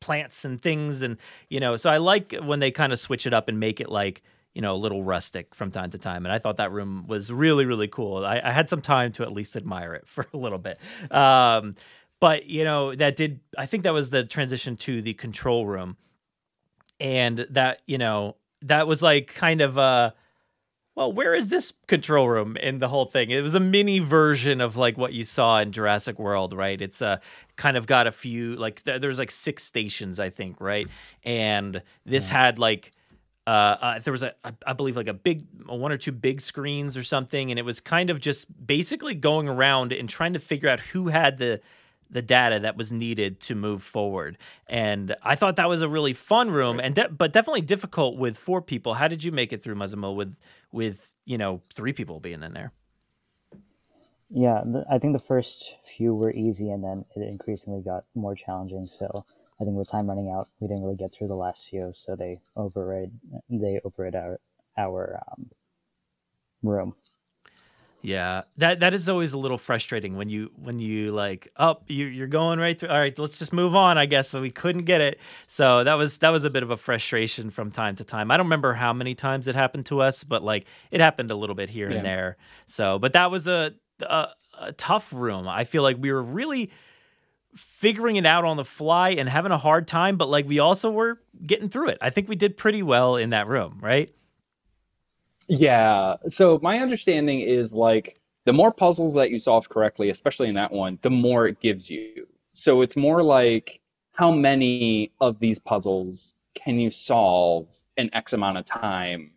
plants 0.00 0.44
and 0.44 0.60
things 0.62 1.02
and 1.02 1.16
you 1.48 1.58
know 1.58 1.76
so 1.76 1.90
i 1.90 1.96
like 1.96 2.34
when 2.44 2.60
they 2.60 2.70
kind 2.70 2.92
of 2.92 3.00
switch 3.00 3.26
it 3.26 3.32
up 3.34 3.48
and 3.48 3.58
make 3.58 3.80
it 3.80 3.88
like 3.88 4.22
you 4.56 4.62
know 4.62 4.74
a 4.74 4.76
little 4.76 5.04
rustic 5.04 5.54
from 5.54 5.70
time 5.70 5.90
to 5.90 5.98
time 5.98 6.26
and 6.26 6.32
i 6.32 6.38
thought 6.38 6.56
that 6.56 6.72
room 6.72 7.04
was 7.06 7.32
really 7.32 7.64
really 7.64 7.88
cool 7.88 8.24
i, 8.24 8.40
I 8.42 8.50
had 8.50 8.68
some 8.68 8.80
time 8.80 9.12
to 9.12 9.22
at 9.22 9.32
least 9.32 9.54
admire 9.54 9.94
it 9.94 10.08
for 10.08 10.26
a 10.32 10.36
little 10.36 10.58
bit 10.58 10.78
um, 11.10 11.76
but 12.18 12.46
you 12.46 12.64
know 12.64 12.94
that 12.94 13.14
did 13.14 13.40
i 13.56 13.66
think 13.66 13.84
that 13.84 13.92
was 13.92 14.10
the 14.10 14.24
transition 14.24 14.76
to 14.78 15.02
the 15.02 15.14
control 15.14 15.66
room 15.66 15.96
and 16.98 17.46
that 17.50 17.82
you 17.86 17.98
know 17.98 18.36
that 18.62 18.86
was 18.86 19.02
like 19.02 19.34
kind 19.34 19.60
of 19.60 19.76
a, 19.76 20.14
well, 20.94 21.12
where 21.12 21.34
is 21.34 21.50
this 21.50 21.72
control 21.88 22.28
room 22.28 22.56
in 22.56 22.78
the 22.78 22.88
whole 22.88 23.04
thing? 23.04 23.30
It 23.30 23.42
was 23.42 23.54
a 23.54 23.60
mini 23.60 23.98
version 23.98 24.60
of 24.60 24.76
like 24.76 24.96
what 24.96 25.12
you 25.12 25.24
saw 25.24 25.58
in 25.58 25.72
Jurassic 25.72 26.18
World, 26.18 26.54
right? 26.54 26.80
It's 26.80 27.02
a 27.02 27.06
uh, 27.06 27.16
kind 27.56 27.76
of 27.76 27.86
got 27.86 28.06
a 28.06 28.12
few 28.12 28.56
like 28.56 28.82
th- 28.82 29.00
there's 29.00 29.18
like 29.18 29.30
six 29.30 29.62
stations, 29.62 30.18
I 30.18 30.30
think, 30.30 30.60
right? 30.60 30.88
And 31.22 31.82
this 32.06 32.28
yeah. 32.28 32.44
had 32.44 32.58
like 32.58 32.92
uh, 33.46 33.50
uh, 33.50 33.98
there 34.00 34.12
was 34.12 34.24
a 34.24 34.34
I 34.66 34.72
believe 34.72 34.96
like 34.96 35.08
a 35.08 35.14
big 35.14 35.46
one 35.66 35.92
or 35.92 35.96
two 35.96 36.12
big 36.12 36.40
screens 36.40 36.96
or 36.96 37.02
something, 37.02 37.50
and 37.50 37.58
it 37.58 37.64
was 37.64 37.80
kind 37.80 38.10
of 38.10 38.20
just 38.20 38.66
basically 38.66 39.14
going 39.14 39.48
around 39.48 39.92
and 39.92 40.08
trying 40.08 40.32
to 40.32 40.40
figure 40.40 40.68
out 40.68 40.80
who 40.80 41.08
had 41.08 41.38
the 41.38 41.60
the 42.10 42.22
data 42.22 42.60
that 42.60 42.76
was 42.76 42.92
needed 42.92 43.40
to 43.40 43.54
move 43.54 43.82
forward. 43.82 44.38
And 44.68 45.14
I 45.22 45.34
thought 45.34 45.56
that 45.56 45.68
was 45.68 45.82
a 45.82 45.88
really 45.88 46.12
fun 46.12 46.50
room, 46.50 46.80
and 46.80 46.94
de- 46.94 47.08
but 47.08 47.32
definitely 47.32 47.62
difficult 47.62 48.16
with 48.16 48.36
four 48.36 48.60
people. 48.62 48.94
How 48.94 49.08
did 49.08 49.22
you 49.22 49.32
make 49.32 49.52
it 49.52 49.62
through 49.62 49.76
Muzzammil 49.76 50.16
with 50.16 50.38
with 50.72 51.12
you 51.24 51.38
know 51.38 51.62
three 51.72 51.92
people 51.92 52.18
being 52.20 52.42
in 52.42 52.52
there? 52.52 52.72
Yeah, 54.28 54.64
I 54.90 54.98
think 54.98 55.12
the 55.12 55.20
first 55.20 55.76
few 55.84 56.14
were 56.14 56.32
easy, 56.32 56.70
and 56.70 56.82
then 56.82 57.04
it 57.14 57.22
increasingly 57.22 57.80
got 57.80 58.04
more 58.16 58.34
challenging. 58.34 58.86
So 58.86 59.24
I 59.60 59.64
think 59.64 59.76
with 59.76 59.88
time 59.88 60.08
running 60.08 60.30
out, 60.30 60.48
we 60.60 60.68
didn't 60.68 60.82
really 60.84 60.96
get 60.96 61.14
through 61.14 61.28
the 61.28 61.34
last 61.34 61.68
few, 61.68 61.92
so 61.94 62.14
they 62.14 62.40
override 62.56 63.12
they 63.48 63.80
override 63.84 64.14
our 64.14 64.40
our 64.76 65.22
um, 65.30 65.50
room. 66.62 66.94
Yeah, 68.02 68.42
that 68.58 68.80
that 68.80 68.94
is 68.94 69.08
always 69.08 69.32
a 69.32 69.38
little 69.38 69.58
frustrating 69.58 70.16
when 70.16 70.28
you 70.28 70.50
when 70.56 70.78
you 70.78 71.10
like 71.12 71.48
up 71.56 71.80
oh, 71.82 71.84
you 71.88 72.06
you're 72.06 72.26
going 72.26 72.60
right 72.60 72.78
through. 72.78 72.90
All 72.90 72.98
right, 72.98 73.18
let's 73.18 73.38
just 73.38 73.52
move 73.52 73.74
on. 73.74 73.96
I 73.98 74.06
guess 74.06 74.28
so 74.28 74.40
we 74.40 74.50
couldn't 74.50 74.84
get 74.84 75.00
it. 75.00 75.18
So 75.48 75.82
that 75.82 75.94
was 75.94 76.18
that 76.18 76.28
was 76.28 76.44
a 76.44 76.50
bit 76.50 76.62
of 76.62 76.70
a 76.70 76.76
frustration 76.76 77.50
from 77.50 77.70
time 77.70 77.96
to 77.96 78.04
time. 78.04 78.30
I 78.30 78.36
don't 78.36 78.46
remember 78.46 78.74
how 78.74 78.92
many 78.92 79.14
times 79.14 79.48
it 79.48 79.54
happened 79.54 79.86
to 79.86 80.02
us, 80.02 80.22
but 80.22 80.44
like 80.44 80.66
it 80.90 81.00
happened 81.00 81.30
a 81.30 81.34
little 81.34 81.56
bit 81.56 81.70
here 81.70 81.88
yeah. 81.88 81.96
and 81.96 82.04
there. 82.04 82.36
So, 82.66 82.98
but 82.98 83.14
that 83.14 83.30
was 83.30 83.46
a, 83.46 83.72
a 84.02 84.28
a 84.60 84.72
tough 84.72 85.12
room. 85.12 85.48
I 85.48 85.64
feel 85.64 85.82
like 85.82 85.96
we 85.98 86.12
were 86.12 86.22
really 86.22 86.70
figuring 87.56 88.16
it 88.16 88.26
out 88.26 88.44
on 88.44 88.56
the 88.56 88.64
fly 88.64 89.10
and 89.10 89.28
having 89.28 89.52
a 89.52 89.58
hard 89.58 89.88
time, 89.88 90.16
but 90.16 90.28
like 90.28 90.46
we 90.46 90.58
also 90.58 90.90
were 90.90 91.20
getting 91.44 91.68
through 91.68 91.88
it. 91.88 91.98
I 92.00 92.10
think 92.10 92.28
we 92.28 92.36
did 92.36 92.56
pretty 92.56 92.82
well 92.82 93.16
in 93.16 93.30
that 93.30 93.48
room, 93.48 93.78
right? 93.80 94.14
Yeah. 95.48 96.16
So 96.28 96.58
my 96.62 96.78
understanding 96.78 97.40
is 97.40 97.72
like 97.72 98.20
the 98.44 98.52
more 98.52 98.72
puzzles 98.72 99.14
that 99.14 99.30
you 99.30 99.38
solve 99.38 99.68
correctly, 99.68 100.10
especially 100.10 100.48
in 100.48 100.54
that 100.54 100.72
one, 100.72 100.98
the 101.02 101.10
more 101.10 101.46
it 101.46 101.60
gives 101.60 101.90
you. 101.90 102.26
So 102.52 102.82
it's 102.82 102.96
more 102.96 103.22
like 103.22 103.80
how 104.12 104.30
many 104.30 105.12
of 105.20 105.38
these 105.38 105.58
puzzles 105.58 106.36
can 106.54 106.78
you 106.78 106.90
solve 106.90 107.74
in 107.96 108.12
X 108.14 108.32
amount 108.32 108.58
of 108.58 108.64
time? 108.64 109.30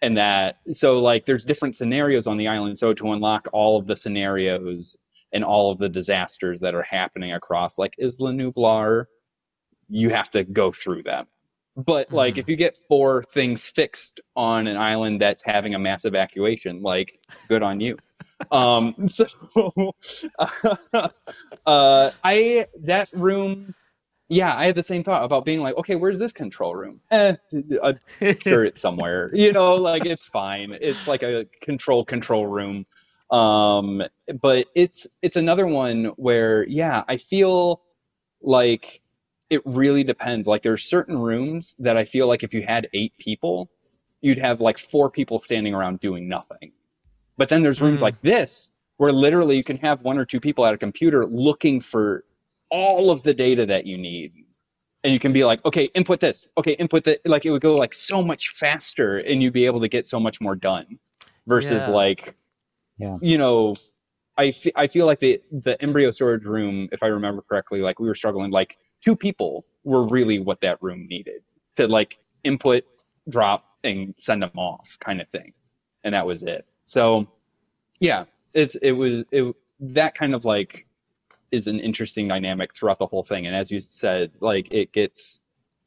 And 0.00 0.16
that, 0.16 0.58
so 0.72 1.00
like 1.00 1.26
there's 1.26 1.44
different 1.44 1.76
scenarios 1.76 2.26
on 2.26 2.36
the 2.36 2.48
island. 2.48 2.78
So 2.78 2.92
to 2.94 3.12
unlock 3.12 3.48
all 3.52 3.78
of 3.78 3.86
the 3.86 3.96
scenarios 3.96 4.98
and 5.32 5.44
all 5.44 5.70
of 5.70 5.78
the 5.78 5.88
disasters 5.88 6.60
that 6.60 6.74
are 6.74 6.82
happening 6.82 7.32
across 7.32 7.78
like 7.78 7.94
Isla 7.98 8.32
Nublar, 8.32 9.06
you 9.88 10.10
have 10.10 10.30
to 10.30 10.44
go 10.44 10.72
through 10.72 11.02
them. 11.02 11.26
But 11.76 12.12
like, 12.12 12.34
mm. 12.34 12.38
if 12.38 12.48
you 12.48 12.56
get 12.56 12.78
four 12.88 13.22
things 13.22 13.66
fixed 13.66 14.20
on 14.36 14.66
an 14.66 14.76
island 14.76 15.20
that's 15.20 15.42
having 15.42 15.74
a 15.74 15.78
mass 15.78 16.04
evacuation, 16.04 16.82
like, 16.82 17.18
good 17.48 17.62
on 17.62 17.80
you. 17.80 17.96
um, 18.52 18.94
so, 19.06 19.26
uh, 21.66 22.10
I 22.24 22.66
that 22.80 23.08
room, 23.12 23.74
yeah, 24.28 24.54
I 24.56 24.66
had 24.66 24.74
the 24.74 24.82
same 24.82 25.02
thought 25.02 25.24
about 25.24 25.44
being 25.44 25.60
like, 25.60 25.76
okay, 25.76 25.94
where's 25.94 26.18
this 26.18 26.32
control 26.32 26.74
room? 26.74 27.00
Eh, 27.10 27.36
I'm 27.82 27.98
sure 28.40 28.64
it's 28.64 28.80
somewhere. 28.80 29.30
You 29.34 29.52
know, 29.52 29.76
like 29.76 30.04
it's 30.04 30.26
fine. 30.26 30.76
It's 30.80 31.06
like 31.06 31.22
a 31.22 31.46
control 31.60 32.04
control 32.04 32.46
room. 32.46 32.86
Um, 33.32 34.02
but 34.40 34.66
it's 34.74 35.06
it's 35.22 35.36
another 35.36 35.66
one 35.66 36.04
where, 36.16 36.64
yeah, 36.68 37.02
I 37.08 37.16
feel 37.16 37.82
like 38.42 39.00
it 39.48 39.62
really 39.64 40.04
depends. 40.04 40.46
Like 40.46 40.62
there 40.62 40.74
are 40.74 40.78
certain 40.78 41.18
rooms 41.18 41.74
that 41.78 41.96
I 41.96 42.04
feel 42.04 42.28
like 42.28 42.42
if 42.42 42.52
you 42.52 42.62
had 42.62 42.88
eight 42.92 43.16
people, 43.18 43.70
you'd 44.20 44.38
have 44.38 44.60
like 44.60 44.78
four 44.78 45.10
people 45.10 45.38
standing 45.38 45.74
around 45.74 46.00
doing 46.00 46.28
nothing. 46.28 46.72
But 47.38 47.48
then 47.48 47.62
there's 47.62 47.80
rooms 47.80 48.00
mm. 48.00 48.04
like 48.04 48.20
this 48.20 48.72
where 48.98 49.12
literally 49.12 49.56
you 49.56 49.64
can 49.64 49.78
have 49.78 50.02
one 50.02 50.18
or 50.18 50.24
two 50.26 50.38
people 50.38 50.66
at 50.66 50.74
a 50.74 50.78
computer 50.78 51.26
looking 51.26 51.80
for 51.80 52.24
all 52.70 53.10
of 53.10 53.22
the 53.22 53.34
data 53.34 53.66
that 53.66 53.86
you 53.86 53.96
need. 53.96 54.32
And 55.04 55.12
you 55.12 55.18
can 55.18 55.32
be 55.32 55.44
like, 55.44 55.64
okay, 55.64 55.86
input 55.94 56.20
this. 56.20 56.48
Okay, 56.56 56.72
input 56.72 57.04
that. 57.04 57.20
Like 57.24 57.44
it 57.46 57.50
would 57.50 57.62
go 57.62 57.74
like 57.74 57.94
so 57.94 58.22
much 58.22 58.50
faster 58.50 59.18
and 59.18 59.42
you'd 59.42 59.52
be 59.52 59.66
able 59.66 59.80
to 59.80 59.88
get 59.88 60.06
so 60.06 60.20
much 60.20 60.40
more 60.40 60.54
done 60.54 60.98
versus 61.46 61.88
yeah. 61.88 61.94
like, 61.94 62.36
yeah. 62.98 63.18
you 63.20 63.38
know, 63.38 63.74
I, 64.36 64.46
f- 64.46 64.72
I 64.76 64.86
feel 64.86 65.06
like 65.06 65.20
the, 65.20 65.40
the 65.50 65.80
embryo 65.82 66.10
storage 66.10 66.44
room, 66.44 66.88
if 66.92 67.02
I 67.02 67.08
remember 67.08 67.42
correctly, 67.42 67.80
like 67.80 68.00
we 68.00 68.08
were 68.08 68.14
struggling, 68.14 68.50
like 68.50 68.78
two 69.04 69.16
people 69.16 69.66
were 69.84 70.06
really 70.06 70.38
what 70.38 70.60
that 70.62 70.82
room 70.82 71.06
needed 71.08 71.42
to 71.76 71.86
like 71.86 72.18
input, 72.44 72.84
drop, 73.28 73.64
and 73.84 74.14
send 74.16 74.42
them 74.42 74.52
off 74.56 74.96
kind 75.00 75.20
of 75.20 75.28
thing. 75.28 75.52
And 76.04 76.14
that 76.14 76.26
was 76.26 76.42
it. 76.42 76.66
So 76.84 77.26
yeah, 78.00 78.24
it's 78.54 78.74
it 78.76 78.92
was 78.92 79.24
it 79.30 79.54
that 79.80 80.14
kind 80.14 80.34
of 80.34 80.44
like 80.44 80.86
is 81.50 81.66
an 81.66 81.78
interesting 81.80 82.28
dynamic 82.28 82.74
throughout 82.74 82.98
the 82.98 83.06
whole 83.06 83.24
thing 83.24 83.46
and 83.46 83.54
as 83.54 83.70
you 83.70 83.80
said 83.80 84.32
like 84.40 84.72
it 84.72 84.92
gets 84.92 85.40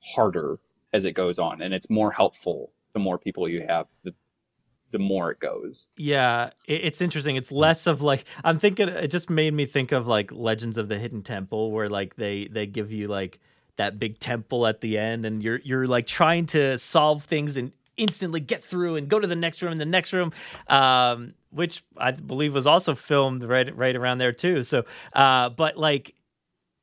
harder 0.03 0.59
as 0.93 1.05
it 1.05 1.13
goes 1.13 1.39
on 1.39 1.61
and 1.61 1.73
it's 1.73 1.89
more 1.89 2.11
helpful 2.11 2.71
the 2.93 2.99
more 2.99 3.17
people 3.17 3.49
you 3.49 3.65
have 3.67 3.87
the 4.03 4.13
the 4.91 4.99
more 4.99 5.31
it 5.31 5.39
goes 5.39 5.89
Yeah, 5.97 6.51
it's 6.67 7.01
interesting. 7.01 7.36
It's 7.36 7.51
less 7.51 7.88
of 7.88 8.01
like 8.01 8.25
I'm 8.43 8.59
thinking. 8.59 8.89
It 8.89 9.07
just 9.07 9.29
made 9.29 9.53
me 9.53 9.65
think 9.65 9.91
of 9.91 10.07
like 10.07 10.31
Legends 10.31 10.77
of 10.77 10.88
the 10.88 10.97
Hidden 10.97 11.23
Temple, 11.23 11.71
where 11.71 11.89
like 11.89 12.15
they 12.15 12.47
they 12.47 12.65
give 12.65 12.91
you 12.91 13.07
like 13.07 13.39
that 13.77 13.99
big 13.99 14.19
temple 14.19 14.67
at 14.67 14.81
the 14.81 14.97
end, 14.97 15.25
and 15.25 15.43
you're 15.43 15.59
you're 15.63 15.88
like 15.88 16.07
trying 16.07 16.45
to 16.47 16.77
solve 16.77 17.23
things 17.23 17.57
and 17.57 17.71
instantly 17.97 18.39
get 18.39 18.61
through 18.61 18.95
and 18.95 19.07
go 19.07 19.19
to 19.19 19.27
the 19.27 19.36
next 19.36 19.61
room 19.61 19.71
and 19.71 19.79
the 19.79 19.86
next 19.86 20.13
room, 20.13 20.33
um, 20.67 21.33
which 21.49 21.83
I 21.97 22.11
believe 22.11 22.53
was 22.53 22.67
also 22.67 22.95
filmed 22.95 23.43
right 23.43 23.75
right 23.75 23.95
around 23.95 24.19
there 24.19 24.33
too. 24.33 24.63
So, 24.63 24.86
uh, 25.13 25.49
but 25.49 25.77
like 25.77 26.15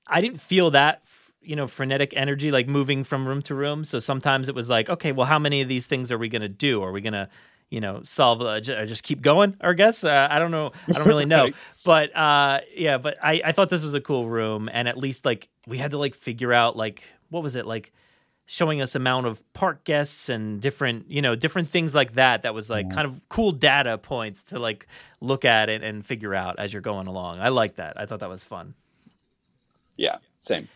I 0.06 0.20
didn't 0.20 0.40
feel 0.40 0.70
that 0.72 1.02
you 1.40 1.56
know 1.56 1.66
frenetic 1.66 2.12
energy 2.16 2.50
like 2.50 2.68
moving 2.68 3.04
from 3.04 3.26
room 3.26 3.42
to 3.42 3.54
room. 3.54 3.84
So 3.84 3.98
sometimes 3.98 4.48
it 4.48 4.54
was 4.54 4.68
like, 4.68 4.88
okay, 4.88 5.12
well, 5.12 5.26
how 5.26 5.38
many 5.38 5.60
of 5.60 5.68
these 5.68 5.86
things 5.86 6.12
are 6.12 6.18
we 6.18 6.28
gonna 6.28 6.48
do? 6.48 6.82
Are 6.82 6.92
we 6.92 7.00
gonna 7.00 7.28
you 7.72 7.80
know 7.80 8.02
solve 8.04 8.40
uh, 8.42 8.60
j- 8.60 8.84
just 8.86 9.02
keep 9.02 9.22
going 9.22 9.56
i 9.60 9.72
guess? 9.72 10.04
Uh, 10.04 10.28
i 10.30 10.38
don't 10.38 10.50
know 10.50 10.70
i 10.88 10.92
don't 10.92 11.06
really 11.08 11.24
know. 11.34 11.44
Right. 11.44 11.54
but 11.84 12.14
uh 12.16 12.60
yeah 12.76 12.98
but 12.98 13.16
I, 13.22 13.40
I 13.44 13.52
thought 13.52 13.70
this 13.70 13.82
was 13.82 13.94
a 13.94 14.00
cool 14.00 14.28
room 14.28 14.68
and 14.72 14.86
at 14.88 14.96
least 14.98 15.24
like 15.24 15.48
we 15.66 15.78
had 15.78 15.90
to 15.92 15.98
like 15.98 16.14
figure 16.14 16.52
out 16.52 16.76
like 16.76 17.02
what 17.30 17.42
was 17.42 17.56
it 17.56 17.66
like 17.66 17.92
showing 18.44 18.82
us 18.82 18.94
amount 18.94 19.26
of 19.26 19.40
park 19.54 19.84
guests 19.84 20.28
and 20.28 20.60
different 20.60 21.10
you 21.10 21.22
know 21.22 21.34
different 21.34 21.68
things 21.70 21.94
like 21.94 22.12
that 22.14 22.42
that 22.42 22.52
was 22.54 22.68
like 22.68 22.90
kind 22.90 23.06
of 23.06 23.26
cool 23.28 23.52
data 23.52 23.96
points 23.96 24.42
to 24.42 24.58
like 24.58 24.86
look 25.20 25.44
at 25.44 25.70
it 25.70 25.82
and 25.82 26.04
figure 26.04 26.34
out 26.34 26.58
as 26.58 26.72
you're 26.72 26.82
going 26.82 27.06
along. 27.06 27.38
I 27.40 27.48
like 27.48 27.76
that. 27.76 27.98
I 27.98 28.04
thought 28.04 28.20
that 28.20 28.28
was 28.28 28.44
fun. 28.44 28.74
Yeah 29.96 30.18
same. 30.40 30.68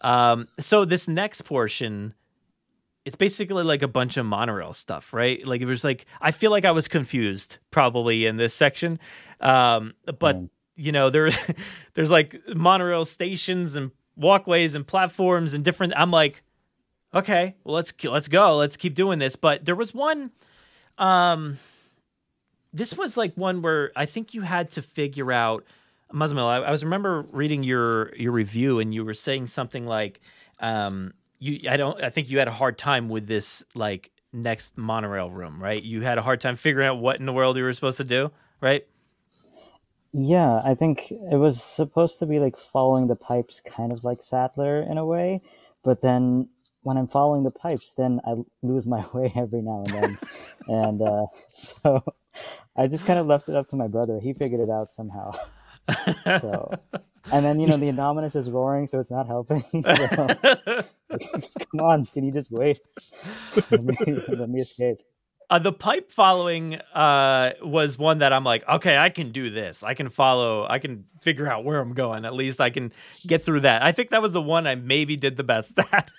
Um, 0.00 0.48
so 0.60 0.84
this 0.84 1.08
next 1.08 1.42
portion, 1.42 2.14
it's 3.04 3.16
basically 3.16 3.62
like 3.64 3.82
a 3.82 3.88
bunch 3.88 4.16
of 4.16 4.24
monorail 4.24 4.72
stuff, 4.72 5.12
right? 5.12 5.44
Like 5.46 5.60
it 5.60 5.66
was 5.66 5.84
like 5.84 6.06
I 6.20 6.30
feel 6.30 6.50
like 6.50 6.64
I 6.64 6.70
was 6.70 6.88
confused 6.88 7.58
probably 7.70 8.26
in 8.26 8.36
this 8.36 8.54
section, 8.54 8.98
um, 9.40 9.94
but 10.20 10.38
you 10.76 10.92
know 10.92 11.10
there's 11.10 11.36
there's 11.94 12.10
like 12.10 12.40
monorail 12.54 13.04
stations 13.04 13.76
and 13.76 13.90
walkways 14.16 14.74
and 14.74 14.86
platforms 14.86 15.52
and 15.52 15.64
different. 15.64 15.92
I'm 15.96 16.10
like, 16.10 16.42
okay, 17.14 17.54
well 17.64 17.74
let's 17.74 17.92
let's 18.04 18.28
go, 18.28 18.56
let's 18.56 18.76
keep 18.76 18.94
doing 18.94 19.18
this. 19.18 19.36
But 19.36 19.64
there 19.64 19.76
was 19.76 19.92
one, 19.92 20.30
um, 20.96 21.58
this 22.72 22.96
was 22.96 23.18
like 23.18 23.34
one 23.34 23.60
where 23.60 23.92
I 23.94 24.06
think 24.06 24.32
you 24.34 24.42
had 24.42 24.70
to 24.70 24.82
figure 24.82 25.32
out. 25.32 25.64
Muzzmel, 26.12 26.46
I, 26.46 26.58
I 26.58 26.70
was 26.70 26.84
remember 26.84 27.22
reading 27.32 27.64
your 27.64 28.14
your 28.14 28.30
review 28.30 28.78
and 28.78 28.94
you 28.94 29.04
were 29.04 29.14
saying 29.14 29.48
something 29.48 29.84
like, 29.84 30.20
um, 30.60 31.12
you 31.44 31.70
I 31.70 31.76
don't 31.76 32.02
I 32.02 32.10
think 32.10 32.30
you 32.30 32.38
had 32.38 32.48
a 32.48 32.52
hard 32.52 32.78
time 32.78 33.08
with 33.08 33.26
this 33.26 33.64
like 33.74 34.10
next 34.32 34.76
monorail 34.76 35.30
room, 35.30 35.62
right? 35.62 35.82
You 35.82 36.00
had 36.00 36.18
a 36.18 36.22
hard 36.22 36.40
time 36.40 36.56
figuring 36.56 36.88
out 36.88 36.98
what 36.98 37.20
in 37.20 37.26
the 37.26 37.32
world 37.32 37.56
you 37.56 37.62
were 37.62 37.72
supposed 37.72 37.98
to 37.98 38.04
do, 38.04 38.32
right? 38.60 38.86
Yeah, 40.12 40.60
I 40.64 40.74
think 40.74 41.10
it 41.10 41.36
was 41.36 41.62
supposed 41.62 42.18
to 42.20 42.26
be 42.26 42.38
like 42.38 42.56
following 42.56 43.08
the 43.08 43.16
pipes, 43.16 43.60
kind 43.60 43.92
of 43.92 44.04
like 44.04 44.22
Sattler 44.22 44.80
in 44.80 44.96
a 44.96 45.04
way. 45.04 45.40
But 45.82 46.02
then 46.02 46.48
when 46.82 46.96
I'm 46.96 47.08
following 47.08 47.42
the 47.42 47.50
pipes, 47.50 47.94
then 47.94 48.20
I 48.24 48.36
lose 48.62 48.86
my 48.86 49.04
way 49.12 49.32
every 49.34 49.60
now 49.60 49.84
and 49.86 49.94
then. 49.94 50.18
and 50.68 51.02
uh, 51.02 51.26
so 51.52 52.04
I 52.76 52.86
just 52.86 53.06
kind 53.06 53.18
of 53.18 53.26
left 53.26 53.48
it 53.48 53.56
up 53.56 53.68
to 53.68 53.76
my 53.76 53.88
brother. 53.88 54.20
He 54.20 54.32
figured 54.32 54.60
it 54.60 54.70
out 54.70 54.92
somehow. 54.92 55.32
so, 56.40 56.72
and 57.32 57.44
then, 57.44 57.60
you 57.60 57.68
know, 57.68 57.76
the 57.76 57.90
Indominus 57.90 58.36
is 58.36 58.50
roaring, 58.50 58.86
so 58.88 59.00
it's 59.00 59.10
not 59.10 59.26
helping. 59.26 59.64
So, 61.20 61.38
come 61.70 61.80
on, 61.80 62.04
can 62.06 62.24
you 62.24 62.32
just 62.32 62.50
wait? 62.50 62.80
let, 63.70 63.84
me, 63.84 63.96
let 64.28 64.48
me 64.48 64.60
escape. 64.60 64.98
Uh, 65.50 65.58
the 65.58 65.72
pipe 65.72 66.10
following 66.10 66.76
uh, 66.94 67.52
was 67.62 67.98
one 67.98 68.18
that 68.18 68.32
I'm 68.32 68.44
like, 68.44 68.66
okay, 68.68 68.96
I 68.96 69.10
can 69.10 69.30
do 69.30 69.50
this. 69.50 69.82
I 69.82 69.94
can 69.94 70.08
follow. 70.08 70.66
I 70.68 70.78
can 70.78 71.04
figure 71.20 71.46
out 71.46 71.64
where 71.64 71.78
I'm 71.78 71.94
going. 71.94 72.24
At 72.24 72.34
least 72.34 72.60
I 72.60 72.70
can 72.70 72.92
get 73.26 73.44
through 73.44 73.60
that. 73.60 73.82
I 73.82 73.92
think 73.92 74.10
that 74.10 74.22
was 74.22 74.32
the 74.32 74.42
one 74.42 74.66
I 74.66 74.74
maybe 74.74 75.16
did 75.16 75.36
the 75.36 75.44
best 75.44 75.78
at. 75.92 76.10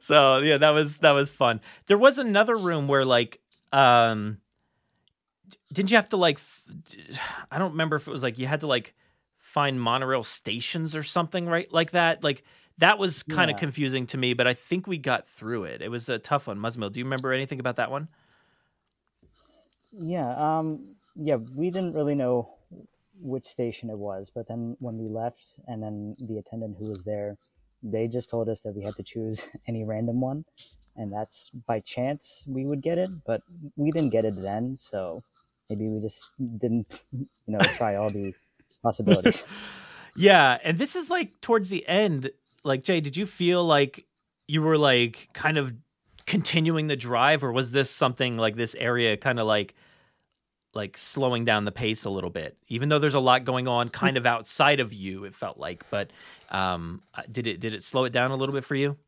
so 0.00 0.38
yeah, 0.38 0.58
that 0.58 0.70
was 0.70 0.98
that 0.98 1.12
was 1.12 1.30
fun. 1.30 1.60
There 1.86 1.98
was 1.98 2.18
another 2.18 2.56
room 2.56 2.86
where 2.86 3.04
like, 3.04 3.40
um, 3.72 4.38
didn't 5.72 5.90
you 5.90 5.96
have 5.96 6.10
to 6.10 6.16
like, 6.18 6.38
f- 6.38 6.64
I 7.50 7.58
don't 7.58 7.72
remember 7.72 7.96
if 7.96 8.06
it 8.08 8.10
was 8.10 8.22
like 8.22 8.38
you 8.38 8.46
had 8.46 8.60
to 8.60 8.66
like 8.68 8.94
find 9.38 9.80
monorail 9.80 10.22
stations 10.22 10.96
or 10.96 11.02
something, 11.02 11.46
right? 11.46 11.72
Like 11.72 11.92
that, 11.92 12.24
like. 12.24 12.44
That 12.78 12.98
was 12.98 13.22
kind 13.22 13.50
of 13.50 13.56
Yeah. 13.56 13.58
confusing 13.58 14.06
to 14.06 14.18
me, 14.18 14.34
but 14.34 14.46
I 14.48 14.54
think 14.54 14.86
we 14.86 14.98
got 14.98 15.28
through 15.28 15.64
it. 15.64 15.82
It 15.82 15.90
was 15.90 16.08
a 16.08 16.18
tough 16.18 16.46
one. 16.48 16.58
Muzzmil, 16.58 16.90
do 16.90 17.00
you 17.00 17.04
remember 17.04 17.32
anything 17.32 17.60
about 17.60 17.76
that 17.76 17.90
one? 17.90 18.08
Yeah, 19.92 20.58
um, 20.58 20.96
yeah, 21.16 21.36
we 21.36 21.70
didn't 21.70 21.94
really 21.94 22.14
know 22.14 22.54
which 23.20 23.44
station 23.44 23.90
it 23.90 23.98
was, 23.98 24.30
but 24.34 24.48
then 24.48 24.76
when 24.80 24.98
we 24.98 25.06
left, 25.08 25.60
and 25.68 25.82
then 25.82 26.16
the 26.20 26.38
attendant 26.38 26.76
who 26.78 26.86
was 26.86 27.04
there, 27.04 27.36
they 27.82 28.08
just 28.08 28.30
told 28.30 28.48
us 28.48 28.62
that 28.62 28.74
we 28.74 28.82
had 28.84 28.96
to 28.96 29.02
choose 29.02 29.46
any 29.68 29.84
random 29.84 30.20
one, 30.20 30.44
and 30.96 31.12
that's 31.12 31.50
by 31.66 31.80
chance 31.80 32.44
we 32.48 32.64
would 32.64 32.82
get 32.82 32.98
it, 32.98 33.10
but 33.26 33.42
we 33.76 33.90
didn't 33.90 34.10
get 34.10 34.24
it 34.24 34.40
then, 34.40 34.76
so 34.78 35.22
maybe 35.72 35.88
we 35.88 36.00
just 36.00 36.32
didn't, 36.58 37.02
you 37.12 37.26
know, 37.46 37.58
try 37.60 37.96
all 37.96 38.10
the 38.10 38.34
possibilities. 38.82 39.46
Yeah, 40.14 40.58
and 40.62 40.78
this 40.78 40.94
is 40.96 41.08
like 41.08 41.40
towards 41.40 41.70
the 41.70 41.86
end. 41.88 42.30
Like 42.64 42.84
Jay, 42.84 43.00
did 43.00 43.16
you 43.16 43.26
feel 43.26 43.64
like 43.64 44.06
you 44.46 44.60
were 44.62 44.76
like 44.76 45.28
kind 45.32 45.56
of 45.56 45.74
continuing 46.26 46.88
the 46.88 46.96
drive, 46.96 47.42
or 47.42 47.52
was 47.52 47.70
this 47.70 47.90
something 47.90 48.36
like 48.36 48.56
this 48.56 48.74
area 48.74 49.16
kind 49.16 49.40
of 49.40 49.46
like 49.46 49.74
like 50.74 50.96
slowing 50.96 51.44
down 51.44 51.64
the 51.64 51.72
pace 51.72 52.04
a 52.04 52.10
little 52.10 52.30
bit? 52.30 52.58
Even 52.68 52.90
though 52.90 52.98
there's 52.98 53.14
a 53.14 53.20
lot 53.20 53.44
going 53.44 53.66
on, 53.66 53.88
kind 53.88 54.18
of 54.18 54.26
outside 54.26 54.80
of 54.80 54.92
you, 54.92 55.24
it 55.24 55.34
felt 55.34 55.56
like. 55.56 55.88
But 55.88 56.10
um, 56.50 57.02
uh, 57.14 57.22
did 57.30 57.46
it 57.46 57.60
did 57.60 57.72
it 57.72 57.82
slow 57.82 58.04
it 58.04 58.12
down 58.12 58.30
a 58.30 58.36
little 58.36 58.54
bit 58.54 58.64
for 58.64 58.74
you? 58.74 58.98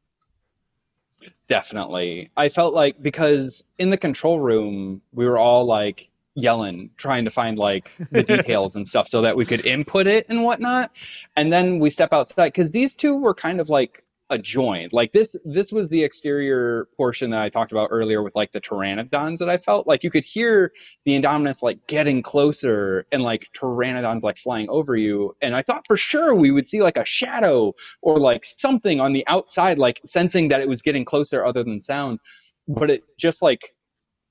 Definitely. 1.48 2.30
I 2.36 2.48
felt 2.48 2.74
like 2.74 3.02
because 3.02 3.64
in 3.78 3.90
the 3.90 3.96
control 3.96 4.40
room, 4.40 5.02
we 5.12 5.26
were 5.26 5.38
all 5.38 5.66
like 5.66 6.10
yelling, 6.34 6.90
trying 6.96 7.24
to 7.24 7.30
find 7.30 7.58
like 7.58 7.90
the 8.10 8.22
details 8.36 8.76
and 8.76 8.86
stuff 8.86 9.08
so 9.08 9.20
that 9.22 9.36
we 9.36 9.44
could 9.44 9.66
input 9.66 10.06
it 10.06 10.26
and 10.28 10.42
whatnot. 10.42 10.90
And 11.36 11.52
then 11.52 11.78
we 11.78 11.90
step 11.90 12.12
outside 12.12 12.48
because 12.48 12.72
these 12.72 12.94
two 12.96 13.16
were 13.16 13.34
kind 13.34 13.60
of 13.60 13.68
like 13.68 14.04
adjoined. 14.30 14.92
Like 14.92 15.12
this 15.12 15.36
this 15.44 15.70
was 15.70 15.88
the 15.88 16.02
exterior 16.02 16.88
portion 16.96 17.30
that 17.30 17.42
I 17.42 17.48
talked 17.48 17.72
about 17.72 17.88
earlier 17.90 18.22
with 18.22 18.34
like 18.34 18.52
the 18.52 18.60
pteranodons 18.60 19.38
that 19.38 19.50
I 19.50 19.58
felt. 19.58 19.86
Like 19.86 20.02
you 20.02 20.10
could 20.10 20.24
hear 20.24 20.72
the 21.04 21.20
Indominus 21.20 21.62
like 21.62 21.86
getting 21.86 22.22
closer 22.22 23.06
and 23.12 23.22
like 23.22 23.46
pteranodons 23.56 24.22
like 24.22 24.38
flying 24.38 24.68
over 24.70 24.96
you. 24.96 25.36
And 25.42 25.54
I 25.54 25.62
thought 25.62 25.86
for 25.86 25.96
sure 25.96 26.34
we 26.34 26.50
would 26.50 26.66
see 26.66 26.82
like 26.82 26.96
a 26.96 27.04
shadow 27.04 27.74
or 28.02 28.18
like 28.18 28.44
something 28.44 29.00
on 29.00 29.12
the 29.12 29.26
outside, 29.28 29.78
like 29.78 30.00
sensing 30.04 30.48
that 30.48 30.60
it 30.60 30.68
was 30.68 30.82
getting 30.82 31.04
closer 31.04 31.44
other 31.44 31.62
than 31.62 31.80
sound. 31.80 32.18
But 32.66 32.90
it 32.90 33.04
just 33.18 33.42
like 33.42 33.74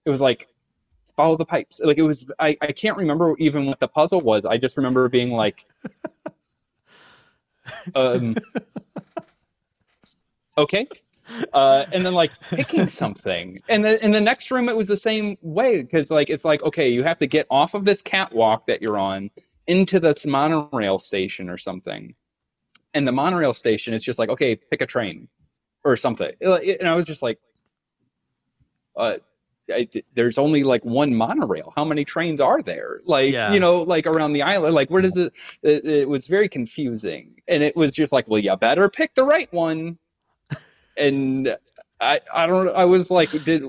it 0.06 0.10
was 0.10 0.22
like 0.22 0.48
follow 1.16 1.38
the 1.38 1.46
pipes. 1.46 1.80
Like 1.84 1.98
it 1.98 2.04
was 2.04 2.26
I, 2.40 2.58
I 2.62 2.72
can't 2.72 2.98
remember 2.98 3.36
even 3.40 3.66
what 3.66 3.80
the 3.80 3.88
puzzle 3.88 4.22
was. 4.22 4.46
I 4.46 4.58
just 4.58 4.78
remember 4.78 5.08
being 5.10 5.32
like 5.32 5.66
um 7.96 8.36
okay. 10.58 10.88
Uh, 11.54 11.86
and 11.94 12.06
then 12.06 12.14
like 12.14 12.32
picking 12.50 12.88
something, 12.88 13.62
and 13.70 13.84
then 13.84 13.98
in 14.02 14.12
the 14.12 14.20
next 14.20 14.52
room 14.52 14.68
it 14.68 14.76
was 14.76 14.88
the 14.88 14.98
same 14.98 15.38
way 15.42 15.82
because 15.82 16.12
like 16.12 16.30
it's 16.30 16.44
like 16.44 16.62
okay, 16.64 16.90
you 16.90 17.02
have 17.04 17.18
to 17.20 17.28
get 17.28 17.48
off 17.50 17.74
of 17.74 17.86
this 17.86 18.02
catwalk 18.02 18.68
that 18.68 18.82
you're 18.82 18.98
on 18.98 19.32
into 19.68 20.00
this 20.02 20.26
monorail 20.26 21.00
station 21.00 21.50
or 21.50 21.58
something, 21.58 22.14
and 22.94 23.08
the 23.08 23.12
monorail 23.12 23.54
station 23.54 23.94
is 23.94 24.04
just 24.04 24.20
like 24.20 24.30
okay, 24.30 24.56
pick 24.56 24.82
a 24.82 24.86
train 24.86 25.30
or 25.86 25.96
something, 25.96 26.32
and 26.42 26.88
I 26.88 26.94
was 26.94 27.06
just 27.06 27.24
like, 27.24 27.40
uh, 28.98 29.16
I, 29.72 29.88
there's 30.14 30.38
only 30.38 30.64
like 30.64 30.84
one 30.84 31.16
monorail. 31.16 31.72
How 31.76 31.86
many 31.86 32.04
trains 32.06 32.42
are 32.42 32.62
there? 32.62 33.00
Like 33.06 33.34
Yeah. 33.34 33.54
you 33.54 33.60
know, 33.60 33.82
like 33.84 34.06
around 34.06 34.34
the 34.34 34.42
island. 34.42 34.76
Like 34.76 34.90
where 34.90 35.02
does 35.02 35.16
it, 35.16 35.32
it? 35.62 35.86
It 35.86 36.10
was 36.10 36.28
very 36.28 36.50
confusing, 36.50 37.42
and 37.48 37.64
it 37.64 37.76
was 37.76 37.92
just 37.92 38.12
like, 38.12 38.28
well, 38.28 38.40
you 38.40 38.56
better 38.58 38.90
pick 38.90 39.16
the 39.16 39.24
right 39.24 39.52
one. 39.54 39.98
And 40.98 41.56
I, 42.00 42.20
I 42.34 42.46
don't. 42.46 42.70
I 42.76 42.86
was 42.86 43.10
like, 43.10 43.32
did 43.46 43.64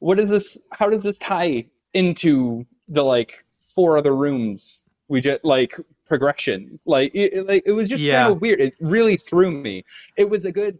what 0.00 0.20
is 0.20 0.28
this? 0.28 0.58
How 0.70 0.90
does 0.90 1.02
this 1.02 1.16
tie 1.18 1.64
into 1.94 2.66
the 2.88 3.02
like 3.04 3.44
four 3.74 3.96
other 3.96 4.14
rooms? 4.14 4.84
We 5.08 5.22
just 5.22 5.44
like 5.44 5.74
progression. 6.04 6.78
Like 6.84 7.12
it, 7.14 7.46
like 7.46 7.62
it 7.64 7.72
was 7.72 7.88
just 7.88 8.02
Yeah. 8.02 8.24
kind 8.24 8.34
of 8.34 8.42
weird. 8.42 8.60
It 8.60 8.74
really 8.80 9.16
threw 9.16 9.50
me. 9.50 9.84
It 10.16 10.28
was 10.28 10.44
a 10.44 10.52
good. 10.52 10.78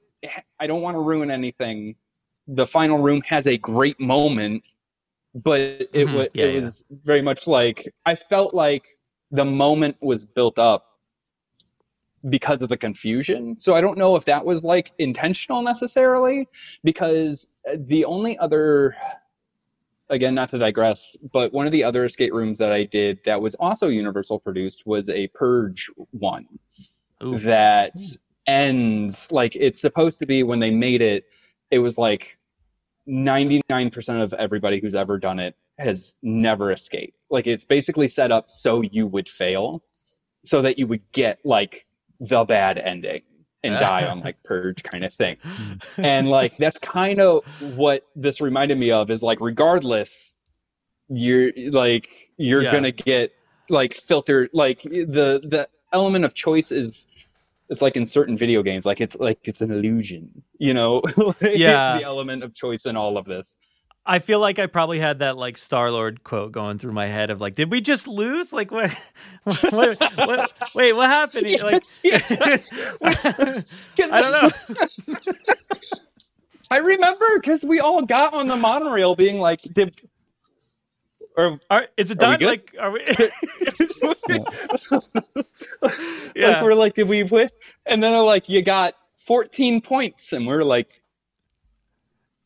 I 0.61 0.67
don't 0.67 0.83
want 0.83 0.97
to 0.97 1.01
ruin 1.01 1.31
anything 1.31 1.95
the 2.49 2.67
final 2.67 2.99
room 2.99 3.21
has 3.23 3.47
a 3.47 3.59
great 3.59 4.01
moment, 4.01 4.65
but 5.35 5.61
it 5.61 6.07
Mhm. 6.07 6.15
was 6.15 6.29
Yeah, 6.35 6.47
it 6.47 6.55
yeah. 6.55 6.61
was 6.61 6.85
very 7.05 7.23
much 7.23 7.47
like 7.47 7.93
I 8.07 8.15
felt 8.15 8.55
like 8.55 8.99
the 9.31 9.45
moment 9.45 9.97
was 10.01 10.25
built 10.25 10.59
up 10.59 10.87
because 12.31 12.63
of 12.63 12.69
the 12.69 12.77
confusion. 12.77 13.57
So 13.59 13.75
I 13.75 13.81
don't 13.81 13.99
know 13.99 14.17
if 14.17 14.25
that 14.25 14.45
was 14.45 14.65
like 14.65 14.93
intentional 14.99 15.63
necessarily, 15.63 16.49
because 16.83 17.47
the 17.77 18.05
only 18.07 18.37
other, 18.39 18.97
again, 20.09 20.35
not 20.35 20.51
to 20.51 20.59
digress, 20.59 21.17
but 21.33 21.53
one 21.53 21.67
of 21.67 21.73
the 21.73 21.85
other 21.85 22.05
escape 22.07 22.33
rooms 22.33 22.59
that 22.59 22.73
I 22.73 22.85
did 22.85 23.23
that 23.25 23.41
was 23.41 23.55
also 23.57 23.89
Universal 23.89 24.41
produced 24.41 24.87
was 24.87 25.09
a 25.11 25.29
Purge 25.29 25.91
one 26.11 26.49
Ooh. 27.23 27.39
that 27.39 27.93
ends 28.47 29.31
like 29.31 29.55
it's 29.55 29.81
supposed 29.81 30.19
to 30.21 30.27
be 30.27 30.43
when 30.43 30.59
they 30.59 30.71
made 30.71 31.03
it, 31.03 31.27
it 31.71 31.81
was 31.81 31.99
like 31.99 32.38
99% 33.09 34.23
of 34.23 34.33
everybody 34.35 34.81
who's 34.81 34.95
ever 34.95 35.19
done 35.19 35.39
it 35.39 35.57
has 35.79 36.17
never 36.23 36.73
escaped. 36.73 37.27
Like 37.31 37.47
it's 37.47 37.65
basically 37.65 38.09
set 38.09 38.31
up 38.33 38.51
so 38.51 38.83
you 38.83 39.07
would 39.07 39.29
fail, 39.29 39.83
so 40.45 40.63
that 40.63 40.79
you 40.79 40.87
would 40.87 41.03
get 41.13 41.39
like 41.45 41.87
the 42.21 42.45
bad 42.45 42.79
ending 42.79 43.23
and 43.65 43.79
die 43.79 44.07
on 44.07 44.21
like 44.21 44.43
purge 44.45 44.83
kind 44.83 45.05
of 45.05 45.13
thing. 45.15 45.37
And 45.97 46.29
like 46.29 46.57
that's 46.57 46.79
kind 46.81 47.21
of 47.21 47.43
what 47.61 48.07
this 48.15 48.41
reminded 48.41 48.79
me 48.79 48.91
of 48.91 49.11
is 49.11 49.23
like 49.23 49.41
regardless 49.41 50.37
you're 51.09 51.51
like 51.71 52.09
you're 52.37 52.63
Yeah. 52.63 52.71
going 52.71 52.85
to 52.85 52.93
get 52.93 53.33
like 53.69 53.95
filtered 53.95 54.51
like 54.53 54.83
the 54.83 55.41
the 55.45 55.69
element 55.93 56.25
of 56.25 56.35
choice 56.35 56.71
is 56.71 57.07
it's 57.69 57.83
like 57.83 57.97
in 57.97 58.07
certain 58.07 58.37
video 58.37 58.63
games 58.63 58.87
like 58.87 59.01
it's 59.01 59.17
like 59.17 59.39
it's 59.45 59.61
an 59.61 59.71
illusion, 59.71 60.31
you 60.59 60.73
know? 60.75 61.03
Like, 61.17 61.37
Yeah. 61.57 61.99
the 61.99 62.05
element 62.05 62.43
of 62.43 62.55
choice 62.55 62.87
in 62.87 62.97
all 62.97 63.17
of 63.19 63.25
this. 63.27 63.57
I 64.07 64.21
feel 64.21 64.41
like 64.41 64.59
I 64.59 64.67
probably 64.67 64.99
had 64.99 65.19
that 65.19 65.37
like 65.37 65.59
Star 65.59 65.91
Lord 65.91 66.25
quote 66.25 66.51
going 66.53 66.79
through 66.79 66.93
my 66.93 67.07
head 67.07 67.29
of 67.29 67.43
like, 67.43 67.55
did 67.55 67.71
we 67.71 67.83
just 67.83 68.09
lose? 68.09 68.55
Like 68.55 68.71
what? 68.71 68.91
what, 69.45 70.01
what 70.17 70.53
wait, 70.75 70.95
what 70.95 71.11
happened? 71.11 71.47
Like, 71.63 71.83
I 73.05 74.21
don't 74.23 74.33
know. 74.33 74.51
I 76.71 76.79
remember 76.79 77.27
because 77.39 77.63
we 77.65 77.81
all 77.81 78.03
got 78.03 78.33
on 78.35 78.47
the 78.47 78.57
monorail 78.57 79.15
being 79.15 79.39
like, 79.39 79.61
did 79.63 80.01
or 81.39 81.59
Are, 81.71 81.87
is 81.97 82.11
it 82.11 82.19
done? 82.19 82.41
Like, 82.41 82.75
are 82.79 82.91
we? 82.91 83.01
like 85.81 85.95
Yeah. 86.35 86.63
we're 86.63 86.75
like, 86.75 86.95
did 86.95 87.09
we 87.09 87.23
win? 87.23 87.49
And 87.87 88.03
then 88.03 88.13
they're 88.13 88.23
like, 88.23 88.49
you 88.49 88.63
got 88.63 88.95
14 89.27 89.81
points, 89.81 90.33
and 90.33 90.47
we're 90.47 90.65
like, 90.65 91.01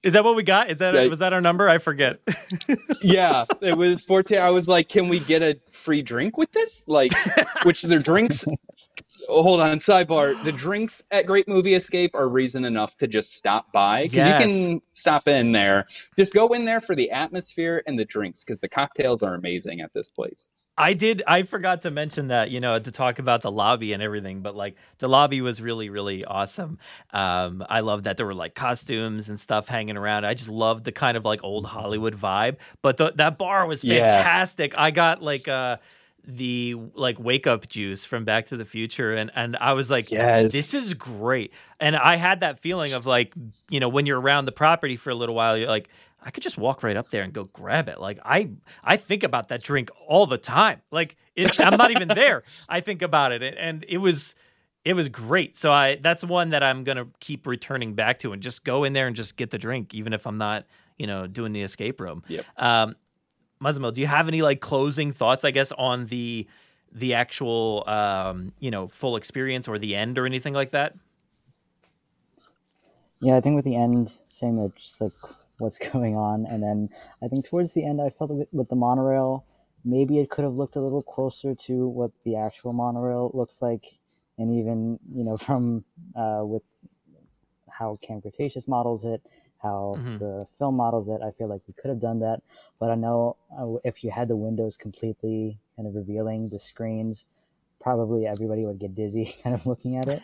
Is 0.03 0.13
that 0.13 0.25
what 0.25 0.37
we 0.37 0.43
got? 0.43 0.71
Is 0.71 0.79
that 0.79 0.95
Yeah. 0.95 1.07
was 1.07 1.21
that 1.21 1.33
our 1.33 1.41
number? 1.41 1.69
I 1.69 1.79
forget. 1.79 2.21
yeah, 3.03 3.47
it 3.63 3.77
was 3.77 4.05
14. 4.05 4.39
I 4.39 4.51
was 4.51 4.69
like, 4.69 4.89
can 4.89 5.09
we 5.09 5.21
get 5.21 5.43
a 5.43 5.59
free 5.73 6.03
drink 6.03 6.37
with 6.37 6.53
this? 6.53 6.85
Like, 6.87 7.13
which 7.65 7.83
their 7.83 7.99
drinks. 8.01 8.45
Oh, 9.29 9.43
hold 9.43 9.61
on, 9.61 9.79
sidebar. 9.79 10.43
The 10.45 10.53
drinks 10.53 11.03
at 11.11 11.27
Great 11.27 11.47
Movie 11.49 11.75
Escape 11.75 12.15
are 12.15 12.29
reason 12.29 12.65
enough 12.65 12.97
to 12.99 13.07
just 13.07 13.35
stop 13.35 13.71
by 13.73 14.03
because 14.05 14.17
Yes. 14.27 14.41
you 14.41 14.47
can 14.69 14.83
stop 14.93 15.29
in 15.29 15.53
there. 15.53 15.87
Just 16.19 16.35
go 16.35 16.49
in 16.49 16.65
there 16.65 16.81
for 16.81 16.95
the 16.95 17.11
atmosphere 17.11 17.83
and 17.87 17.99
the 17.99 18.05
drinks 18.05 18.45
because 18.45 18.59
the 18.59 18.69
cocktails 18.69 19.23
are 19.23 19.35
amazing 19.35 19.81
at 19.81 19.93
this 19.95 20.09
place. 20.09 20.49
I 20.79 20.95
did. 20.95 21.23
I 21.27 21.43
forgot 21.43 21.83
to 21.83 21.91
mention 21.91 22.29
that, 22.29 22.51
you 22.51 22.59
know, 22.61 22.79
to 22.79 22.91
talk 22.91 23.19
about 23.19 23.43
the 23.43 23.51
lobby 23.51 23.93
and 23.93 24.03
everything, 24.03 24.41
but 24.41 24.57
like 24.57 24.77
the 24.99 25.09
lobby 25.09 25.41
was 25.41 25.61
really, 25.61 25.91
really 25.91 26.25
awesome. 26.25 26.79
Um, 27.13 27.65
I 27.69 27.81
love 27.81 28.05
that 28.05 28.17
there 28.17 28.27
were 28.27 28.35
like 28.35 28.55
costumes 28.55 29.29
and 29.29 29.39
stuff 29.39 29.69
hanging 29.69 29.97
around. 29.97 30.25
I 30.25 30.35
just 30.35 30.49
loved 30.49 30.85
the 30.85 30.93
kind 30.93 31.17
of 31.17 31.25
like 31.25 31.45
old 31.45 31.67
Hollywood 31.67 32.19
vibe. 32.19 32.57
But 32.81 32.97
the, 32.97 33.13
that 33.17 33.39
bar 33.39 33.67
was 33.67 33.85
Yeah. 33.85 34.11
fantastic. 34.13 34.73
I 34.77 34.91
got 34.91 35.23
like 35.23 35.47
uh, 35.47 35.77
the 36.25 36.77
like 36.95 37.19
wake 37.19 37.47
up 37.47 37.69
juice 37.69 38.05
from 38.05 38.25
Back 38.25 38.47
to 38.47 38.57
the 38.57 38.65
Future, 38.65 39.13
and 39.13 39.31
and 39.35 39.57
I 39.57 39.73
was 39.73 39.91
like, 39.91 40.11
Yes. 40.11 40.53
this 40.53 40.75
is 40.75 40.95
great. 40.95 41.53
And 41.81 41.97
I 41.97 42.17
had 42.17 42.41
that 42.41 42.61
feeling 42.61 42.93
of 42.93 43.07
like, 43.07 43.33
you 43.69 43.81
know, 43.81 43.89
when 43.89 44.07
you're 44.07 44.21
around 44.21 44.45
the 44.45 44.53
property 44.53 44.97
for 44.97 45.11
a 45.11 45.15
little 45.15 45.35
while, 45.35 45.57
you're 45.57 45.69
like, 45.69 45.89
I 46.25 46.31
could 46.31 46.43
just 46.43 46.57
walk 46.57 46.83
right 46.83 46.97
up 46.97 47.11
there 47.11 47.23
and 47.23 47.33
go 47.33 47.45
grab 47.45 47.89
it. 47.89 48.01
Like 48.01 48.21
I, 48.25 48.51
I 48.85 48.97
think 48.97 49.25
about 49.25 49.49
that 49.49 49.63
drink 49.63 49.91
all 50.07 50.27
the 50.27 50.39
time. 50.39 50.81
Like 50.93 51.17
it, 51.35 51.61
I'm 51.61 51.77
not 51.77 51.91
even 51.91 52.09
there. 52.09 52.45
I 52.69 52.81
think 52.81 53.03
about 53.03 53.33
it, 53.33 53.43
and, 53.43 53.85
it 53.89 53.99
was, 53.99 54.37
it 54.85 54.95
was 54.95 55.09
great. 55.09 55.57
So 55.57 55.73
I, 55.73 55.97
that's 55.97 56.23
one 56.23 56.51
that 56.51 56.63
I'm 56.63 56.85
gonna 56.85 57.07
keep 57.19 57.47
returning 57.47 57.95
back 57.95 58.21
to, 58.21 58.33
and 58.33 58.43
just 58.43 58.65
go 58.65 58.85
in 58.85 58.93
there 58.93 59.09
and 59.09 59.17
just 59.17 59.37
get 59.37 59.51
the 59.51 59.59
drink, 59.59 59.95
even 59.95 60.13
if 60.13 60.27
I'm 60.27 60.39
not, 60.39 60.67
you 60.99 61.09
know, 61.09 61.27
doing 61.27 61.53
the 61.53 61.63
escape 61.63 62.01
room. 62.01 62.23
Yep. 62.29 62.45
Um, 62.57 62.95
Massimo, 63.63 63.93
do 63.93 64.01
you 64.01 64.09
have 64.09 64.27
any 64.27 64.43
like 64.43 64.61
closing 64.61 65.13
thoughts? 65.13 65.45
I 65.45 65.53
guess 65.53 65.73
on 65.79 66.07
the, 66.07 66.47
the 66.93 67.15
actual, 67.15 67.85
um, 67.89 68.53
you 68.59 68.71
know, 68.71 68.89
full 68.89 69.17
experience 69.17 69.69
or 69.69 69.79
the 69.79 69.95
end 69.95 70.19
or 70.19 70.27
anything 70.27 70.53
like 70.53 70.73
that. 70.73 70.95
Yeah, 73.21 73.37
I 73.37 73.41
think 73.41 73.55
with 73.55 73.65
the 73.65 73.77
end, 73.77 74.19
same 74.29 74.57
with 74.57 74.75
just 74.75 75.01
like 75.01 75.13
what's 75.59 75.79
going 75.93 76.17
on, 76.17 76.45
and 76.45 76.63
then 76.63 76.91
I 77.23 77.29
think 77.29 77.47
towards 77.47 77.73
the 77.73 77.85
end, 77.87 78.03
I 78.03 78.11
felt 78.11 78.31
with, 78.51 78.69
the 78.69 78.75
monorail, 78.75 79.45
maybe 79.85 80.19
it 80.19 80.29
could 80.29 80.43
have 80.43 80.55
looked 80.55 80.75
a 80.75 80.81
little 80.81 81.03
closer 81.03 81.55
to 81.55 81.87
what 81.87 82.11
the 82.25 82.35
actual 82.35 82.73
monorail 82.73 83.31
looks 83.33 83.63
like, 83.63 83.85
and 84.39 84.53
even 84.53 84.99
you 85.15 85.23
know 85.23 85.37
from 85.47 85.85
uh, 86.17 86.43
with 86.43 86.63
how 87.69 87.97
Camp 88.03 88.23
Cretaceous 88.23 88.67
models 88.67 89.05
it, 89.05 89.23
how 89.63 90.01
Mhm. 90.01 90.19
the 90.19 90.47
film 90.59 90.77
models 90.77 91.09
it, 91.09 91.21
I 91.23 91.31
feel 91.31 91.49
like 91.49 91.63
we 91.69 91.75
could 91.75 91.89
have 91.89 92.01
done 92.01 92.21
that. 92.21 92.43
But 92.79 92.91
I 92.91 92.95
know 92.95 93.37
uh, 93.57 93.77
if 93.85 94.03
you 94.05 94.11
had 94.11 94.29
the 94.29 94.37
windows 94.37 94.77
completely 94.77 95.59
kind 95.77 95.87
of 95.89 95.95
revealing 95.95 96.49
the 96.49 96.59
screens, 96.59 97.27
probably 97.81 98.27
everybody 98.27 98.65
would 98.67 98.79
get 98.79 98.95
dizzy 98.95 99.25
kind 99.43 99.55
of 99.55 99.67
looking 99.67 99.97
at 99.97 100.09
it. 100.09 100.23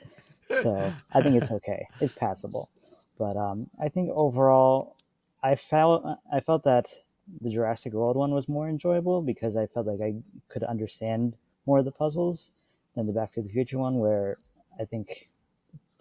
So 0.51 0.95
I 1.13 1.21
think 1.21 1.37
it's 1.37 1.51
okay. 1.51 1.89
It's 2.01 2.13
passable. 2.13 2.71
But 3.19 3.37
um, 3.37 3.69
I 3.81 3.89
think 3.89 4.11
overall, 4.15 4.97
I 5.43 5.55
felt 5.55 6.05
I 6.33 6.41
felt 6.41 6.65
that 6.65 7.03
the 7.41 7.51
Jurassic 7.51 7.93
World 7.93 8.17
one 8.17 8.33
was 8.33 8.49
more 8.49 8.69
enjoyable 8.69 9.23
because 9.23 9.57
I 9.57 9.67
felt 9.67 9.87
like 9.87 10.01
I 10.01 10.17
could 10.49 10.63
understand 10.65 11.37
more 11.67 11.81
of 11.81 11.85
the 11.85 11.93
puzzles 11.93 12.53
than 12.95 13.07
the 13.07 13.13
Back 13.13 13.33
to 13.33 13.43
the 13.43 13.49
Future 13.49 13.79
one, 13.79 13.99
where 13.99 14.39
I 14.81 14.85
think 14.85 15.29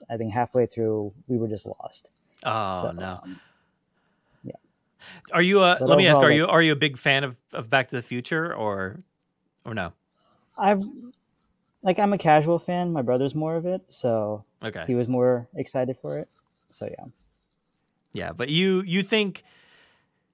I 0.09 0.17
think 0.17 0.33
halfway 0.33 0.65
through 0.65 1.13
we 1.27 1.37
were 1.37 1.47
just 1.47 1.65
lost. 1.65 2.11
Oh 2.47 2.81
So, 2.81 2.91
no. 2.91 3.15
um, 3.23 3.39
Are 5.31 5.41
you? 5.41 5.61
a? 5.61 5.77
But 5.79 5.87
let 5.89 5.97
me 5.97 6.07
ask. 6.07 6.19
Are 6.19 6.31
you? 6.31 6.47
Are 6.47 6.61
you 6.61 6.71
a 6.71 6.75
big 6.75 6.97
fan 6.97 7.23
of, 7.23 7.37
of 7.53 7.69
Back 7.69 7.89
to 7.89 7.95
the 7.95 8.01
Future 8.01 8.53
or, 8.53 9.03
or 9.65 9.73
no? 9.73 9.93
I've 10.57 10.83
like 11.83 11.99
I'm 11.99 12.13
a 12.13 12.17
casual 12.17 12.59
fan. 12.59 12.91
My 12.91 13.01
brother's 13.01 13.35
more 13.35 13.55
of 13.55 13.65
it, 13.65 13.91
so 13.91 14.45
Okay. 14.63 14.83
he 14.87 14.95
was 14.95 15.07
more 15.07 15.47
excited 15.55 15.97
for 15.97 16.17
it. 16.17 16.29
So 16.71 16.85
yeah. 16.85 17.05
Yeah, 18.13 18.31
but 18.31 18.49
you 18.49 18.81
you 18.85 19.03
think 19.03 19.43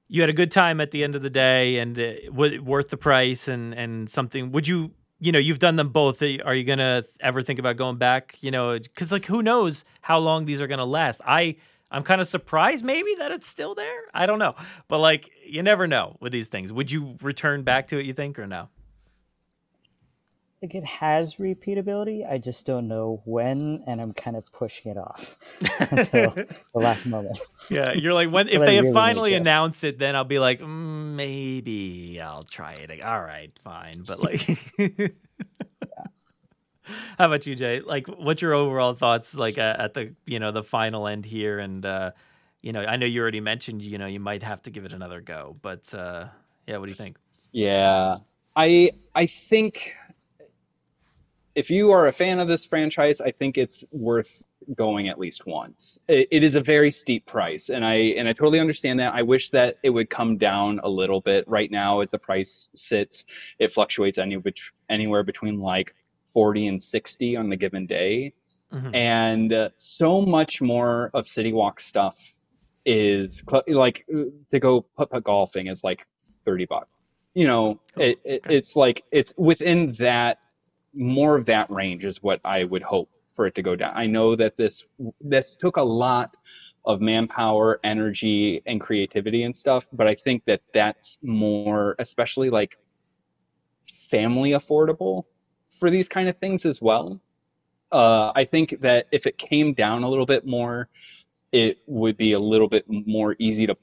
you 0.07 0.21
had 0.21 0.29
a 0.29 0.33
good 0.33 0.51
time 0.51 0.79
at 0.79 0.91
the 0.91 1.03
end 1.03 1.15
of 1.15 1.21
the 1.21 1.29
day 1.29 1.79
and 1.79 1.99
uh, 1.99 2.13
w- 2.27 2.61
worth 2.63 2.89
the 2.89 2.97
price 2.97 3.47
and 3.47 3.73
and 3.73 4.09
something. 4.09 4.51
Would 4.51 4.67
you? 4.67 4.91
You 5.19 5.31
know, 5.31 5.39
you've 5.39 5.59
done 5.59 5.77
them 5.77 5.89
both. 5.89 6.21
Are 6.21 6.53
you 6.53 6.65
gonna 6.65 7.03
ever 7.21 7.41
think 7.41 7.57
about 7.57 7.77
going 7.77 7.97
back? 7.97 8.37
You 8.41 8.51
know, 8.51 8.77
because 8.77 9.11
like 9.11 9.25
who 9.25 9.41
knows 9.41 9.85
how 10.01 10.19
long 10.19 10.45
these 10.45 10.61
are 10.61 10.67
gonna 10.67 10.85
last? 10.85 11.21
I 11.25 11.55
I'm 11.93 12.03
kind 12.03 12.19
of 12.19 12.27
surprised 12.27 12.83
maybe 12.83 13.15
that 13.19 13.31
it's 13.31 13.47
still 13.47 13.75
there. 13.75 14.01
I 14.13 14.25
don't 14.25 14.39
know, 14.39 14.55
but 14.87 14.97
like 14.97 15.29
you 15.45 15.61
never 15.61 15.87
know 15.87 16.17
with 16.19 16.33
these 16.33 16.47
things. 16.47 16.73
Would 16.73 16.91
you 16.91 17.15
return 17.21 17.61
back 17.61 17.87
to 17.89 17.99
it? 17.99 18.05
You 18.05 18.13
think 18.13 18.39
or 18.39 18.47
no? 18.47 18.69
Like 20.63 20.75
it 20.75 20.85
has 20.85 21.35
repeatability. 21.35 22.25
I 22.27 22.37
just 22.37 22.65
don't 22.65 22.87
know 22.87 23.21
when, 23.25 23.83
and 23.85 23.99
I'm 23.99 24.13
kind 24.13 24.37
of 24.37 24.49
pushing 24.53 24.91
it 24.91 24.97
off 24.97 25.35
until 25.91 26.31
the 26.31 26.47
last 26.73 27.05
moment. 27.05 27.37
Yeah, 27.69 27.91
you're 27.91 28.13
like 28.13 28.31
when 28.31 28.47
if 28.47 28.61
they 28.61 28.79
really 28.79 28.93
finally 28.93 29.33
announce 29.33 29.83
it, 29.83 29.99
then 29.99 30.15
I'll 30.15 30.23
be 30.23 30.39
like, 30.39 30.61
mm, 30.61 31.15
maybe 31.15 32.19
I'll 32.21 32.43
try 32.43 32.73
it. 32.75 33.03
All 33.03 33.19
right, 33.19 33.51
fine. 33.61 34.03
But 34.07 34.21
like, 34.21 34.47
how 37.17 37.25
about 37.27 37.45
you, 37.45 37.55
Jay? 37.55 37.79
Like, 37.79 38.07
what's 38.07 38.41
your 38.41 38.53
overall 38.53 38.93
thoughts 38.93 39.35
like 39.35 39.57
uh, 39.57 39.75
at 39.77 39.93
the 39.93 40.13
you 40.25 40.39
know 40.39 40.51
the 40.51 40.63
final 40.63 41.07
end 41.07 41.25
here? 41.25 41.59
And 41.59 41.85
uh, 41.85 42.11
you 42.61 42.71
know, 42.71 42.81
I 42.81 42.95
know 42.95 43.05
you 43.05 43.21
already 43.21 43.41
mentioned 43.41 43.81
you 43.81 43.97
know 43.97 44.07
you 44.07 44.19
might 44.19 44.43
have 44.43 44.61
to 44.63 44.69
give 44.69 44.85
it 44.85 44.93
another 44.93 45.21
go, 45.21 45.55
but 45.61 45.93
uh, 45.93 46.27
yeah, 46.67 46.77
what 46.77 46.85
do 46.85 46.91
you 46.91 46.97
think? 46.97 47.17
Yeah. 47.51 48.17
I 48.55 48.91
I 49.15 49.25
think 49.25 49.93
if 51.55 51.69
you 51.69 51.91
are 51.91 52.07
a 52.07 52.11
fan 52.11 52.39
of 52.39 52.47
this 52.47 52.65
franchise, 52.65 53.21
I 53.21 53.31
think 53.31 53.57
it's 53.57 53.83
worth 53.91 54.43
going 54.75 55.09
at 55.09 55.19
least 55.19 55.45
once. 55.45 55.99
It, 56.07 56.27
it 56.31 56.43
is 56.43 56.55
a 56.55 56.61
very 56.61 56.91
steep 56.91 57.25
price, 57.25 57.69
and 57.69 57.85
I 57.85 57.95
and 58.17 58.27
I 58.27 58.33
totally 58.33 58.59
understand 58.59 58.99
that. 58.99 59.13
I 59.13 59.21
wish 59.23 59.49
that 59.51 59.77
it 59.83 59.89
would 59.89 60.09
come 60.09 60.37
down 60.37 60.79
a 60.83 60.89
little 60.89 61.21
bit. 61.21 61.47
Right 61.47 61.69
now, 61.69 62.01
as 62.01 62.11
the 62.11 62.19
price 62.19 62.69
sits, 62.73 63.25
it 63.59 63.71
fluctuates 63.71 64.17
any, 64.17 64.37
anywhere 64.89 65.23
between 65.23 65.59
like 65.59 65.95
forty 66.33 66.67
and 66.67 66.81
sixty 66.81 67.35
on 67.35 67.49
the 67.49 67.55
given 67.57 67.85
day 67.85 68.33
Mhm. 68.73 68.95
and 68.95 69.53
uh, 69.53 69.69
so 69.77 70.23
much 70.23 70.59
more 70.61 71.11
of 71.13 71.27
City 71.27 71.53
Walk 71.53 71.79
stuff 71.79 72.17
is 72.85 73.43
cl- 73.47 73.63
like 73.67 74.05
to 74.49 74.59
go 74.59 74.81
putt 74.81 75.11
putt 75.11 75.23
golfing 75.23 75.67
is 75.67 75.83
like 75.83 76.07
thirty 76.43 76.65
bucks. 76.65 77.07
You 77.35 77.45
know, 77.45 77.81
it, 77.97 78.19
it 78.23 78.41
okay. 78.45 78.55
it's 78.55 78.75
like 78.75 79.03
it's 79.11 79.33
within 79.37 79.91
that 79.93 80.39
more 80.93 81.37
of 81.37 81.45
that 81.45 81.69
range 81.69 82.03
is 82.03 82.21
what 82.23 82.41
I 82.43 82.63
would 82.63 82.81
hope 82.81 83.09
for 83.35 83.45
it 83.45 83.55
to 83.55 83.61
go 83.61 83.75
down. 83.75 83.93
I 83.95 84.07
know 84.07 84.35
that 84.35 84.57
this 84.57 84.87
this 85.21 85.55
took 85.55 85.77
a 85.77 85.83
lot 85.83 86.35
of 86.85 86.99
manpower, 86.99 87.79
energy, 87.83 88.61
and 88.65 88.81
creativity 88.81 89.43
and 89.43 89.55
stuff, 89.55 89.87
but 89.93 90.07
I 90.07 90.15
think 90.15 90.45
that 90.45 90.61
that's 90.73 91.19
more, 91.21 91.95
especially 91.99 92.49
like 92.49 92.77
family 94.09 94.51
affordable 94.51 95.25
for 95.83 95.89
these 95.89 96.07
kind 96.07 96.29
of 96.29 96.37
things 96.37 96.65
as 96.65 96.81
well. 96.81 97.19
Uh, 97.91 98.31
I 98.33 98.45
think 98.45 98.79
that 98.79 99.07
if 99.11 99.27
it 99.27 99.37
came 99.37 99.73
down 99.73 100.03
a 100.03 100.09
little 100.09 100.25
bit 100.25 100.45
more, 100.45 100.87
it 101.51 101.79
would 101.87 102.15
be 102.15 102.31
a 102.31 102.39
little 102.39 102.69
bit 102.69 102.85
more 102.87 103.35
easy 103.37 103.67
to 103.67 103.75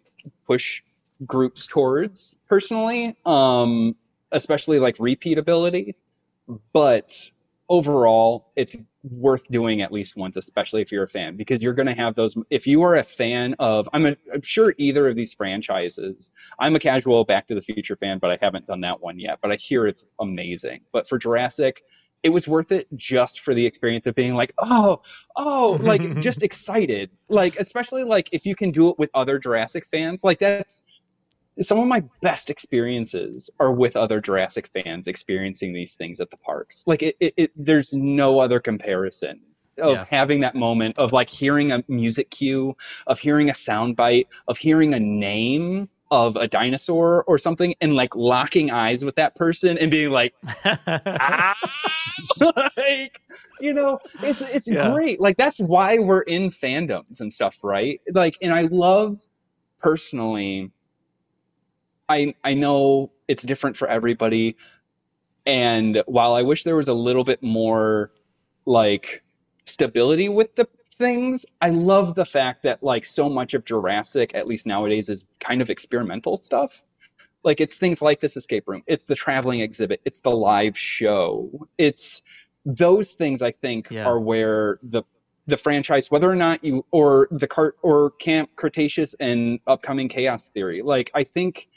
push 0.47 0.83
groups 1.27 1.67
towards 1.67 2.39
personally, 2.49 3.19
um, 3.27 3.95
especially 4.33 4.79
like 4.79 4.97
repeatability. 4.97 5.95
But 6.73 7.13
overall, 7.71 8.53
it's 8.57 8.77
worth 9.03 9.45
doing 9.49 9.81
at 9.81 9.93
least 9.93 10.17
once, 10.17 10.37
especially 10.37 10.83
if 10.83 10.93
you're 10.93 11.05
a 11.05 11.09
fan, 11.09 11.37
because 11.37 11.63
you're 11.63 11.73
going 11.73 11.87
to 11.87 11.95
have 11.95 12.15
those. 12.17 12.37
If 12.51 12.67
you 12.67 12.83
are 12.83 12.97
a 12.97 13.05
fan 13.05 13.55
of, 13.59 13.89
I'm, 13.95 14.05
a, 14.05 14.17
I'm 14.35 14.43
sure 14.43 14.75
either 14.77 15.09
of 15.09 15.17
these 15.17 15.33
franchises, 15.33 16.33
I'm 16.59 16.77
a 16.77 16.81
casual 16.81 17.25
Back 17.25 17.47
to 17.47 17.55
the 17.55 17.63
Future 17.63 17.97
fan, 17.97 18.19
but 18.19 18.31
I 18.31 18.39
haven't 18.43 18.67
done 18.67 18.83
that 18.83 19.01
one 19.01 19.19
yet. 19.19 19.39
But 19.41 19.53
I 19.53 19.55
hear 19.55 19.87
it's 19.87 20.05
amazing. 20.19 20.81
But 20.93 21.09
for 21.09 21.17
Jurassic, 21.17 21.83
it 22.23 22.29
was 22.29 22.47
worth 22.47 22.73
it 22.73 22.87
just 22.97 23.41
for 23.41 23.55
the 23.55 23.65
experience 23.65 24.05
of 24.05 24.15
being 24.15 24.35
like, 24.35 24.53
oh, 24.59 25.01
oh, 25.37 25.79
like 25.83 26.19
just 26.19 26.43
excited. 26.43 27.11
Like, 27.29 27.57
especially 27.59 28.05
like 28.05 28.29
if 28.33 28.45
you 28.45 28.55
can 28.55 28.73
do 28.73 28.91
it 28.91 28.99
with 28.99 29.11
other 29.15 29.39
Jurassic 29.39 29.87
fans, 29.87 30.25
like 30.25 30.41
that's 30.41 30.83
some 31.63 31.79
of 31.79 31.87
my 31.87 32.03
best 32.23 32.51
experiences 32.51 33.51
are 33.61 33.73
with 33.73 33.97
other 33.97 34.21
Jurassic 34.21 34.69
fans 34.69 35.07
experiencing 35.07 35.73
these 35.73 35.95
things 35.97 36.21
at 36.21 36.31
the 36.31 36.37
parks. 36.39 36.85
Like 36.87 37.03
it, 37.03 37.17
it, 37.21 37.35
it 37.37 37.53
there's 37.57 37.93
no 37.93 38.39
other 38.41 38.61
comparison 38.61 39.41
of 39.79 40.03
Yeah. 40.03 40.07
having 40.11 40.41
that 40.41 40.55
moment 40.55 40.99
of 40.99 41.13
like 41.13 41.31
hearing 41.31 41.73
a 41.73 41.83
music 41.89 42.31
cue, 42.31 42.77
of 43.07 43.19
hearing 43.19 43.51
a 43.51 43.55
sound 43.55 43.97
bite, 43.97 44.29
of 44.49 44.59
hearing 44.59 44.95
a 44.95 45.01
name 45.01 45.89
of 46.11 46.37
a 46.37 46.49
dinosaur 46.49 47.25
or 47.29 47.39
something 47.39 47.75
and 47.81 47.95
like 47.95 48.15
locking 48.17 48.71
eyes 48.71 49.05
with 49.05 49.15
that 49.17 49.35
person 49.37 49.79
and 49.79 49.91
being 49.93 50.11
like 50.11 50.35
ah! 51.21 51.55
like 52.77 53.21
you 53.61 53.73
know 53.75 53.99
it's 54.23 54.41
it's 54.41 54.71
Yeah. 54.71 54.83
great 54.83 55.21
like 55.21 55.37
that's 55.37 55.61
why 55.61 55.99
we're 55.99 56.23
in 56.23 56.51
fandoms 56.51 57.21
and 57.21 57.33
stuff 57.33 57.59
right 57.63 58.01
like 58.13 58.37
and 58.43 58.53
i 58.53 58.63
love 58.63 59.17
personally 59.81 60.71
i 62.11 62.35
i 62.45 62.53
know 62.55 63.11
it's 63.29 63.43
different 63.45 63.77
for 63.77 63.89
everybody. 63.89 64.57
And 65.47 66.03
while 66.07 66.35
i 66.35 66.43
wish 66.43 66.65
there 66.65 66.77
was 66.77 66.89
a 66.89 66.95
little 66.95 67.25
bit 67.25 67.43
more 67.43 68.13
like 68.67 69.23
stability 69.65 70.29
with 70.29 70.55
the 70.57 70.69
things 70.95 71.47
i 71.63 71.71
love 71.71 72.15
the 72.15 72.27
fact 72.27 72.63
that 72.65 72.83
like 72.83 73.07
so 73.07 73.31
much 73.31 73.55
of 73.55 73.65
jurassic 73.65 74.33
at 74.35 74.47
least 74.47 74.67
nowadays 74.67 75.09
is 75.09 75.27
kind 75.39 75.63
of 75.63 75.71
experimental 75.71 76.37
stuff. 76.37 76.83
Like 77.43 77.59
it's 77.63 77.77
things 77.79 78.03
like 78.03 78.21
this 78.21 78.37
escape 78.37 78.69
room. 78.69 78.83
It's 78.87 79.07
the 79.07 79.15
traveling 79.15 79.61
exhibit. 79.61 80.03
It's 80.05 80.21
the 80.21 80.31
live 80.31 80.77
show. 80.77 81.67
It's 81.79 82.23
those 82.67 83.13
things 83.13 83.41
i 83.41 83.51
think 83.51 83.89
Yeah. 83.91 84.05
are 84.07 84.21
where 84.21 84.77
the 84.83 85.03
the 85.47 85.57
franchise 85.57 86.11
whether 86.11 86.31
or 86.31 86.37
not 86.37 86.63
you 86.63 86.85
or 86.91 87.27
the 87.31 87.49
cart 87.49 87.77
or 87.83 88.11
camp 88.27 88.51
cretaceous 88.57 89.15
and 89.15 89.59
upcoming 89.67 90.09
chaos 90.09 90.49
theory. 90.49 90.83
Like 90.83 91.11
i 91.15 91.25
think 91.25 91.69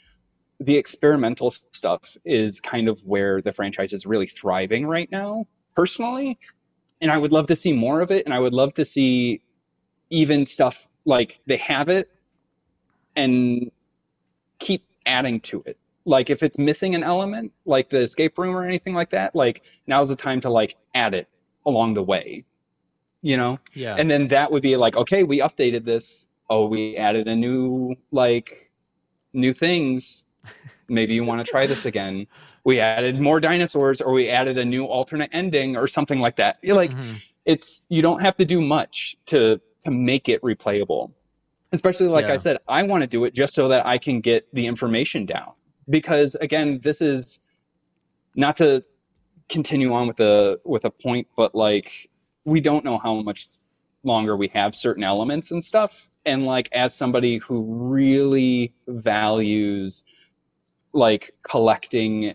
the 0.60 0.76
experimental 0.76 1.50
stuff 1.50 2.16
is 2.24 2.60
kind 2.60 2.88
of 2.88 3.00
where 3.04 3.42
the 3.42 3.52
franchise 3.52 3.92
is 3.92 4.06
really 4.06 4.26
thriving 4.26 4.86
right 4.86 5.10
now 5.10 5.46
personally. 5.74 6.38
And 7.00 7.10
i 7.10 7.18
would 7.18 7.32
love 7.32 7.48
to 7.48 7.56
see 7.56 7.72
more 7.72 8.00
of 8.00 8.10
it 8.10 8.24
and 8.24 8.32
i 8.32 8.38
would 8.38 8.52
love 8.52 8.74
to 8.74 8.84
see 8.84 9.42
even 10.10 10.44
stuff 10.44 10.86
like 11.04 11.40
they 11.46 11.56
have 11.58 11.88
it 11.88 12.08
and 13.16 13.70
keep 14.58 14.86
adding 15.06 15.40
to 15.40 15.62
it. 15.66 15.76
Like 16.06 16.30
if 16.30 16.42
it's 16.42 16.58
missing 16.58 16.94
an 16.94 17.02
element 17.02 17.52
like 17.64 17.88
the 17.88 18.00
escape 18.00 18.38
room 18.38 18.54
or 18.54 18.64
anything 18.64 18.92
like 18.94 19.10
that 19.10 19.34
like 19.34 19.62
now's 19.86 20.08
the 20.08 20.16
time 20.16 20.40
to 20.42 20.50
like 20.50 20.76
add 20.94 21.14
it 21.14 21.28
along 21.66 21.94
the 21.94 22.02
way 22.02 22.44
you 23.22 23.38
know? 23.38 23.58
Yeah. 23.72 23.96
and 23.98 24.10
then 24.10 24.28
that 24.28 24.52
would 24.52 24.62
be 24.62 24.76
like 24.76 24.96
okay 24.96 25.24
we 25.24 25.40
updated 25.40 25.84
this. 25.84 26.26
Oh 26.48 26.66
we 26.66 26.96
added 26.96 27.26
a 27.26 27.34
new 27.34 27.96
like 28.12 28.70
new 29.32 29.52
things 29.52 30.26
maybe 30.88 31.14
you 31.14 31.24
want 31.24 31.44
to 31.44 31.50
try 31.50 31.66
this 31.66 31.84
again. 31.84 32.26
We 32.64 32.80
added 32.80 33.20
more 33.20 33.40
dinosaurs 33.40 34.00
or 34.00 34.12
we 34.12 34.28
added 34.28 34.58
a 34.58 34.64
new 34.64 34.84
alternate 34.84 35.30
ending 35.32 35.76
or 35.76 35.86
something 35.88 36.20
like 36.20 36.36
that. 36.36 36.58
You're 36.62 36.76
like 36.76 36.92
Mhm. 36.92 37.22
it's 37.44 37.84
you 37.88 38.02
don't 38.02 38.20
have 38.20 38.36
to 38.36 38.44
do 38.44 38.60
much 38.60 39.16
to 39.26 39.60
to 39.84 39.90
make 39.90 40.28
it 40.28 40.40
replayable. 40.42 41.12
Especially 41.72 42.08
like 42.08 42.28
Yeah. 42.28 42.34
i 42.34 42.36
said 42.38 42.58
i 42.68 42.82
want 42.82 43.02
to 43.02 43.06
do 43.06 43.24
it 43.24 43.34
just 43.34 43.54
so 43.54 43.68
that 43.68 43.84
i 43.86 43.98
can 43.98 44.20
get 44.20 44.46
the 44.54 44.66
information 44.66 45.26
down. 45.26 45.52
Because 45.88 46.34
again 46.36 46.80
this 46.82 47.00
is 47.02 47.40
not 48.34 48.56
to 48.58 48.84
continue 49.48 49.92
on 49.92 50.06
with 50.06 50.20
a 50.20 50.58
with 50.64 50.84
a 50.84 50.90
point 50.90 51.26
but 51.36 51.54
like 51.54 52.08
we 52.44 52.60
don't 52.60 52.84
know 52.84 52.98
how 52.98 53.14
much 53.22 53.46
longer 54.04 54.36
we 54.36 54.48
have 54.48 54.74
certain 54.74 55.02
elements 55.04 55.50
and 55.50 55.62
stuff. 55.64 56.10
And 56.26 56.46
like 56.46 56.68
as 56.72 56.94
somebody 56.94 57.38
who 57.38 57.62
really 57.62 58.72
values 58.86 60.04
like 60.94 61.34
collecting 61.42 62.34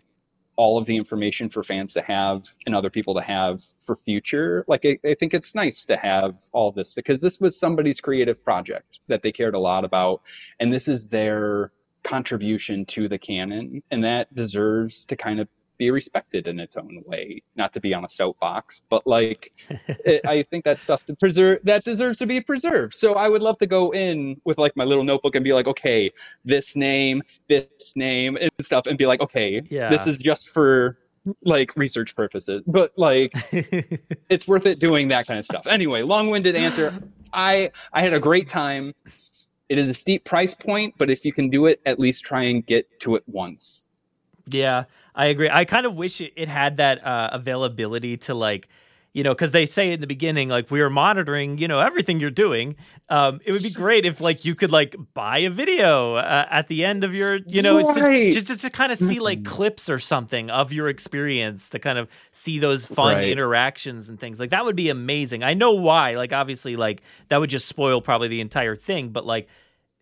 all 0.59 0.77
of 0.77 0.85
the 0.85 0.97
information 0.97 1.49
for 1.49 1.63
fans 1.63 1.93
to 1.93 2.01
have 2.01 2.43
and 2.65 2.75
other 2.75 2.89
people 2.89 3.15
to 3.15 3.21
have 3.21 3.61
for 3.85 3.95
future 3.95 4.65
like 4.67 4.85
I, 4.85 4.99
I 5.05 5.13
think 5.13 5.33
it's 5.33 5.55
nice 5.55 5.85
to 5.85 5.95
have 5.95 6.35
all 6.51 6.73
this 6.73 6.95
because 6.95 7.21
this 7.21 7.39
was 7.39 7.57
somebody's 7.57 8.01
creative 8.01 8.43
project 8.43 8.99
that 9.07 9.23
they 9.23 9.31
cared 9.31 9.55
a 9.55 9.59
lot 9.59 9.85
about 9.85 10.21
and 10.59 10.73
this 10.73 10.89
is 10.89 11.07
their 11.07 11.71
contribution 12.03 12.85
to 12.87 13.07
the 13.07 13.17
canon 13.17 13.81
and 13.89 14.03
that 14.03 14.33
deserves 14.35 15.05
to 15.05 15.15
kind 15.15 15.39
of 15.39 15.47
be 15.79 15.89
respected 15.89 16.47
in 16.47 16.59
its 16.59 16.77
own 16.77 17.01
way 17.07 17.41
not 17.55 17.73
to 17.73 17.79
be 17.79 17.93
on 17.93 18.05
a 18.05 18.09
soapbox 18.09 18.83
but 18.89 19.07
like 19.07 19.51
it, 20.05 20.21
i 20.27 20.43
think 20.43 20.63
that 20.63 20.79
stuff 20.79 21.03
to 21.05 21.15
preserve 21.15 21.57
that 21.63 21.83
deserves 21.83 22.19
to 22.19 22.27
be 22.27 22.39
preserved. 22.39 22.93
So 22.93 23.13
i 23.13 23.27
would 23.27 23.41
love 23.41 23.57
to 23.59 23.65
go 23.67 23.91
in 23.91 24.39
with 24.45 24.57
like 24.59 24.75
my 24.75 24.83
little 24.83 25.03
notebook 25.03 25.33
and 25.35 25.43
be 25.43 25.53
like 25.53 25.67
okay 25.67 26.11
this 26.45 26.75
name 26.75 27.23
this 27.47 27.93
name 27.95 28.37
and 28.39 28.51
stuff 28.61 28.85
and 28.85 28.97
be 28.97 29.07
like 29.07 29.21
okay 29.21 29.61
Yeah. 29.71 29.89
this 29.89 30.05
is 30.05 30.17
just 30.17 30.51
for 30.51 30.97
like 31.43 31.75
research 31.75 32.15
purposes. 32.15 32.63
But 32.65 32.91
like 32.97 33.33
it's 34.29 34.47
worth 34.47 34.65
it 34.65 34.79
doing 34.79 35.09
that 35.09 35.27
kind 35.27 35.37
of 35.37 35.45
stuff. 35.45 35.67
Anyway 35.67 36.01
long-winded 36.01 36.55
answer. 36.55 36.93
I 37.33 37.71
i 37.93 38.01
had 38.01 38.13
a 38.13 38.19
great 38.19 38.49
time. 38.49 38.93
It 39.69 39.77
is 39.77 39.89
a 39.89 39.93
steep 39.93 40.25
price 40.25 40.53
point 40.53 40.95
but 40.97 41.09
if 41.09 41.25
you 41.25 41.31
can 41.33 41.49
do 41.49 41.65
it 41.67 41.79
at 41.85 41.99
least 41.99 42.25
try 42.25 42.43
and 42.43 42.65
get 42.65 42.85
to 43.01 43.15
it 43.15 43.23
once. 43.27 43.85
Yeah, 44.47 44.85
I 45.15 45.27
agree. 45.27 45.49
I 45.51 45.65
kind 45.65 45.85
of 45.85 45.95
wish 45.95 46.21
it, 46.21 46.33
it 46.35 46.47
had 46.47 46.77
that 46.77 47.05
uh, 47.05 47.29
availability 47.33 48.17
to 48.17 48.33
like, 48.33 48.67
you 49.11 49.23
know, 49.23 49.33
because 49.33 49.51
they 49.51 49.65
say 49.65 49.91
in 49.91 50.01
the 50.01 50.07
beginning 50.07 50.49
like 50.49 50.69
we 50.69 50.81
are 50.81 50.89
monitoring, 50.89 51.57
you 51.57 51.67
know, 51.67 51.79
everything 51.79 52.19
you're 52.19 52.29
doing. 52.29 52.75
Um, 53.09 53.39
it 53.43 53.51
would 53.51 53.63
be 53.63 53.71
great 53.71 54.05
if 54.05 54.21
like 54.21 54.45
you 54.45 54.53
could 54.53 54.71
like 54.71 54.95
buy 55.15 55.39
a 55.39 55.49
video 55.49 56.15
uh, 56.15 56.45
at 56.49 56.67
the 56.67 56.85
end 56.85 57.03
of 57.03 57.15
your, 57.15 57.37
you 57.47 57.61
know, 57.63 57.81
Right. 57.81 58.31
just, 58.31 58.45
just 58.45 58.61
to 58.61 58.69
kind 58.69 58.91
of 58.91 58.99
see 58.99 59.19
like 59.19 59.43
clips 59.43 59.89
or 59.89 59.97
something 59.97 60.51
of 60.51 60.71
your 60.71 60.89
experience 60.89 61.69
to 61.69 61.79
kind 61.79 61.97
of 61.97 62.07
see 62.31 62.59
those 62.59 62.85
fun 62.85 63.15
Right. 63.15 63.29
interactions 63.29 64.09
and 64.09 64.19
things 64.19 64.39
like 64.39 64.51
that 64.51 64.63
would 64.63 64.75
be 64.75 64.89
amazing. 64.89 65.43
I 65.43 65.55
know 65.55 65.71
why. 65.71 66.15
Like 66.15 66.31
obviously, 66.31 66.75
like 66.75 67.01
that 67.29 67.37
would 67.39 67.49
just 67.49 67.67
spoil 67.67 68.01
probably 68.01 68.27
the 68.27 68.41
entire 68.41 68.75
thing, 68.75 69.09
but 69.09 69.25
like 69.25 69.47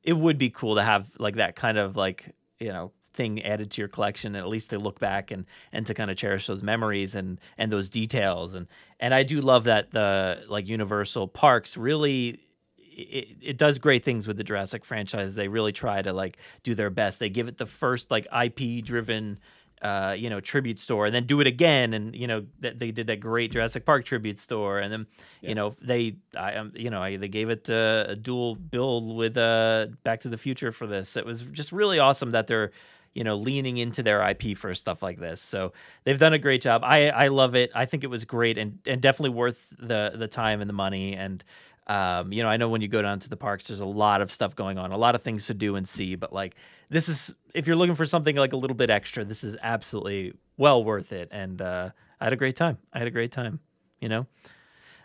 it 0.04 0.14
would 0.14 0.38
be 0.38 0.50
cool 0.50 0.76
to 0.76 0.84
have 0.84 1.08
like 1.18 1.36
that 1.38 1.56
kind 1.56 1.78
of 1.78 1.96
like 1.96 2.34
you 2.60 2.70
know 2.70 2.92
thing 3.18 3.44
added 3.44 3.72
to 3.72 3.82
your 3.82 3.90
collection 3.90 4.36
and 4.36 4.46
at 4.46 4.50
least 4.50 4.70
to 4.70 4.80
look 4.80 5.00
back 5.00 5.32
and 5.32 5.46
and 5.74 5.86
to 5.88 5.94
kind 5.94 6.10
of 6.10 6.16
cherish 6.16 6.48
those 6.48 6.64
memories 6.64 7.16
and 7.16 7.40
and 7.58 7.72
those 7.72 7.90
details 7.90 8.54
and 8.54 8.68
and 9.00 9.14
I 9.14 9.24
do 9.24 9.42
love 9.42 9.66
that 9.66 9.92
the 9.92 10.44
like 10.48 10.68
Universal 10.68 11.28
Parks 11.28 11.76
really 11.76 12.40
it, 12.78 13.28
it 13.42 13.58
does 13.58 13.78
great 13.78 14.04
things 14.04 14.26
with 14.26 14.38
the 14.38 14.44
Jurassic 14.44 14.84
franchise. 14.84 15.36
They 15.36 15.48
really 15.48 15.72
try 15.72 16.02
to 16.02 16.14
like 16.14 16.38
do 16.64 16.74
their 16.74 16.90
best. 16.90 17.20
They 17.20 17.30
give 17.30 17.48
it 17.48 17.58
the 17.58 17.68
first 17.68 18.10
like 18.10 18.26
IP 18.34 18.84
driven 18.84 19.38
uh, 19.82 20.16
you 20.18 20.30
know, 20.30 20.40
tribute 20.40 20.80
store, 20.80 21.06
and 21.06 21.14
then 21.14 21.26
do 21.26 21.40
it 21.40 21.48
again. 21.48 21.94
And 21.94 22.16
you 22.16 22.28
know, 22.28 22.46
that 22.62 22.80
they 22.80 22.92
did 22.92 23.10
a 23.10 23.16
great 23.16 23.52
Jurassic 23.52 23.86
Park 23.86 24.06
tribute 24.06 24.40
store, 24.40 24.80
and 24.80 24.92
then 24.92 25.08
you 25.42 25.54
know 25.54 25.76
they, 25.82 26.16
I, 26.36 26.56
um, 26.56 26.72
you 26.76 26.90
know, 26.90 27.02
I, 27.02 27.18
they 27.18 27.28
gave 27.28 27.50
it 27.50 27.70
uh, 27.70 28.06
a 28.08 28.16
dual 28.16 28.56
build 28.56 29.16
with 29.16 29.38
uh, 29.38 29.88
Back 30.04 30.22
to 30.22 30.30
the 30.30 30.38
Future 30.38 30.72
for 30.72 30.88
this. 30.88 31.16
It 31.16 31.26
was 31.26 31.44
just 31.44 31.72
really 31.72 32.00
awesome 32.00 32.32
that 32.32 32.48
they're, 32.48 32.72
you 33.18 33.24
know, 33.24 33.36
leaning 33.36 33.78
into 33.78 34.04
their 34.04 34.22
IP 34.30 34.56
for 34.56 34.76
stuff 34.76 35.02
like 35.02 35.18
this. 35.18 35.42
So 35.42 35.74
they've 36.04 36.20
done 36.20 36.34
a 36.34 36.38
great 36.38 36.62
job. 36.62 36.84
I, 36.84 37.10
I 37.10 37.28
love 37.30 37.56
it. 37.56 37.72
I 37.74 37.86
think 37.86 38.04
it 38.04 38.08
was 38.08 38.26
great 38.26 38.60
and 38.60 38.78
and 38.86 39.02
definitely 39.02 39.32
worth 39.32 39.74
the 39.80 40.14
the 40.16 40.28
time 40.28 40.62
and 40.62 40.70
the 40.70 40.74
money 40.74 41.16
and. 41.16 41.44
Um, 41.90 42.34
you 42.34 42.44
know, 42.44 42.50
I 42.50 42.58
know 42.58 42.68
when 42.68 42.82
you 42.82 42.90
go 42.90 43.02
down 43.02 43.20
to 43.20 43.30
the 43.30 43.38
parks, 43.38 43.70
there's 43.70 43.80
a 43.80 43.86
lot 43.86 44.20
of 44.20 44.30
stuff 44.30 44.58
going 44.58 44.78
on, 44.78 44.92
a 44.92 44.98
lot 44.98 45.16
of 45.16 45.24
things 45.24 45.48
to 45.48 45.54
do 45.54 45.78
and 45.78 45.88
see. 45.88 46.16
But 46.16 46.34
like, 46.34 46.56
this 46.90 47.08
is 47.08 47.34
if 47.54 47.66
you're 47.66 47.78
looking 47.78 47.96
for 47.96 48.06
something 48.06 48.36
like 48.36 48.52
a 48.52 48.58
little 48.58 48.76
bit 48.76 48.90
extra, 48.90 49.24
this 49.24 49.42
is 49.42 49.56
absolutely 49.62 50.34
well 50.58 50.84
worth 50.84 51.14
it. 51.14 51.30
And 51.32 51.62
uh, 51.62 51.92
I 52.20 52.26
had 52.26 52.34
a 52.34 52.36
great 52.36 52.58
time. 52.58 52.78
I 52.92 52.98
had 52.98 53.08
a 53.08 53.12
great 53.12 53.32
time. 53.32 53.62
You 54.02 54.10
know. 54.10 54.28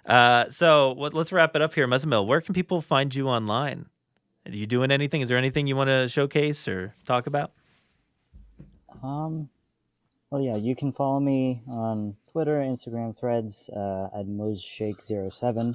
Uh, 0.04 0.48
so 0.48 0.92
what, 0.94 1.14
let's 1.14 1.30
wrap 1.30 1.54
it 1.54 1.62
up 1.62 1.72
here, 1.72 1.86
Muzzammil. 1.86 2.26
Where 2.26 2.40
can 2.40 2.52
people 2.52 2.80
find 2.80 3.14
you 3.14 3.28
online? 3.28 3.86
Are 4.44 4.50
you 4.50 4.66
doing 4.66 4.90
anything? 4.90 5.20
Is 5.20 5.28
there 5.28 5.38
anything 5.38 5.68
you 5.68 5.76
want 5.76 5.86
to 5.86 6.08
showcase 6.08 6.66
or 6.66 6.96
talk 7.06 7.28
about? 7.28 7.52
Um, 9.02 9.48
well, 10.30 10.40
yeah, 10.40 10.56
you 10.56 10.74
can 10.74 10.92
follow 10.92 11.20
me 11.20 11.62
on 11.68 12.16
Twitter, 12.30 12.54
Instagram, 12.54 13.16
Threads 13.18 13.68
uh, 13.70 14.08
at 14.18 14.26
muzzshaik07. 14.26 15.74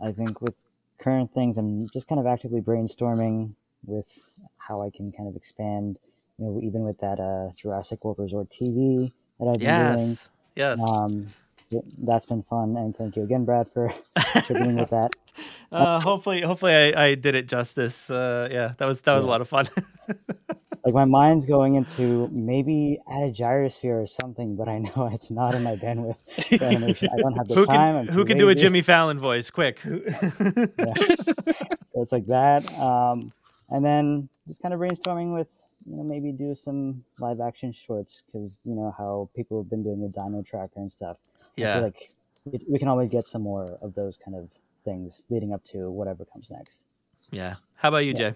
I 0.00 0.12
think 0.12 0.40
with 0.40 0.62
current 0.98 1.32
things, 1.32 1.58
I'm 1.58 1.88
just 1.90 2.08
kind 2.08 2.20
of 2.20 2.26
actively 2.26 2.60
brainstorming 2.60 3.54
with 3.86 4.30
how 4.58 4.80
I 4.80 4.90
can 4.90 5.12
kind 5.12 5.28
of 5.28 5.36
expand. 5.36 5.98
You 6.38 6.46
know, 6.46 6.60
even 6.62 6.82
with 6.82 6.98
that 6.98 7.20
uh, 7.20 7.52
Jurassic 7.54 8.04
World 8.04 8.18
Resort 8.18 8.50
TV 8.50 9.12
that 9.38 9.46
I've 9.46 9.60
been 9.60 9.94
doing. 9.94 10.08
Yes. 10.08 10.28
Yes. 10.56 10.80
Um, 10.90 11.28
that's 11.98 12.26
been 12.26 12.42
fun, 12.42 12.76
and 12.76 12.96
thank 12.96 13.16
you 13.16 13.22
again, 13.22 13.44
Brad, 13.44 13.68
for 13.68 13.86
in 14.50 14.76
with 14.76 14.90
that. 14.90 15.10
Uh, 15.72 16.00
hopefully, 16.00 16.42
hopefully 16.42 16.72
I, 16.72 17.06
I 17.06 17.14
did 17.14 17.34
it 17.34 17.48
justice. 17.48 18.10
Uh, 18.10 18.48
yeah, 18.50 18.74
that 18.78 18.86
was 18.86 19.02
that 19.02 19.14
was 19.14 19.24
a 19.24 19.26
lot 19.26 19.40
of 19.40 19.48
fun. 19.48 19.66
Like 20.84 20.94
my 20.94 21.06
mind's 21.06 21.46
going 21.46 21.76
into 21.76 22.28
maybe 22.30 22.98
add 23.10 23.22
a 23.22 23.32
gyrosphere 23.32 24.02
or 24.02 24.06
something, 24.06 24.54
but 24.54 24.68
I 24.68 24.78
know 24.78 25.08
it's 25.12 25.30
not 25.30 25.54
in 25.54 25.62
my 25.62 25.76
bandwidth. 25.76 26.18
I 26.52 27.16
don't 27.16 27.36
have 27.36 27.48
the 27.48 27.54
who 27.54 27.66
time. 27.66 27.96
I'm 27.96 28.06
can 28.06 28.14
who 28.14 28.24
can 28.24 28.36
do 28.36 28.48
a. 28.50 28.54
Jimmy 28.54 28.82
Fallon 28.82 29.18
voice? 29.18 29.50
Quick. 29.50 29.80
So 31.94 32.02
it's 32.02 32.10
like 32.10 32.26
that, 32.26 32.68
um, 32.76 33.32
and 33.68 33.84
then 33.84 34.28
just 34.48 34.60
kind 34.60 34.74
of 34.74 34.80
brainstorming 34.80 35.32
with 35.32 35.62
you 35.86 35.94
know 35.94 36.02
maybe 36.02 36.32
do 36.32 36.52
some 36.52 37.04
live 37.20 37.40
action 37.40 37.70
shorts 37.70 38.24
because 38.26 38.58
you 38.64 38.74
know 38.74 38.92
how 38.98 39.30
people 39.36 39.62
have 39.62 39.70
been 39.70 39.84
doing 39.84 40.00
the 40.00 40.08
Dino 40.08 40.42
Tracker 40.42 40.80
and 40.80 40.90
stuff. 40.90 41.18
Yeah. 41.56 41.78
like 41.78 42.10
it, 42.52 42.64
we 42.68 42.80
can 42.80 42.88
always 42.88 43.10
get 43.10 43.28
some 43.28 43.42
more 43.42 43.78
of 43.80 43.94
those 43.94 44.16
kind 44.16 44.36
of 44.36 44.50
things 44.84 45.24
leading 45.30 45.52
up 45.52 45.62
to 45.66 45.88
whatever 45.88 46.24
comes 46.24 46.50
next. 46.50 46.82
Yeah. 47.30 47.54
How 47.76 47.90
about 47.90 48.06
you, 48.06 48.12
Jay? 48.12 48.34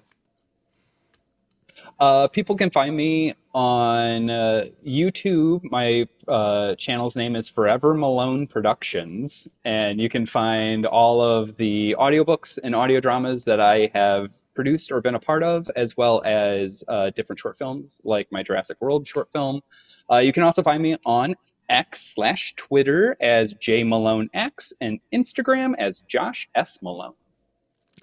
Uh, 2.01 2.29
people 2.29 2.57
can 2.57 2.70
find 2.70 2.97
me 2.97 3.35
on 3.55 4.31
uh, 4.31 4.66
YouTube. 4.87 5.61
My 5.70 6.07
uh, 6.29 6.74
channel's 6.76 7.16
name 7.16 7.35
is 7.35 7.49
Forever 7.49 7.95
Malone 7.95 8.47
Productions, 8.47 9.49
and 9.64 10.01
you 10.01 10.09
can 10.09 10.26
find 10.26 10.87
all 10.87 11.20
of 11.20 11.57
the 11.57 11.97
audiobooks 11.99 12.59
and 12.62 12.74
audio 12.74 13.01
dramas 13.01 13.45
that 13.47 13.59
I 13.61 13.91
have 13.95 14.33
produced 14.55 14.93
or 14.93 15.01
been 15.01 15.16
a 15.16 15.20
part 15.20 15.43
of, 15.43 15.68
as 15.74 15.97
well 15.97 16.22
as 16.24 16.85
uh, 16.87 17.11
different 17.11 17.41
short 17.41 17.59
films 17.59 18.01
like 18.05 18.31
my 18.31 18.43
Jurassic 18.43 18.76
World 18.81 19.07
short 19.07 19.33
film. 19.33 19.61
Uh, 20.11 20.18
you 20.18 20.33
can 20.33 20.45
also 20.45 20.62
find 20.62 20.83
me 20.83 20.97
on 21.05 21.35
X 21.68 22.14
slash 22.14 22.55
Twitter 22.55 23.16
as 23.20 23.55
J 23.55 23.85
Malone 23.85 24.31
X 24.33 24.72
and 24.81 25.01
Instagram 25.12 25.74
as 25.79 26.03
Josh 26.03 26.49
S 26.55 26.81
Malone. 26.83 27.14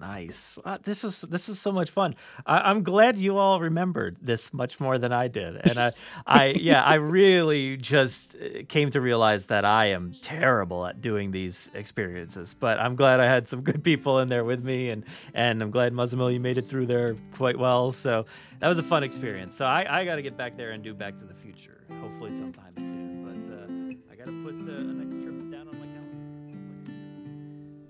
Nice. 0.00 0.58
Uh, 0.64 0.78
this 0.82 1.02
was 1.02 1.22
this 1.22 1.48
was 1.48 1.58
so 1.58 1.72
much 1.72 1.90
fun. 1.90 2.16
I, 2.44 2.70
I'm 2.70 2.82
glad 2.82 3.18
you 3.18 3.38
all 3.38 3.60
remembered 3.60 4.16
this 4.20 4.52
much 4.52 4.78
more 4.78 4.98
than 4.98 5.14
I 5.14 5.28
did, 5.28 5.56
and 5.56 5.78
I, 5.78 5.92
I 6.26 6.46
yeah, 6.48 6.82
I 6.82 6.94
really 6.94 7.76
just 7.76 8.36
uh, 8.36 8.64
came 8.68 8.90
to 8.90 9.00
realize 9.00 9.46
that 9.46 9.64
I 9.64 9.86
am 9.86 10.12
terrible 10.12 10.86
at 10.86 11.00
doing 11.00 11.30
these 11.30 11.70
experiences. 11.72 12.54
But 12.58 12.78
I'm 12.78 12.94
glad 12.96 13.20
I 13.20 13.26
had 13.26 13.48
some 13.48 13.62
good 13.62 13.82
people 13.82 14.18
in 14.18 14.28
there 14.28 14.44
with 14.44 14.62
me, 14.62 14.90
and 14.90 15.04
and 15.32 15.62
I'm 15.62 15.70
glad 15.70 15.92
Muzzammil 15.92 16.32
you 16.32 16.40
made 16.40 16.58
it 16.58 16.66
through 16.66 16.86
there 16.86 17.16
quite 17.32 17.58
well. 17.58 17.90
So 17.92 18.26
that 18.58 18.68
was 18.68 18.78
a 18.78 18.82
fun 18.82 19.02
experience. 19.02 19.56
So 19.56 19.64
I, 19.64 20.00
I 20.00 20.04
got 20.04 20.16
to 20.16 20.22
get 20.22 20.36
back 20.36 20.56
there 20.56 20.72
and 20.72 20.82
do 20.82 20.92
Back 20.92 21.18
to 21.18 21.24
the 21.24 21.34
Future, 21.34 21.80
hopefully 22.00 22.32
sometime 22.32 22.74
soon. 22.78 23.24
But 23.24 23.54
uh, 23.54 24.12
I 24.12 24.16
got 24.16 24.26
to 24.26 24.44
put 24.44 24.54
uh, 24.68 24.95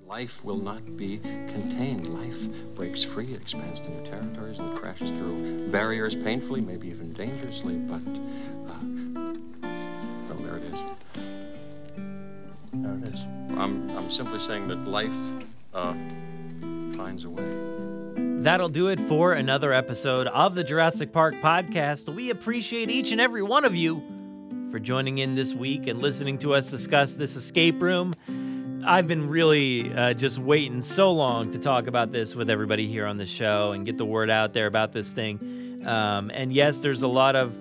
Life 0.07 0.45
will 0.45 0.59
not 0.59 0.97
be 0.97 1.19
contained. 1.19 2.15
Life 2.15 2.49
breaks 2.77 3.03
free, 3.03 3.35
expands 3.35 3.81
to 3.81 3.91
new 3.91 4.09
territories, 4.09 4.61
and 4.61 4.79
crashes 4.79 5.11
through 5.11 5.69
barriers 5.71 6.15
painfully, 6.15 6.61
maybe 6.61 6.87
even 6.89 7.13
dangerously, 7.13 7.75
but, 7.75 8.01
uh, 8.71 8.79
well, 10.29 10.39
there 10.39 10.59
it 10.59 10.63
is. 10.63 10.81
There 12.73 12.95
it 12.95 13.15
is. 13.15 13.21
I'm, 13.59 13.91
I'm 13.97 14.09
simply 14.09 14.39
saying 14.39 14.69
that 14.69 14.77
life 14.87 15.17
uh, 15.75 15.93
finds 16.97 17.25
a 17.25 17.31
way. 17.31 17.43
That'll 18.45 18.69
do 18.69 18.87
it 18.89 19.01
for 19.01 19.33
another 19.33 19.73
episode 19.73 20.29
of 20.29 20.55
the 20.55 20.63
Jurassic 20.63 21.13
Park 21.13 21.35
podcast. 21.37 22.15
We 22.15 22.31
appreciate 22.31 22.91
each 22.91 23.11
and 23.11 23.21
every 23.21 23.43
one 23.43 23.65
of 23.65 23.75
you 23.75 24.01
for 24.71 24.79
joining 24.79 25.19
in 25.19 25.35
this 25.35 25.53
week 25.53 25.89
and 25.89 26.01
listening 26.01 26.39
to 26.39 26.55
us 26.55 26.71
discuss 26.71 27.15
this 27.15 27.35
escape 27.35 27.83
room. 27.83 28.15
I've 28.87 29.09
been 29.09 29.29
really 29.29 29.93
uh, 29.93 30.15
just 30.15 30.39
waiting 30.39 30.81
so 30.81 31.11
long 31.11 31.51
to 31.51 31.59
talk 31.59 31.89
about 31.89 32.13
this 32.13 32.37
with 32.37 32.49
everybody 32.49 32.87
here 32.87 33.05
on 33.05 33.17
the 33.17 33.27
show 33.27 33.73
and 33.73 33.85
get 33.85 33.99
the 33.99 34.05
word 34.05 34.31
out 34.31 34.53
there 34.53 34.67
about 34.67 34.93
this 34.93 35.13
thing. 35.13 35.83
Um, 35.85 36.31
and 36.33 36.53
yes, 36.53 36.79
there's 36.81 37.03
a 37.03 37.09
lot 37.09 37.35
of 37.35 37.59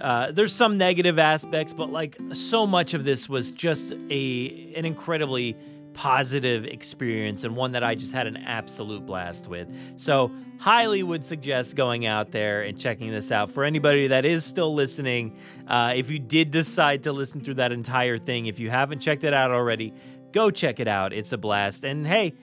uh, 0.00 0.30
there's 0.30 0.52
some 0.52 0.78
negative 0.78 1.18
aspects, 1.18 1.72
but 1.72 1.90
like 1.90 2.16
so 2.32 2.68
much 2.68 2.94
of 2.94 3.04
this 3.04 3.28
was 3.28 3.50
just 3.50 3.94
a 4.10 4.72
an 4.76 4.84
incredibly 4.84 5.56
positive 5.92 6.64
experience 6.64 7.42
and 7.42 7.56
one 7.56 7.72
that 7.72 7.82
I 7.82 7.96
just 7.96 8.12
had 8.12 8.28
an 8.28 8.36
absolute 8.36 9.04
blast 9.04 9.48
with. 9.48 9.68
So, 9.96 10.30
highly 10.58 11.02
would 11.02 11.24
suggest 11.24 11.74
going 11.74 12.06
out 12.06 12.30
there 12.30 12.62
and 12.62 12.78
checking 12.78 13.10
this 13.10 13.32
out. 13.32 13.50
For 13.50 13.64
anybody 13.64 14.06
that 14.06 14.24
is 14.24 14.44
still 14.44 14.72
listening, 14.72 15.36
uh, 15.66 15.94
if 15.96 16.10
you 16.10 16.20
did 16.20 16.52
decide 16.52 17.02
to 17.02 17.12
listen 17.12 17.40
through 17.40 17.54
that 17.54 17.72
entire 17.72 18.18
thing, 18.18 18.46
if 18.46 18.60
you 18.60 18.70
haven't 18.70 19.00
checked 19.00 19.24
it 19.24 19.34
out 19.34 19.50
already, 19.50 19.92
go 20.32 20.50
check 20.50 20.80
it 20.80 20.88
out. 20.88 21.12
It's 21.12 21.32
a 21.32 21.38
blast. 21.38 21.84
And 21.84 22.06
hey, 22.06 22.34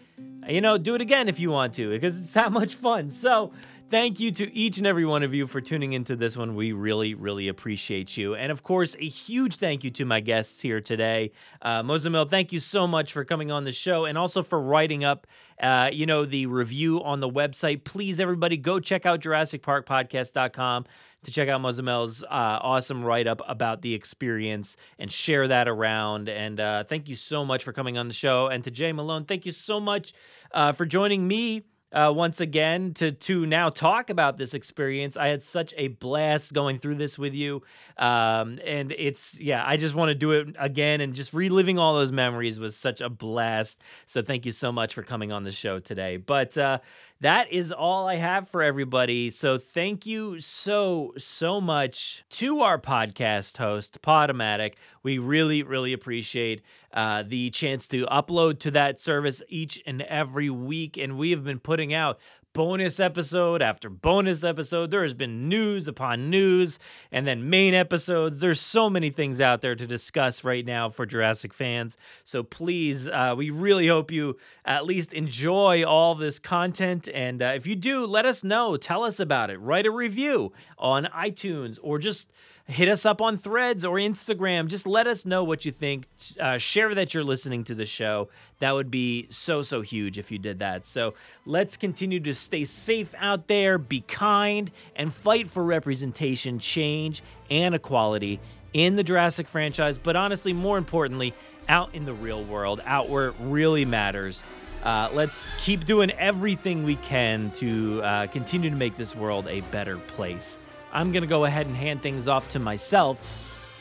you 0.48 0.62
know, 0.62 0.78
do 0.78 0.96
it 0.96 1.02
again 1.02 1.28
if 1.28 1.40
you 1.40 1.52
want 1.52 1.74
to 1.76 1.90
because 1.90 2.20
it's 2.20 2.34
that 2.34 2.52
much 2.52 2.76
fun. 2.76 3.10
So, 3.10 3.52
thank 3.90 4.20
you 4.20 4.32
to 4.32 4.54
each 4.54 4.78
and 4.78 4.88
every 4.88 5.06
one 5.06 5.24
of 5.24 5.34
you 5.34 5.48
for 5.48 5.62
tuning 5.62 5.94
into 5.94 6.16
this 6.16 6.36
one. 6.36 6.56
We 6.56 6.72
really, 6.72 7.14
really 7.14 7.48
appreciate 7.48 8.18
you. 8.18 8.36
And 8.36 8.52
of 8.52 8.64
course, 8.64 8.96
a 9.00 9.08
huge 9.08 9.56
thank 9.56 9.84
you 9.84 9.92
to 9.92 10.06
my 10.06 10.20
guests 10.20 10.62
here 10.62 10.82
today. 10.82 11.32
Uh, 11.62 11.84
Muzzammil, 11.84 12.30
thank 12.30 12.52
you 12.52 12.60
so 12.60 12.88
much 12.88 13.14
for 13.14 13.24
coming 13.24 13.52
on 13.52 13.64
the 13.64 13.72
show 13.72 14.06
and 14.06 14.18
also 14.18 14.44
for 14.44 14.60
writing 14.60 15.04
up, 15.04 15.28
uh, 15.62 15.90
you 15.92 16.06
know, 16.06 16.26
the 16.26 16.46
review 16.48 17.04
on 17.04 17.20
the 17.20 17.30
website. 17.30 17.84
Please, 17.84 18.20
everybody, 18.20 18.58
go 18.58 18.80
check 18.80 19.06
out 19.06 19.22
JurassicParkPodcast.com 19.22 20.86
to 21.24 21.32
check 21.32 21.50
out 21.50 21.62
Muzzammil's 21.62 22.24
uh, 22.24 22.28
awesome 22.30 23.04
write 23.04 23.28
up 23.28 23.42
about 23.48 23.82
the 23.82 23.94
experience 23.94 24.78
and 25.00 25.12
share 25.12 25.48
that 25.48 25.68
around. 25.68 26.30
And 26.30 26.60
uh, 26.60 26.84
thank 26.84 27.10
you 27.10 27.16
so 27.16 27.44
much 27.44 27.64
for 27.64 27.74
coming 27.74 27.98
on 27.98 28.08
the 28.08 28.14
show. 28.14 28.48
And 28.48 28.64
to 28.64 28.72
Jay 28.72 28.92
Malone, 28.92 29.26
thank 29.26 29.46
you 29.46 29.52
so 29.52 29.80
much 29.80 30.14
uh, 30.52 30.72
for 30.72 30.86
joining 30.86 31.28
me. 31.28 31.64
Uh, 31.90 32.12
once 32.14 32.42
again, 32.42 32.94
to 32.94 33.14
to 33.14 33.46
now 33.46 33.70
talk 33.70 34.10
about 34.10 34.36
this 34.36 34.54
experience, 34.54 35.16
I 35.16 35.28
had 35.28 35.42
such 35.42 35.74
a 35.78 35.88
blast 35.88 36.54
going 36.54 36.80
through 36.80 36.96
this 36.96 37.18
with 37.18 37.34
you, 37.34 37.62
um, 37.98 38.60
and 38.66 38.92
it's 38.92 39.40
yeah, 39.40 39.64
I 39.66 39.78
just 39.78 39.96
want 39.96 40.10
to 40.10 40.16
do 40.16 40.32
it 40.32 40.50
again 40.60 41.00
and 41.00 41.14
just 41.14 41.34
reliving 41.34 41.80
all 41.80 41.94
those 41.94 42.12
memories 42.12 42.60
was 42.60 42.76
such 42.76 43.00
a 43.00 43.10
blast. 43.10 43.82
So 44.06 44.22
thank 44.22 44.46
you 44.46 44.52
so 44.52 44.70
much 44.74 44.94
for 44.96 45.02
coming 45.02 45.32
on 45.32 45.44
the 45.44 45.52
show 45.54 45.80
today. 45.80 46.18
But 46.18 46.58
uh, 46.58 46.80
that 47.22 47.52
is 47.52 47.72
all 47.72 48.08
I 48.08 48.16
have 48.16 48.48
for 48.48 48.62
everybody. 48.62 49.30
So 49.30 49.58
thank 49.58 50.06
you 50.06 50.40
so, 50.40 51.14
so 51.18 51.60
much 51.60 52.24
to 52.32 52.62
our 52.62 52.80
podcast 52.80 53.58
host, 53.58 54.02
Podomatic. 54.02 54.74
We 55.02 55.18
really, 55.18 55.64
really 55.64 55.94
appreciate 55.94 56.62
uh, 56.94 57.24
the 57.26 57.50
chance 57.50 57.88
to 57.90 58.06
upload 58.06 58.60
to 58.60 58.72
that 58.72 59.00
service 59.00 59.42
each 59.50 59.82
and 59.86 60.02
every 60.04 60.50
week. 60.50 60.98
And 60.98 61.18
we 61.18 61.32
have 61.32 61.44
been 61.44 61.60
putting 61.60 61.94
out 61.94 62.20
bonus 62.58 63.00
episode 63.00 63.62
after 63.62 63.88
bonus 63.88 64.44
episode. 64.44 64.90
There 64.90 65.04
has 65.04 65.14
been 65.14 65.48
news 65.48 65.88
upon 65.88 66.32
news 66.32 66.80
and 67.12 67.28
then 67.28 67.52
main 67.52 67.76
episodes. 67.76 68.40
There's 68.40 68.60
so 68.60 68.90
many 68.90 69.12
things 69.12 69.40
out 69.40 69.62
there 69.62 69.76
to 69.76 69.86
discuss 69.86 70.44
right 70.44 70.66
now 70.66 70.90
for 70.90 71.06
Jurassic 71.06 71.54
fans. 71.54 71.98
So 72.24 72.42
please, 72.42 73.08
uh, 73.08 73.36
we 73.38 73.52
really 73.52 73.86
hope 73.86 74.10
you 74.10 74.38
at 74.66 74.88
least 74.88 75.14
enjoy 75.14 75.86
all 75.86 76.16
this 76.16 76.40
content. 76.40 77.08
And 77.14 77.44
uh, 77.44 77.54
if 77.56 77.68
you 77.68 77.76
do, 77.76 78.08
let 78.08 78.26
us 78.26 78.44
know. 78.44 78.76
Tell 78.76 79.04
us 79.04 79.20
about 79.20 79.52
it. 79.52 79.60
Write 79.60 79.86
a 79.86 79.92
review 79.92 80.52
on 80.80 81.06
iTunes 81.14 81.78
or 81.84 82.00
just 82.00 82.28
hit 82.68 82.90
us 82.90 83.06
up 83.06 83.22
on 83.22 83.38
threads 83.38 83.86
or 83.86 83.96
Instagram. 83.96 84.68
Just 84.68 84.86
let 84.86 85.08
us 85.08 85.26
know 85.26 85.44
what 85.44 85.66
you 85.66 85.72
think. 85.72 86.06
Uh, 86.40 86.58
share 86.58 86.94
that 86.94 87.14
you're 87.14 87.24
listening 87.24 87.64
to 87.66 87.76
the 87.76 87.86
show. 87.86 88.28
That 88.60 88.74
would 88.74 88.92
be 88.92 89.28
so, 89.30 89.62
so 89.62 89.82
huge 89.82 90.18
if 90.18 90.32
you 90.32 90.38
did 90.38 90.60
that. 90.60 90.86
So 90.86 91.14
let's 91.46 91.78
continue 91.78 92.20
to 92.22 92.34
stay 92.34 92.66
safe 92.66 93.14
out 93.18 93.48
there, 93.48 93.78
be 93.78 94.02
kind, 94.02 94.70
and 94.96 95.14
fight 95.14 95.48
for 95.48 95.64
representation, 95.64 96.60
change, 96.60 97.24
and 97.50 97.74
equality 97.74 98.40
in 98.74 98.98
the 98.98 99.04
Jurassic 99.04 99.48
franchise. 99.48 99.98
But 99.98 100.18
honestly, 100.18 100.52
more 100.52 100.78
importantly, 100.78 101.34
out 101.70 101.96
in 101.96 102.06
the 102.06 102.14
real 102.14 102.44
world, 102.44 102.82
out 102.86 103.08
where 103.08 103.30
it 103.30 103.36
really 103.40 103.86
matters. 103.86 104.44
Uh, 104.84 105.10
let's 105.14 105.46
keep 105.60 105.86
doing 105.86 106.12
everything 106.12 106.84
we 106.84 106.96
can 106.98 107.50
to 107.52 108.02
uh, 108.04 108.28
continue 108.28 108.70
to 108.70 108.76
make 108.76 108.98
this 108.98 109.16
world 109.16 109.48
a 109.48 109.62
better 109.62 109.98
place. 109.98 110.60
I'm 110.92 111.12
going 111.12 111.24
to 111.24 111.28
go 111.28 111.46
ahead 111.46 111.68
and 111.68 111.76
hand 111.76 112.02
things 112.02 112.28
off 112.28 112.48
to 112.50 112.60
myself 112.60 113.20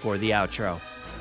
for 0.00 0.18
the 0.18 0.30
outro. 0.30 0.80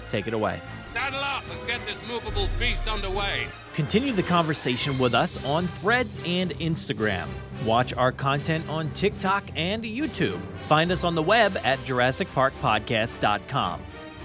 take 0.09 0.27
it 0.27 0.33
away. 0.33 0.59
Saddle 0.93 1.19
up, 1.19 1.43
let's 1.49 1.65
get 1.65 1.86
this 1.86 1.99
movable 2.07 2.47
feast 2.59 2.88
underway. 2.88 3.47
Continue 3.73 4.13
the 4.13 4.23
conversation 4.23 4.97
with 4.97 5.13
us 5.13 5.43
on 5.43 5.67
Threads 5.67 6.21
and 6.25 6.51
Instagram. 6.51 7.27
Watch 7.65 7.91
our 7.93 8.13
content 8.13 8.67
on 8.69 8.89
TikTok 8.91 9.43
and 9.55 9.83
YouTube. 9.83 10.39
Find 10.67 10.91
us 10.91 11.03
on 11.03 11.15
the 11.15 11.23
web 11.23 11.57
at 11.65 11.79
JurassicParkPodcast.com. 11.79 13.81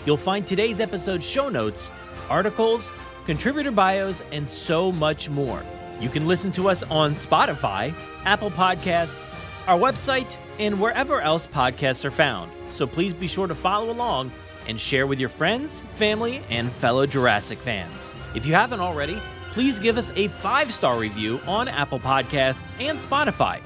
You'll 0.06 0.16
find 0.16 0.46
today's 0.46 0.80
episode 0.80 1.22
show 1.22 1.48
notes, 1.48 1.90
articles, 2.28 2.90
contributor 3.26 3.70
bios, 3.70 4.22
and 4.32 4.48
so 4.48 4.90
much 4.92 5.28
more. 5.28 5.62
You 6.00 6.08
can 6.08 6.26
listen 6.26 6.50
to 6.52 6.68
us 6.68 6.82
on 6.84 7.14
Spotify, 7.14 7.92
Apple 8.24 8.50
Podcasts, 8.50 9.36
our 9.68 9.78
website, 9.78 10.36
and 10.60 10.78
wherever 10.78 11.22
else 11.22 11.46
podcasts 11.46 12.04
are 12.04 12.10
found. 12.10 12.52
So 12.70 12.86
please 12.86 13.14
be 13.14 13.26
sure 13.26 13.46
to 13.46 13.54
follow 13.54 13.90
along 13.90 14.30
and 14.68 14.78
share 14.78 15.06
with 15.06 15.18
your 15.18 15.30
friends, 15.30 15.86
family, 15.96 16.42
and 16.50 16.70
fellow 16.70 17.06
Jurassic 17.06 17.58
fans. 17.58 18.12
If 18.34 18.44
you 18.44 18.52
haven't 18.52 18.80
already, 18.80 19.20
please 19.52 19.78
give 19.78 19.96
us 19.96 20.12
a 20.14 20.28
five 20.28 20.72
star 20.72 20.98
review 20.98 21.40
on 21.46 21.66
Apple 21.66 21.98
Podcasts 21.98 22.78
and 22.78 22.98
Spotify. 22.98 23.60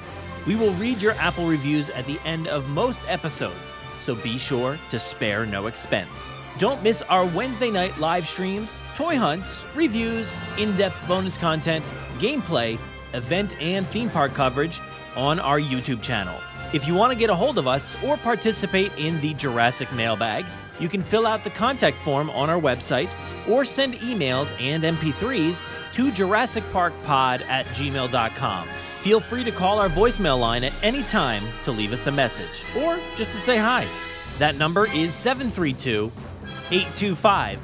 We 0.46 0.54
will 0.54 0.72
read 0.74 1.02
your 1.02 1.12
Apple 1.14 1.46
reviews 1.46 1.90
at 1.90 2.06
the 2.06 2.18
end 2.24 2.46
of 2.46 2.68
most 2.68 3.02
episodes, 3.08 3.74
so 4.00 4.14
be 4.14 4.38
sure 4.38 4.78
to 4.90 4.98
spare 4.98 5.44
no 5.46 5.66
expense. 5.66 6.32
Don't 6.58 6.82
miss 6.84 7.02
our 7.02 7.26
Wednesday 7.26 7.70
night 7.70 7.98
live 7.98 8.28
streams, 8.28 8.80
toy 8.94 9.16
hunts, 9.16 9.64
reviews, 9.74 10.40
in 10.58 10.76
depth 10.76 10.96
bonus 11.08 11.36
content, 11.36 11.84
gameplay, 12.18 12.78
event, 13.14 13.60
and 13.60 13.84
theme 13.88 14.10
park 14.10 14.32
coverage 14.32 14.80
on 15.16 15.40
our 15.40 15.58
YouTube 15.58 16.00
channel. 16.02 16.38
If 16.74 16.88
you 16.88 16.94
want 16.94 17.12
to 17.12 17.16
get 17.16 17.30
a 17.30 17.36
hold 17.36 17.56
of 17.56 17.68
us 17.68 17.94
or 18.02 18.16
participate 18.16 18.90
in 18.98 19.20
the 19.20 19.32
Jurassic 19.34 19.92
mailbag, 19.92 20.44
you 20.80 20.88
can 20.88 21.02
fill 21.02 21.24
out 21.24 21.44
the 21.44 21.50
contact 21.50 22.00
form 22.00 22.30
on 22.30 22.50
our 22.50 22.60
website 22.60 23.08
or 23.48 23.64
send 23.64 23.94
emails 24.00 24.60
and 24.60 24.82
MP3s 24.82 25.62
to 25.92 26.10
JurassicParkPod 26.10 27.42
at 27.42 27.64
gmail.com. 27.66 28.66
Feel 28.66 29.20
free 29.20 29.44
to 29.44 29.52
call 29.52 29.78
our 29.78 29.88
voicemail 29.88 30.36
line 30.36 30.64
at 30.64 30.72
any 30.82 31.04
time 31.04 31.44
to 31.62 31.70
leave 31.70 31.92
us 31.92 32.08
a 32.08 32.10
message 32.10 32.64
or 32.76 32.98
just 33.14 33.30
to 33.30 33.38
say 33.38 33.56
hi. 33.56 33.86
That 34.38 34.56
number 34.56 34.88
is 34.88 35.14
732 35.14 36.10
825 36.72 37.60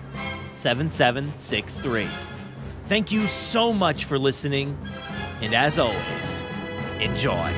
7763. 0.52 2.06
Thank 2.84 3.10
you 3.10 3.26
so 3.26 3.72
much 3.72 4.04
for 4.04 4.20
listening, 4.20 4.78
and 5.40 5.52
as 5.52 5.80
always, 5.80 6.42
enjoy. 7.00 7.52